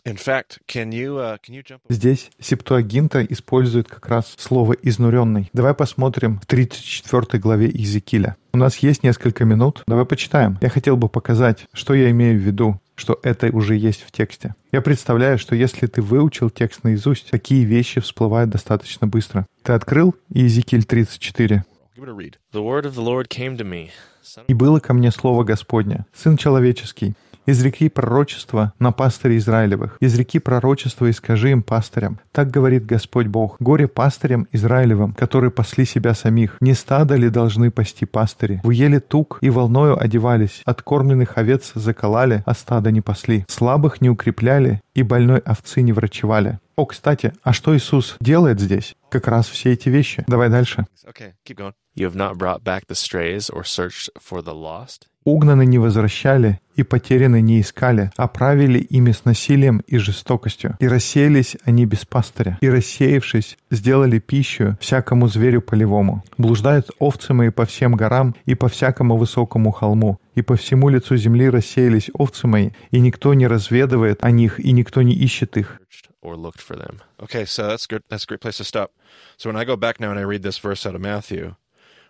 In 0.06 0.16
fact, 0.16 0.60
can 0.68 0.92
you 0.94 1.18
uh, 1.20 1.38
can 1.46 1.54
you 1.54 1.62
jump? 1.64 1.82
Здесь 1.90 2.32
Септуагинта 2.40 3.22
использует 3.24 3.88
как 3.90 4.08
раз 4.08 4.34
слово 4.38 4.74
«изнуренный». 4.74 5.50
Давай 5.54 5.74
посмотрим 5.74 6.40
в 6.40 6.46
34 6.46 7.40
главе 7.40 7.68
Иезекииля. 7.68 8.36
У 8.54 8.58
нас 8.58 8.78
есть 8.78 9.04
несколько 9.04 9.44
минут. 9.46 9.84
Давай 9.88 10.06
почитаем. 10.06 10.58
Я 10.62 10.70
хотел 10.70 10.96
бы 10.96 11.10
показать, 11.10 11.68
что 11.74 11.94
я 11.94 12.10
имею 12.12 12.40
в 12.40 12.42
виду, 12.42 12.80
что 13.00 13.20
это 13.24 13.48
уже 13.48 13.76
есть 13.76 14.04
в 14.04 14.12
тексте. 14.12 14.54
Я 14.72 14.82
представляю, 14.82 15.40
что 15.40 15.56
если 15.56 15.88
ты 15.88 16.02
выучил 16.02 16.50
текст 16.50 16.84
наизусть, 16.84 17.32
такие 17.32 17.64
вещи 17.64 18.02
всплывают 18.02 18.52
достаточно 18.52 19.08
быстро. 19.08 19.48
Ты 19.64 19.74
открыл 19.74 20.16
Иезекииль 20.30 20.84
34. 20.84 21.64
Give 21.98 22.04
it 22.04 22.10
a 22.10 22.14
read. 22.14 22.36
The 22.54 22.64
word 22.64 22.86
of 22.86 22.94
the 22.96 23.04
Lord 23.04 23.28
came 23.30 23.58
to 23.58 23.64
me. 23.64 23.90
Son 24.24 24.44
«И 24.48 24.54
было 24.54 24.80
ко 24.80 24.94
мне 24.94 25.12
слово 25.12 25.44
Господне, 25.44 26.06
Сын 26.14 26.38
человеческий, 26.38 27.14
изреки 27.52 27.90
пророчество 27.90 28.74
на 28.80 28.92
пастыре 28.92 29.38
Израилевых, 29.38 29.98
изреки 30.00 30.40
пророчество 30.40 31.06
и 31.06 31.14
скажи 31.14 31.52
им 31.52 31.64
пастырям, 31.64 32.20
так 32.32 32.52
говорит 32.52 32.86
Господь 32.86 33.28
Бог, 33.28 33.56
горе 33.60 33.88
пастырям 33.88 34.48
Израилевым, 34.52 35.14
которые 35.14 35.52
пасли 35.52 35.86
себя 35.86 36.14
самих, 36.14 36.58
не 36.62 36.74
стадо 36.74 37.16
ли 37.16 37.30
должны 37.30 37.72
пасти 37.72 38.06
пастыри? 38.06 38.62
Вы 38.64 38.76
ели 38.76 39.00
тук 39.00 39.40
и 39.42 39.50
волною 39.50 40.02
одевались, 40.02 40.62
откормленных 40.66 41.38
овец 41.38 41.72
заколали, 41.76 42.44
а 42.46 42.54
стада 42.54 42.92
не 42.92 43.02
пасли, 43.02 43.46
слабых 43.48 44.02
не 44.02 44.10
укрепляли 44.10 44.82
и 44.94 45.04
больной 45.04 45.40
овцы 45.40 45.82
не 45.82 45.94
врачевали». 45.94 46.60
О, 46.80 46.86
кстати, 46.86 47.34
а 47.44 47.52
что 47.52 47.76
Иисус 47.76 48.16
делает 48.22 48.62
здесь? 48.62 48.96
Как 49.10 49.28
раз 49.28 49.50
все 49.50 49.74
эти 49.74 49.90
вещи. 49.90 50.24
Давай 50.28 50.48
дальше. 50.48 50.86
Okay, 51.06 51.34
keep 51.46 51.58
going. 51.58 51.74
You 51.94 52.06
have 52.06 52.16
not 52.16 52.38
brought 52.38 52.64
back 52.64 52.88
the 52.88 52.96
strays 52.96 53.50
or 53.50 53.66
searched 53.66 54.10
for 54.18 54.42
the 54.42 54.54
lost. 54.54 55.09
Угнаны 55.26 55.66
не 55.66 55.78
возвращали, 55.80 56.60
и 56.80 56.84
потеряны 56.84 57.42
не 57.42 57.60
искали, 57.60 58.10
а 58.16 58.30
правили 58.30 58.80
ими 58.80 59.12
с 59.12 59.26
насилием 59.26 59.80
и 59.80 59.98
жестокостью. 59.98 60.78
И 60.80 60.88
рассеялись 60.88 61.58
они 61.66 61.86
без 61.86 62.06
пастыря, 62.06 62.58
и 62.62 62.70
рассеявшись, 62.70 63.58
сделали 63.70 64.20
пищу 64.20 64.78
всякому 64.80 65.28
зверю 65.28 65.62
полевому. 65.62 66.24
Блуждают 66.38 66.92
овцы 67.00 67.34
мои 67.34 67.50
по 67.50 67.66
всем 67.66 67.96
горам 67.96 68.34
и 68.46 68.56
по 68.56 68.70
всякому 68.70 69.18
высокому 69.18 69.72
холму, 69.72 70.20
и 70.36 70.42
по 70.42 70.56
всему 70.56 70.88
лицу 70.88 71.18
земли 71.18 71.50
рассеялись 71.50 72.10
овцы 72.14 72.48
мои, 72.48 72.70
и 72.92 73.02
никто 73.02 73.34
не 73.34 73.48
разведывает 73.48 74.24
о 74.24 74.32
них, 74.32 74.60
и 74.60 74.72
никто 74.72 75.02
не 75.02 75.14
ищет 75.14 75.58
их. 75.58 75.82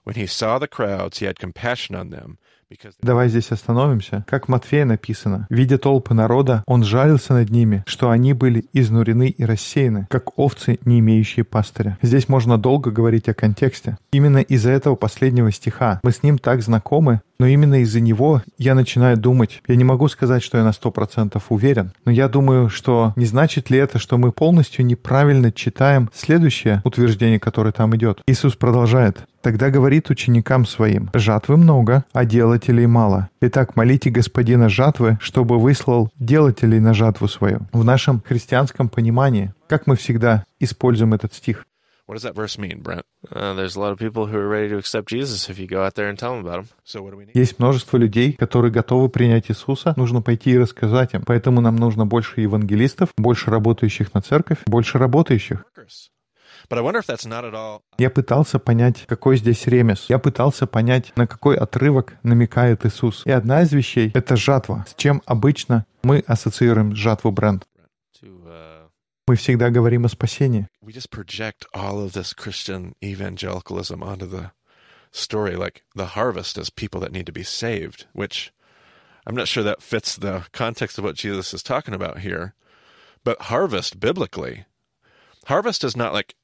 When 0.05 0.15
he 0.15 0.27
saw 0.27 0.57
the 0.57 0.67
crowds, 0.67 1.19
he 1.19 1.25
had 1.25 1.37
compassion 1.37 1.93
on 1.93 2.09
them 2.09 2.39
Давай 3.01 3.29
здесь 3.29 3.51
остановимся. 3.51 4.23
Как 4.27 4.45
в 4.45 4.49
Матфея 4.49 4.85
написано, 4.85 5.47
видя 5.49 5.77
толпы 5.77 6.13
народа, 6.13 6.63
он 6.67 6.83
жалился 6.83 7.33
над 7.33 7.49
ними, 7.49 7.83
что 7.87 8.09
они 8.11 8.33
были 8.33 8.65
изнурены 8.73 9.29
и 9.29 9.43
рассеяны, 9.43 10.07
как 10.09 10.37
овцы, 10.37 10.79
не 10.85 10.99
имеющие 10.99 11.43
пастыря. 11.43 11.97
Здесь 12.01 12.29
можно 12.29 12.57
долго 12.57 12.91
говорить 12.91 13.27
о 13.27 13.33
контексте. 13.33 13.97
Именно 14.11 14.39
из-за 14.39 14.71
этого 14.71 14.95
последнего 14.95 15.51
стиха 15.51 15.99
мы 16.03 16.11
с 16.11 16.21
ним 16.21 16.37
так 16.37 16.61
знакомы, 16.61 17.21
но 17.39 17.47
именно 17.47 17.81
из-за 17.81 18.01
него 18.01 18.43
я 18.57 18.75
начинаю 18.75 19.17
думать. 19.17 19.61
Я 19.67 19.75
не 19.75 19.83
могу 19.83 20.07
сказать, 20.09 20.43
что 20.43 20.57
я 20.57 20.63
на 20.63 20.73
сто 20.73 20.91
процентов 20.91 21.45
уверен, 21.49 21.93
но 22.05 22.11
я 22.11 22.27
думаю, 22.27 22.69
что 22.69 23.13
не 23.15 23.25
значит 23.25 23.69
ли 23.69 23.77
это, 23.77 23.97
что 23.97 24.17
мы 24.17 24.31
полностью 24.31 24.85
неправильно 24.85 25.51
читаем 25.51 26.09
следующее 26.13 26.81
утверждение, 26.83 27.39
которое 27.39 27.71
там 27.71 27.95
идет. 27.95 28.21
Иисус 28.27 28.55
продолжает. 28.55 29.19
Тогда 29.41 29.69
говорит 29.69 30.09
ученикам 30.09 30.65
своим, 30.65 31.09
«Жатвы 31.13 31.55
много, 31.55 32.03
а 32.11 32.25
делателей 32.25 32.87
мало. 32.87 33.29
Итак, 33.39 33.77
молите 33.77 34.09
Господина 34.09 34.67
жатвы, 34.67 35.17
чтобы 35.21 35.57
выслал 35.59 36.09
делателей 36.19 36.81
на 36.81 36.93
жатву 36.93 37.29
свою». 37.29 37.61
В 37.71 37.85
нашем 37.85 38.21
христианском 38.27 38.89
понимании, 38.89 39.53
как 39.67 39.87
мы 39.87 39.95
всегда 39.95 40.43
используем 40.59 41.13
этот 41.13 41.33
стих? 41.33 41.63
What 42.09 42.15
does 42.15 42.23
that 42.23 42.33
verse 42.33 42.57
mean, 42.57 42.81
Brent? 42.81 43.05
Uh, 43.31 43.53
there's 43.53 43.75
a 43.75 43.79
lot 43.79 43.91
of 43.91 43.99
people 43.99 44.25
who 44.25 44.35
are 44.35 44.47
ready 44.47 44.67
to 44.69 44.77
accept 44.79 45.09
Jesus 45.09 45.47
if 45.47 45.59
you 45.59 45.67
go 45.67 45.83
out 45.83 45.93
there 45.93 46.09
and 46.09 46.17
tell 46.17 46.31
them 46.31 46.43
about 46.43 46.57
him. 46.61 46.67
So 46.83 47.03
what 47.03 47.11
do 47.11 47.17
we 47.17 47.25
need? 47.25 47.35
Есть 47.35 47.59
множество 47.59 47.97
людей, 47.97 48.33
которые 48.33 48.71
готовы 48.71 49.09
принять 49.09 49.51
Иисуса, 49.51 49.93
нужно 49.95 50.23
пойти 50.23 50.49
и 50.51 50.57
рассказать 50.57 51.13
им. 51.13 51.21
Поэтому 51.21 51.61
нам 51.61 51.75
нужно 51.75 52.07
больше 52.07 52.41
евангелистов, 52.41 53.09
больше 53.15 53.51
работающих 53.51 54.11
на 54.15 54.21
церковь, 54.21 54.57
больше 54.65 54.97
работающих. 54.97 55.63
Workers. 55.77 56.09
But 56.67 56.79
I 56.79 56.81
wonder 56.81 56.99
if 56.99 57.05
that's 57.05 57.27
not 57.27 57.45
at 57.45 57.53
all. 57.53 57.81
Я 57.99 58.09
пытался 58.09 58.57
понять, 58.57 59.05
какой 59.05 59.37
здесь 59.37 59.67
ремес. 59.67 60.05
Я 60.09 60.17
пытался 60.17 60.65
понять, 60.65 61.13
на 61.15 61.27
какой 61.27 61.57
отрывок 61.57 62.15
намекает 62.23 62.87
Иисус. 62.87 63.21
И 63.25 63.31
одна 63.31 63.61
из 63.61 63.71
вещей— 63.71 64.11
это 64.15 64.35
жатва, 64.35 64.85
с 64.87 64.95
чем 64.95 65.21
обычно 65.27 65.85
мы 66.01 66.23
ассоциируем 66.25 66.95
жатву 66.95 67.31
бренд. 67.31 67.65
To 69.28 69.32
uh, 69.32 69.34
Мы 69.34 69.36
всегда 69.36 69.70
говорим 69.70 70.04
о 70.04 70.08
спасении. 70.08 70.68
We 70.82 70.92
just 70.92 71.10
project 71.10 71.64
all 71.72 72.00
of 72.00 72.12
this 72.12 72.32
Christian 72.32 72.94
evangelicalism 73.02 74.02
onto 74.02 74.26
the 74.26 74.52
story, 75.12 75.56
like 75.56 75.82
the 75.94 76.14
harvest 76.14 76.58
as 76.58 76.70
people 76.70 77.00
that 77.00 77.12
need 77.12 77.26
to 77.26 77.32
be 77.32 77.42
saved, 77.42 78.06
which 78.12 78.52
I'm 79.26 79.34
not 79.34 79.48
sure 79.48 79.62
that 79.62 79.82
fits 79.82 80.16
the 80.16 80.46
context 80.52 80.98
of 80.98 81.04
what 81.04 81.16
Jesus 81.16 81.54
is 81.54 81.62
talking 81.62 81.94
about 81.94 82.18
here. 82.18 82.54
But 83.24 83.42
harvest 83.42 83.98
biblically, 83.98 84.66
harvest 85.46 85.84
is 85.84 85.96
not 85.96 86.12
like 86.12 86.34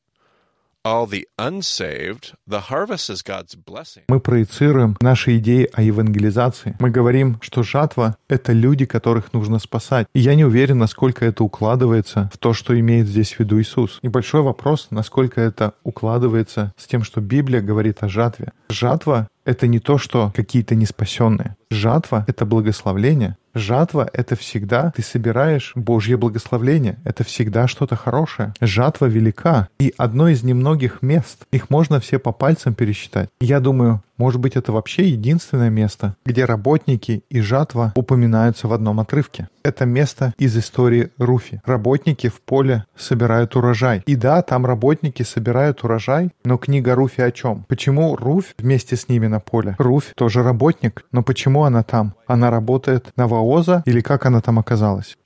Мы 4.08 4.20
проецируем 4.20 4.96
наши 5.02 5.38
идеи 5.38 5.68
о 5.74 5.82
евангелизации. 5.82 6.76
Мы 6.80 6.92
говорим, 6.92 7.40
что 7.42 7.64
жатва— 7.64 8.18
это 8.30 8.54
люди, 8.54 8.86
которых 8.86 9.34
нужно 9.34 9.58
спасать. 9.58 10.06
И 10.14 10.20
я 10.20 10.36
не 10.36 10.46
уверен, 10.46 10.78
насколько 10.78 11.26
это 11.26 11.44
укладывается 11.44 12.30
в 12.32 12.38
то, 12.38 12.54
что 12.54 12.80
имеет 12.80 13.08
здесь 13.08 13.34
в 13.34 13.40
виду 13.40 13.60
Иисус. 13.60 13.98
И 14.04 14.10
большой 14.10 14.42
вопрос, 14.44 14.90
насколько 14.92 15.42
это 15.42 15.74
укладывается 15.84 16.72
с 16.78 16.86
тем, 16.86 17.04
что 17.04 17.20
Библия 17.20 17.62
говорит 17.62 18.04
о 18.04 18.08
жатве. 18.08 18.54
Жатва— 18.70 19.28
это 19.44 19.66
не 19.66 19.80
то, 19.80 19.98
что 19.98 20.32
какие-то 20.36 20.76
неспасенные. 20.76 21.56
Жатва— 21.76 22.24
это 22.28 22.46
благословление. 22.46 23.36
Жатва— 23.54 24.10
это 24.14 24.36
всегда 24.36 24.92
ты 24.96 25.02
собираешь 25.02 25.72
Божье 25.76 26.18
благословление. 26.18 26.98
Это 27.06 27.24
всегда 27.24 27.68
что-то 27.68 27.96
хорошее. 27.96 28.54
Жатва 28.60 29.06
велика. 29.06 29.70
И 29.80 29.94
одно 29.98 30.28
из 30.30 30.44
немногих 30.44 31.02
мест. 31.02 31.46
Их 31.52 31.70
можно 31.70 32.00
все 32.00 32.20
по 32.20 32.34
пальцам 32.34 32.74
пересчитать. 32.74 33.30
Я 33.40 33.62
думаю, 33.62 34.02
может 34.18 34.40
быть, 34.40 34.56
это 34.56 34.72
вообще 34.72 35.10
единственное 35.10 35.70
место, 35.70 36.16
где 36.26 36.46
работники 36.46 37.24
и 37.30 37.42
жатва 37.42 37.92
упоминаются 37.96 38.68
в 38.68 38.74
одном 38.74 39.00
отрывке. 39.00 39.50
Это 39.64 39.86
место 39.86 40.34
из 40.38 40.58
истории 40.58 41.10
Руфи. 41.18 41.62
Работники 41.66 42.30
в 42.30 42.40
поле 42.42 42.86
собирают 42.96 43.56
урожай. 43.56 44.04
И 44.06 44.16
да, 44.16 44.42
там 44.42 44.66
работники 44.66 45.24
собирают 45.24 45.84
урожай, 45.84 46.30
но 46.46 46.58
книга 46.58 46.96
Руфи 46.96 47.22
о 47.22 47.32
чем? 47.32 47.66
Почему 47.68 48.16
Руфь 48.16 48.54
вместе 48.58 48.96
с 48.96 49.10
ними 49.10 49.28
на 49.28 49.40
поле? 49.40 49.76
Руфь 49.80 50.14
тоже 50.16 50.44
работник, 50.44 51.06
но 51.12 51.24
почему 51.24 51.65
она 51.66 51.84
там? 51.84 52.16
Она 52.28 52.50
работает 52.50 53.16
на 53.18 53.28
Ваоза 53.28 53.84
или 53.86 54.02
как 54.02 54.26
она 54.26 54.42
там 54.42 54.60
оказалась? 54.60 55.18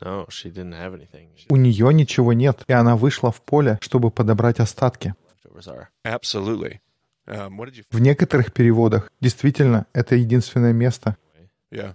No, 0.00 0.26
У 1.48 1.56
нее 1.56 1.94
ничего 1.94 2.32
нет, 2.32 2.64
и 2.66 2.72
она 2.72 2.96
вышла 2.96 3.30
в 3.30 3.40
поле, 3.42 3.78
чтобы 3.80 4.10
подобрать 4.10 4.60
остатки. 4.60 5.14
Um? 7.26 7.58
В 7.90 8.00
некоторых 8.00 8.52
переводах 8.52 9.10
действительно 9.20 9.86
это 9.92 10.16
единственное 10.16 10.72
место. 10.72 11.16
Yeah. 11.70 11.94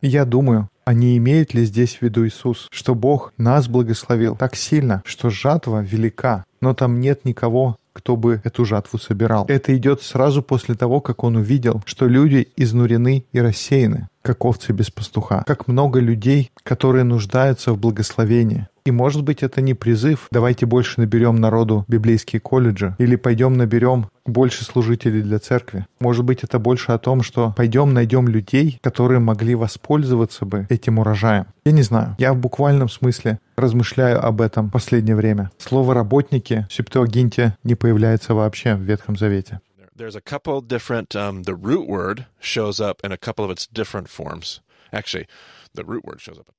Я 0.02 0.26
думаю, 0.26 0.70
а 0.86 0.94
не 0.94 1.18
имеет 1.18 1.54
ли 1.54 1.66
здесь 1.66 1.98
в 1.98 2.02
виду 2.02 2.26
Иисус, 2.28 2.68
что 2.72 2.96
Бог 2.96 3.34
нас 3.38 3.68
благословил 3.68 4.36
так 4.36 4.56
сильно, 4.56 5.04
что 5.06 5.30
жатва 5.30 5.82
велика, 5.82 6.46
но 6.62 6.74
там 6.74 7.00
нет 7.00 7.26
никого, 7.26 7.78
кто 7.94 8.16
бы 8.16 8.42
эту 8.44 8.66
жатву 8.66 8.98
собирал. 8.98 9.46
Это 9.48 9.76
идет 9.76 10.02
сразу 10.02 10.42
после 10.42 10.76
того, 10.76 11.02
как 11.02 11.24
он 11.24 11.36
увидел, 11.36 11.82
что 11.86 12.08
люди 12.08 12.48
изнурены 12.56 13.26
и 13.32 13.42
рассеяны, 13.42 14.08
как 14.22 14.46
овцы 14.46 14.72
без 14.72 14.90
пастуха. 14.90 15.44
Как 15.46 15.68
много 15.68 16.00
людей, 16.00 16.52
которые 16.64 17.04
нуждаются 17.04 17.74
в 17.74 17.80
благословении. 17.80 18.68
И 18.86 18.92
может 18.92 19.24
быть 19.24 19.44
это 19.44 19.62
не 19.62 19.74
призыв 19.74 20.28
«давайте 20.32 20.66
больше 20.66 21.00
наберем 21.00 21.36
народу 21.36 21.86
библейские 21.88 22.40
колледжи» 22.40 22.96
или 22.98 23.16
«пойдем 23.16 23.54
наберем 23.54 24.10
больше 24.26 24.64
служителей 24.64 25.22
для 25.22 25.40
церкви». 25.40 25.86
Может 26.00 26.26
быть 26.26 26.44
это 26.44 26.58
больше 26.58 26.92
о 26.92 26.98
том, 26.98 27.22
что 27.22 27.54
пойдем 27.56 27.94
найдем 27.94 28.28
людей, 28.28 28.80
которые 28.82 29.20
могли 29.20 29.56
воспользоваться 29.56 30.46
бы 30.46 30.66
этим 30.70 31.00
урожаем. 31.00 31.46
Я 31.66 31.72
не 31.74 31.84
знаю. 31.84 32.16
Я 32.18 32.34
в 32.34 32.38
буквальном 32.38 32.90
смысле 32.90 33.40
размышляю 33.56 34.26
об 34.26 34.42
этом 34.42 34.70
в 34.70 34.72
последнее 34.72 35.16
время. 35.16 35.52
Слово 35.58 35.94
«работники» 35.94 36.66
в 36.70 36.74
Септуагинте 36.74 37.56
не 37.64 37.76
появляется 37.76 38.34
вообще 38.34 38.76
в 38.76 38.82
Ветхом 38.82 39.16
Завете. 39.16 39.60
There's 39.96 40.16
a 40.16 40.22
couple 40.22 40.62
different, 40.62 41.16
um, 41.16 41.44
the 41.44 41.54
root 41.54 41.88
word 41.88 42.26
shows 42.40 42.80
up 42.80 43.02
in 43.04 43.12
a 43.12 43.18
couple 43.18 43.46
of 43.46 43.52
its 43.52 43.68
different 43.68 44.10
forms. 44.10 44.62
Actually, 44.92 45.28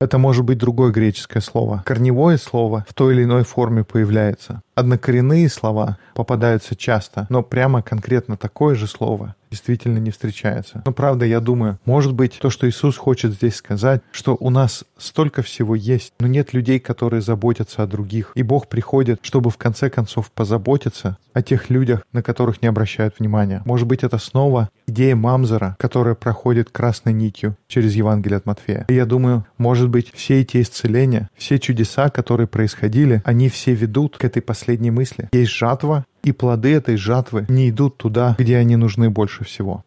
Это 0.01 0.19
может 0.19 0.45
быть 0.45 0.59
другое 0.59 0.91
греческое 0.91 1.43
слово. 1.43 1.83
Корневое 1.85 2.39
слово 2.39 2.85
в 2.89 2.95
той 2.95 3.15
или 3.15 3.25
иной 3.25 3.45
форме 3.45 3.85
появляется. 3.85 4.63
Однокоренные 4.75 5.49
слова 5.49 5.99
попадаются 6.15 6.75
часто, 6.75 7.27
но 7.29 7.43
прямо 7.43 7.83
конкретно 7.83 8.37
такое 8.37 8.75
же 8.75 8.87
слово 8.87 9.35
действительно 9.53 9.99
не 9.99 10.11
встречается. 10.11 10.83
Но 10.87 10.93
правда, 10.93 11.27
я 11.27 11.39
думаю, 11.39 11.79
может 11.85 12.15
быть, 12.15 12.39
то, 12.41 12.49
что 12.49 12.69
Иисус 12.69 12.97
хочет 12.97 13.33
здесь 13.35 13.57
сказать, 13.57 14.01
что 14.11 14.35
у 14.41 14.49
нас 14.49 14.85
столько 14.97 15.43
всего 15.43 15.75
есть, 15.75 16.15
но 16.19 16.27
нет 16.27 16.55
людей, 16.55 16.81
которые 16.81 17.21
заботятся 17.21 17.83
о 17.83 17.87
других. 17.87 18.33
И 18.35 18.43
Бог 18.43 18.69
приходит, 18.69 19.21
чтобы 19.23 19.51
в 19.51 19.59
конце 19.59 19.91
концов 19.91 20.31
позаботиться 20.33 21.19
о 21.35 21.43
тех 21.43 21.69
людях, 21.69 22.03
на 22.13 22.23
которых 22.23 22.63
не 22.63 22.69
обращают 22.69 23.19
внимания. 23.19 23.63
Может 23.67 23.87
быть, 23.87 24.03
это 24.03 24.17
снова 24.17 24.71
идея 24.87 25.17
Мамзера, 25.17 25.77
которая 25.79 26.15
проходит 26.15 26.71
красной 26.71 27.13
нитью 27.13 27.57
через 27.69 27.95
Евангелие 27.95 28.39
от 28.39 28.47
Матфея. 28.47 28.87
И 28.89 28.95
я 28.95 29.05
думаю, 29.05 29.45
может 29.59 29.91
быть, 29.91 30.11
все 30.15 30.41
эти 30.41 30.63
исцеления, 30.63 31.29
все 31.37 31.59
чудеса, 31.59 32.09
которые 32.09 32.47
происходили, 32.47 33.23
они 33.27 33.51
все 33.51 33.75
ведут 33.75 34.17
к 34.17 34.25
этой 34.25 34.41
последней 34.41 34.91
мысли. 34.91 35.29
Есть 35.33 35.53
жатва, 35.53 36.07
и 36.25 36.33
плоды 36.33 36.73
этой 36.75 36.97
жатвы 36.97 37.47
не 37.49 37.71
идут 37.71 37.99
туда, 37.99 38.37
где 38.39 38.57
они 38.57 38.77
нужны 38.77 39.11
больше 39.11 39.45
всего. 39.45 39.85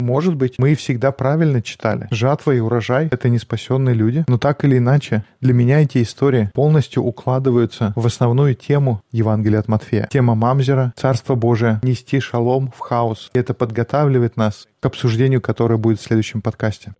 Может 0.00 0.34
быть, 0.34 0.58
мы 0.58 0.72
и 0.72 0.74
всегда 0.74 1.10
правильно 1.10 1.62
читали. 1.62 2.06
Жатва 2.10 2.52
и 2.52 2.60
урожай— 2.60 3.08
это 3.10 3.28
не 3.28 3.38
спасенные 3.38 3.94
люди. 3.94 4.24
Но 4.28 4.36
так 4.36 4.62
или 4.64 4.76
иначе, 4.76 5.24
для 5.40 5.54
меня 5.54 5.80
эти 5.80 6.02
истории 6.02 6.50
полностью 6.52 7.02
укладываются 7.02 7.92
в 7.96 8.04
основную 8.06 8.54
тему 8.54 9.02
Евангелия 9.10 9.60
от 9.60 9.68
Матфея. 9.68 10.06
Тема 10.10 10.34
Мамзера, 10.34 10.92
Царство 10.96 11.34
Божие, 11.34 11.80
нести 11.82 12.20
шалом 12.20 12.70
в 12.76 12.80
хаос. 12.80 13.30
И 13.32 13.38
это 13.38 13.54
подготавливает 13.54 14.36
нас 14.36 14.68
к 14.80 14.86
обсуждению, 14.86 15.40
которое 15.40 15.78
будет 15.78 15.98
в 15.98 16.04
следующем 16.04 16.42
подкасте. 16.42 16.94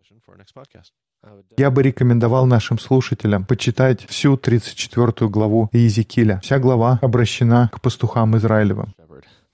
Я 1.56 1.70
бы 1.70 1.82
рекомендовал 1.82 2.46
нашим 2.46 2.78
слушателям 2.78 3.44
почитать 3.44 4.06
всю 4.06 4.36
34 4.36 5.28
главу 5.28 5.68
Иезекииля. 5.72 6.40
Вся 6.42 6.58
глава 6.58 6.98
обращена 7.02 7.70
к 7.72 7.80
пастухам 7.80 8.36
Израилевым. 8.36 8.94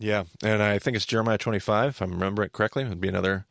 Yeah, 0.00 0.24
and 0.42 0.60
I 0.60 0.78
think 0.80 0.96
it's 0.96 1.06
Jeremiah 1.06 1.38
25, 1.38 1.90
if 1.90 2.02
I 2.02 2.06
remember 2.06 2.42
it 2.42 2.50
correctly. 2.52 2.82
It 2.82 2.88
would 2.88 3.00
be 3.00 3.08
another 3.08 3.44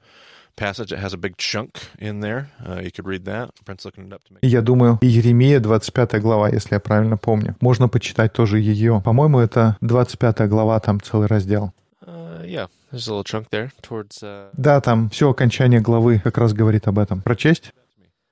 passage 0.58 0.90
that 0.90 1.00
has 1.00 1.14
a 1.14 1.18
big 1.18 1.38
chunk 1.38 1.80
in 1.98 2.20
there. 2.20 2.50
Uh, 2.68 2.82
you 2.84 2.92
could 2.92 3.08
read 3.08 3.24
that. 3.26 3.52
Brent's 3.64 3.86
looking 3.86 4.08
it 4.08 4.14
up 4.14 4.22
to 4.26 4.34
make 4.34 4.40
И 4.42 4.48
я 4.48 4.62
думаю, 4.62 5.00
и 5.02 5.08
Еремия 5.08 5.62
25 5.62 6.22
глава, 6.22 6.50
если 6.50 6.76
я 6.76 6.80
правильно 6.82 7.16
помню. 7.18 7.56
Можно 7.62 7.88
почитать 7.88 8.34
тоже 8.34 8.60
ее. 8.60 9.02
По-моему, 9.04 9.40
это 9.40 9.78
25 9.82 10.50
глава, 10.50 10.80
там 10.82 11.00
целый 11.00 11.28
раздел. 11.28 11.72
Uh, 12.06 12.44
yeah, 12.46 12.68
there's 12.92 13.08
a 13.08 13.14
little 13.14 13.24
chunk 13.24 13.50
there 13.50 13.72
towards 13.82 14.22
uh, 14.22 14.50
Да, 14.54 14.82
там 14.82 15.10
все 15.10 15.30
окончание 15.30 15.80
главы 15.80 16.20
как 16.20 16.38
раз 16.38 16.52
говорит 16.54 16.88
об 16.88 17.00
этом. 17.00 17.22
Прочесть? 17.22 17.72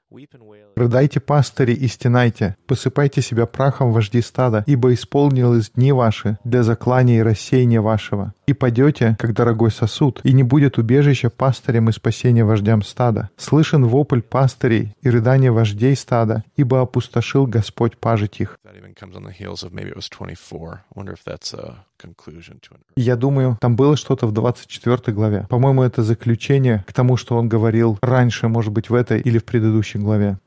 Weep 0.10 0.34
and 0.34 0.46
wail. 0.46 0.59
«Рыдайте, 0.76 1.20
пастыри, 1.20 1.74
и 1.74 1.88
стенайте, 1.88 2.56
посыпайте 2.66 3.22
себя 3.22 3.46
прахом 3.46 3.92
вожди 3.92 4.22
стада, 4.22 4.64
ибо 4.68 4.94
исполнились 4.94 5.72
дни 5.72 5.92
ваши 5.92 6.38
для 6.44 6.64
заклания 6.64 7.20
и 7.20 7.24
рассеяния 7.24 7.82
вашего. 7.82 8.34
И 8.48 8.54
падете, 8.54 9.16
как 9.20 9.34
дорогой 9.34 9.72
сосуд, 9.72 10.22
и 10.24 10.34
не 10.34 10.44
будет 10.44 10.78
убежища 10.78 11.30
пастырям 11.30 11.90
и 11.90 11.92
спасения 11.92 12.46
вождям 12.46 12.82
стада. 12.82 13.30
Слышен 13.38 13.86
вопль 13.86 14.22
пастырей 14.22 14.96
и 15.02 15.10
рыдание 15.10 15.52
вождей 15.52 15.96
стада, 15.96 16.44
ибо 16.56 16.82
опустошил 16.82 17.46
Господь 17.46 17.98
пажить 17.98 18.40
их». 18.40 18.58
That 18.66 18.76
even 18.78 18.94
comes 18.94 19.16
on 19.16 19.24
the 19.24 19.34
heels 19.34 19.64
of 19.64 19.74
maybe 19.74 19.90
it 19.90 19.96
was 19.96 20.10
24. 20.10 20.86
I 20.96 21.00
wonder 21.00 21.14
if 21.14 21.24
that's 21.26 21.54
a 21.54 21.86
conclusion 22.02 22.60
to 22.62 22.76
an 22.76 22.82
И 22.96 23.02
Я 23.02 23.16
думаю, 23.16 23.58
там 23.62 23.76
было 23.76 23.96
что-то 23.98 24.28
в 24.28 24.32
24 24.32 25.14
главе. 25.14 25.46
По-моему, 25.50 25.84
это 25.84 26.04
заключение 26.04 26.84
к 26.88 26.94
тому, 26.94 27.18
что 27.18 27.38
он 27.38 27.50
говорил 27.50 27.98
раньше, 28.02 28.48
может 28.48 28.72
быть, 28.72 28.90
в 28.90 28.94
этой 28.94 29.20
или 29.20 29.38
в 29.38 29.46
предыдущей 29.46 30.00
главе. 30.00 30.38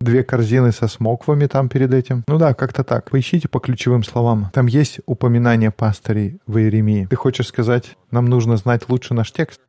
Две 0.00 0.24
корзины 0.24 0.72
со 0.72 0.88
смоквами 0.88 1.46
там 1.46 1.68
перед 1.68 1.94
этим. 1.94 2.24
Ну 2.28 2.38
да, 2.38 2.54
как-то 2.54 2.84
так. 2.84 3.10
Поищите 3.10 3.48
по 3.48 3.60
ключевым 3.60 4.04
словам. 4.04 4.50
Там 4.52 4.66
есть 4.66 5.00
упоминание 5.06 5.70
пастырей 5.70 6.40
в 6.46 6.58
Иеремии. 6.58 7.06
Ты 7.06 7.16
хочешь 7.16 7.48
сказать, 7.48 7.96
нам 8.10 8.26
нужно 8.26 8.56
знать 8.56 8.88
лучше 8.88 9.14
наш 9.14 9.32
текст? 9.32 9.60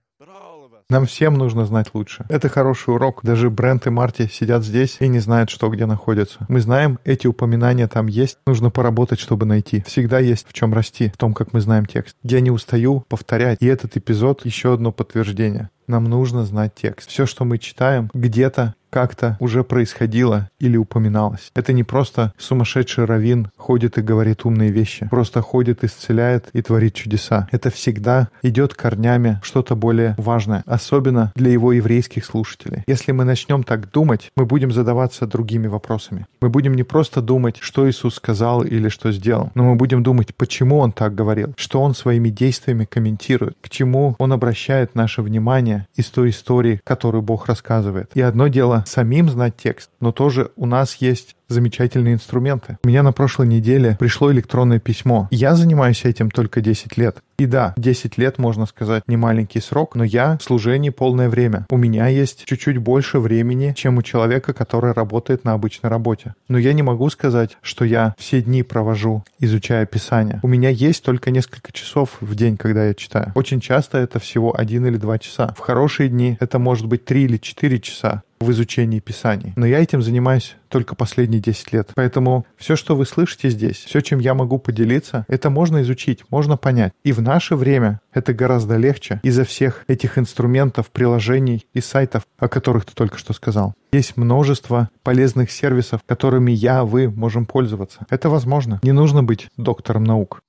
Нам 0.90 1.06
всем 1.06 1.36
нужно 1.36 1.66
знать 1.66 1.88
лучше. 1.94 2.26
Это 2.30 2.50
хороший 2.50 2.94
урок. 2.94 3.22
Даже 3.24 3.50
Брент 3.50 3.88
и 3.88 3.90
Марти 3.90 4.28
сидят 4.32 4.64
здесь 4.64 4.98
и 5.00 5.08
не 5.08 5.20
знают, 5.20 5.50
что 5.50 5.70
где 5.70 5.86
находится. 5.86 6.46
Мы 6.50 6.60
знаем, 6.60 7.00
эти 7.04 7.26
упоминания 7.26 7.88
там 7.88 8.08
есть. 8.08 8.38
Нужно 8.46 8.70
поработать, 8.70 9.20
чтобы 9.20 9.46
найти. 9.46 9.82
Всегда 9.88 10.20
есть 10.20 10.48
в 10.48 10.54
чем 10.54 10.74
расти, 10.74 11.10
в 11.10 11.18
том, 11.18 11.34
как 11.34 11.54
мы 11.54 11.62
знаем 11.62 11.86
текст. 11.86 12.16
Я 12.22 12.42
не 12.42 12.52
устаю 12.52 13.06
повторять. 13.08 13.60
И 13.62 13.66
этот 13.66 13.98
эпизод 13.98 14.46
еще 14.46 14.74
одно 14.74 14.92
подтверждение. 14.92 15.70
Нам 15.88 16.06
нужно 16.06 16.46
знать 16.46 16.74
текст. 16.76 17.10
Все, 17.10 17.26
что 17.26 17.46
мы 17.46 17.58
читаем, 17.58 18.10
где-то 18.14 18.76
как-то 18.94 19.38
уже 19.40 19.64
происходило 19.64 20.50
или 20.60 20.78
упоминалось. 20.78 21.52
Это 21.56 21.74
не 21.74 21.84
просто 21.84 22.32
сумасшедший 22.38 23.06
раввин 23.06 23.50
ходит 23.58 23.98
и 23.98 24.02
говорит 24.02 24.46
умные 24.46 24.70
вещи. 24.70 25.08
Просто 25.10 25.42
ходит, 25.42 25.84
исцеляет 25.84 26.50
и 26.54 26.62
творит 26.62 26.94
чудеса. 26.94 27.48
Это 27.52 27.72
всегда 27.72 28.30
идет 28.44 28.76
корнями 28.76 29.40
что-то 29.42 29.76
более 29.76 30.14
важное, 30.20 30.64
особенно 30.68 31.32
для 31.36 31.52
его 31.52 31.74
еврейских 31.74 32.24
слушателей. 32.24 32.84
Если 32.86 33.12
мы 33.14 33.24
начнем 33.24 33.64
так 33.64 33.92
думать, 33.92 34.32
мы 34.38 34.46
будем 34.46 34.72
задаваться 34.72 35.26
другими 35.26 35.66
вопросами. 35.66 36.28
Мы 36.40 36.50
будем 36.50 36.76
не 36.76 36.84
просто 36.84 37.22
думать, 37.22 37.58
что 37.62 37.90
Иисус 37.90 38.14
сказал 38.14 38.64
или 38.64 38.90
что 38.90 39.12
сделал, 39.12 39.50
но 39.56 39.64
мы 39.64 39.76
будем 39.76 40.04
думать, 40.04 40.36
почему 40.36 40.78
Он 40.78 40.92
так 40.92 41.16
говорил, 41.16 41.56
что 41.58 41.82
Он 41.82 41.96
своими 41.96 42.30
действиями 42.30 42.86
комментирует, 42.86 43.58
к 43.60 43.70
чему 43.70 44.16
Он 44.20 44.34
обращает 44.34 44.94
наше 44.94 45.24
внимание 45.24 45.73
из 45.96 46.10
той 46.10 46.30
истории, 46.30 46.80
которую 46.84 47.22
Бог 47.22 47.48
рассказывает. 47.48 48.12
И 48.16 48.22
одно 48.22 48.48
дело 48.48 48.84
самим 48.88 49.30
знать 49.30 49.56
текст, 49.58 49.90
но 50.00 50.12
тоже 50.12 50.52
у 50.56 50.66
нас 50.66 50.96
есть 50.96 51.36
замечательные 51.54 52.16
инструменты. 52.16 52.78
У 52.84 52.88
меня 52.88 53.04
на 53.04 53.14
прошлой 53.14 53.48
неделе 53.48 53.96
пришло 54.00 54.32
электронное 54.32 54.80
письмо. 54.80 55.28
Я 55.32 55.56
занимаюсь 55.56 56.04
этим 56.04 56.30
только 56.30 56.62
10 56.62 56.98
лет. 56.98 57.18
И 57.38 57.46
да, 57.46 57.74
10 57.78 58.18
лет, 58.18 58.38
можно 58.38 58.66
сказать, 58.66 59.04
не 59.08 59.18
маленький 59.18 59.60
срок, 59.60 59.96
но 59.96 60.04
я 60.04 60.38
в 60.38 60.44
служении 60.44 60.90
полное 60.90 61.30
время. 61.30 61.66
У 61.70 61.78
меня 61.78 62.08
есть 62.08 62.46
чуть-чуть 62.46 62.78
больше 62.78 63.20
времени, 63.20 63.74
чем 63.76 63.98
у 63.98 64.02
человека, 64.02 64.54
который 64.54 64.94
работает 64.94 65.44
на 65.44 65.54
обычной 65.54 65.90
работе. 65.90 66.36
Но 66.48 66.58
я 66.58 66.74
не 66.74 66.84
могу 66.84 67.10
сказать, 67.10 67.58
что 67.62 67.86
я 67.86 68.14
все 68.18 68.42
дни 68.42 68.64
провожу, 68.64 69.24
изучая 69.40 69.86
Писание. 69.86 70.40
У 70.44 70.48
меня 70.48 70.70
есть 70.70 71.04
только 71.04 71.32
несколько 71.32 71.72
часов 71.72 72.18
в 72.22 72.36
день, 72.36 72.58
когда 72.58 72.86
я 72.86 72.94
читаю. 72.94 73.32
Очень 73.36 73.60
часто 73.60 73.98
это 73.98 74.20
всего 74.20 74.58
один 74.58 74.86
или 74.86 74.98
два 74.98 75.18
часа. 75.18 75.54
В 75.58 75.60
хорошие 75.60 76.10
дни 76.10 76.38
это 76.40 76.60
может 76.60 76.88
быть 76.88 77.06
три 77.06 77.24
или 77.24 77.38
четыре 77.38 77.80
часа 77.80 78.24
в 78.44 78.52
изучении 78.52 79.00
Писаний. 79.00 79.54
Но 79.56 79.66
я 79.66 79.80
этим 79.80 80.02
занимаюсь 80.02 80.56
только 80.70 80.96
последние 80.96 81.42
10 81.42 81.74
лет. 81.74 81.90
Поэтому 81.96 82.46
все, 82.58 82.76
что 82.76 82.96
вы 82.96 83.06
слышите 83.06 83.50
здесь, 83.50 83.78
все, 83.78 84.02
чем 84.02 84.20
я 84.20 84.34
могу 84.34 84.60
поделиться, 84.60 85.26
это 85.28 85.50
можно 85.50 85.82
изучить, 85.82 86.24
можно 86.30 86.58
понять. 86.58 86.94
И 87.04 87.12
в 87.12 87.22
наше 87.22 87.56
время 87.56 88.02
это 88.14 88.34
гораздо 88.34 88.78
легче 88.78 89.20
из-за 89.24 89.46
всех 89.46 89.84
этих 89.88 90.18
инструментов, 90.18 90.90
приложений 90.92 91.66
и 91.74 91.82
сайтов, 91.82 92.24
о 92.38 92.48
которых 92.48 92.86
ты 92.86 92.94
только 92.94 93.18
что 93.18 93.34
сказал. 93.34 93.74
Есть 93.92 94.18
множество 94.18 94.90
полезных 95.04 95.52
сервисов, 95.52 96.02
которыми 96.06 96.52
я, 96.52 96.84
вы 96.84 97.10
можем 97.10 97.46
пользоваться. 97.46 98.06
Это 98.10 98.30
возможно. 98.30 98.80
Не 98.84 98.92
нужно 98.92 99.24
быть 99.24 99.50
доктором 99.58 100.04
наук. 100.04 100.42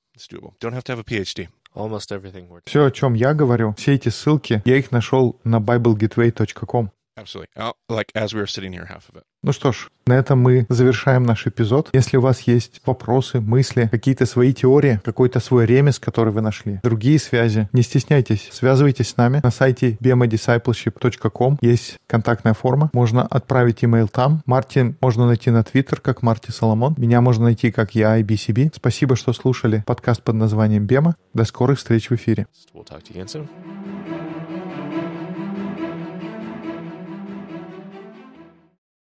Все, 2.67 2.85
о 2.85 2.91
чем 2.91 3.15
я 3.15 3.35
говорю, 3.35 3.75
все 3.77 3.95
эти 3.95 4.09
ссылки, 4.09 4.63
я 4.65 4.77
их 4.77 4.93
нашел 4.93 5.41
на 5.45 5.57
biblegateway.com. 5.59 6.91
Absolutely. 7.17 7.49
Oh, 7.57 7.75
like 7.89 8.11
as 8.17 8.35
we 8.35 8.41
were 8.41 8.47
sitting 8.47 8.73
here, 8.73 8.87
half 8.87 9.09
of 9.09 9.17
it. 9.17 9.25
Ну 9.45 9.53
что 9.53 9.73
ж, 9.73 9.89
на 10.07 10.15
этом 10.15 10.41
мы 10.41 10.67
завершаем 10.69 11.23
наш 11.25 11.47
эпизод. 11.47 11.91
Если 11.93 12.17
у 12.17 12.21
вас 12.21 12.41
есть 12.41 12.81
вопросы, 12.87 13.41
мысли, 13.41 13.89
какие-то 13.91 14.27
свои 14.27 14.53
теории, 14.53 15.01
какой-то 15.05 15.39
свой 15.39 15.67
ремес, 15.67 15.99
который 15.99 16.33
вы 16.33 16.41
нашли, 16.41 16.81
другие 16.83 17.19
связи, 17.19 17.69
не 17.73 17.83
стесняйтесь, 17.83 18.49
связывайтесь 18.51 19.11
с 19.11 19.17
нами. 19.17 19.41
На 19.45 19.51
сайте 19.51 19.99
bemadiscipleship.com 20.01 21.59
есть 21.61 21.99
контактная 22.07 22.55
форма. 22.55 22.91
Можно 22.93 23.27
отправить 23.27 23.85
имейл 23.85 24.09
там. 24.09 24.43
Мартин 24.47 24.97
можно 25.01 25.27
найти 25.27 25.51
на 25.51 25.63
Твиттер, 25.63 26.01
как 26.01 26.23
Марти 26.23 26.51
Соломон. 26.51 26.95
Меня 26.97 27.21
можно 27.21 27.45
найти, 27.45 27.71
как 27.71 27.95
я, 27.95 28.19
IBCB. 28.21 28.73
Спасибо, 28.75 29.15
что 29.15 29.33
слушали 29.33 29.85
подкаст 29.87 30.23
под 30.23 30.35
названием 30.37 30.87
Бема. 30.87 31.17
До 31.33 31.45
скорых 31.45 31.79
встреч 31.79 32.11
в 32.11 32.15
эфире. 32.15 32.47
We'll 32.73 32.85
talk 32.85 33.03
to 33.03 33.13
you 33.13 33.23
again 33.23 33.29
soon. 33.29 33.74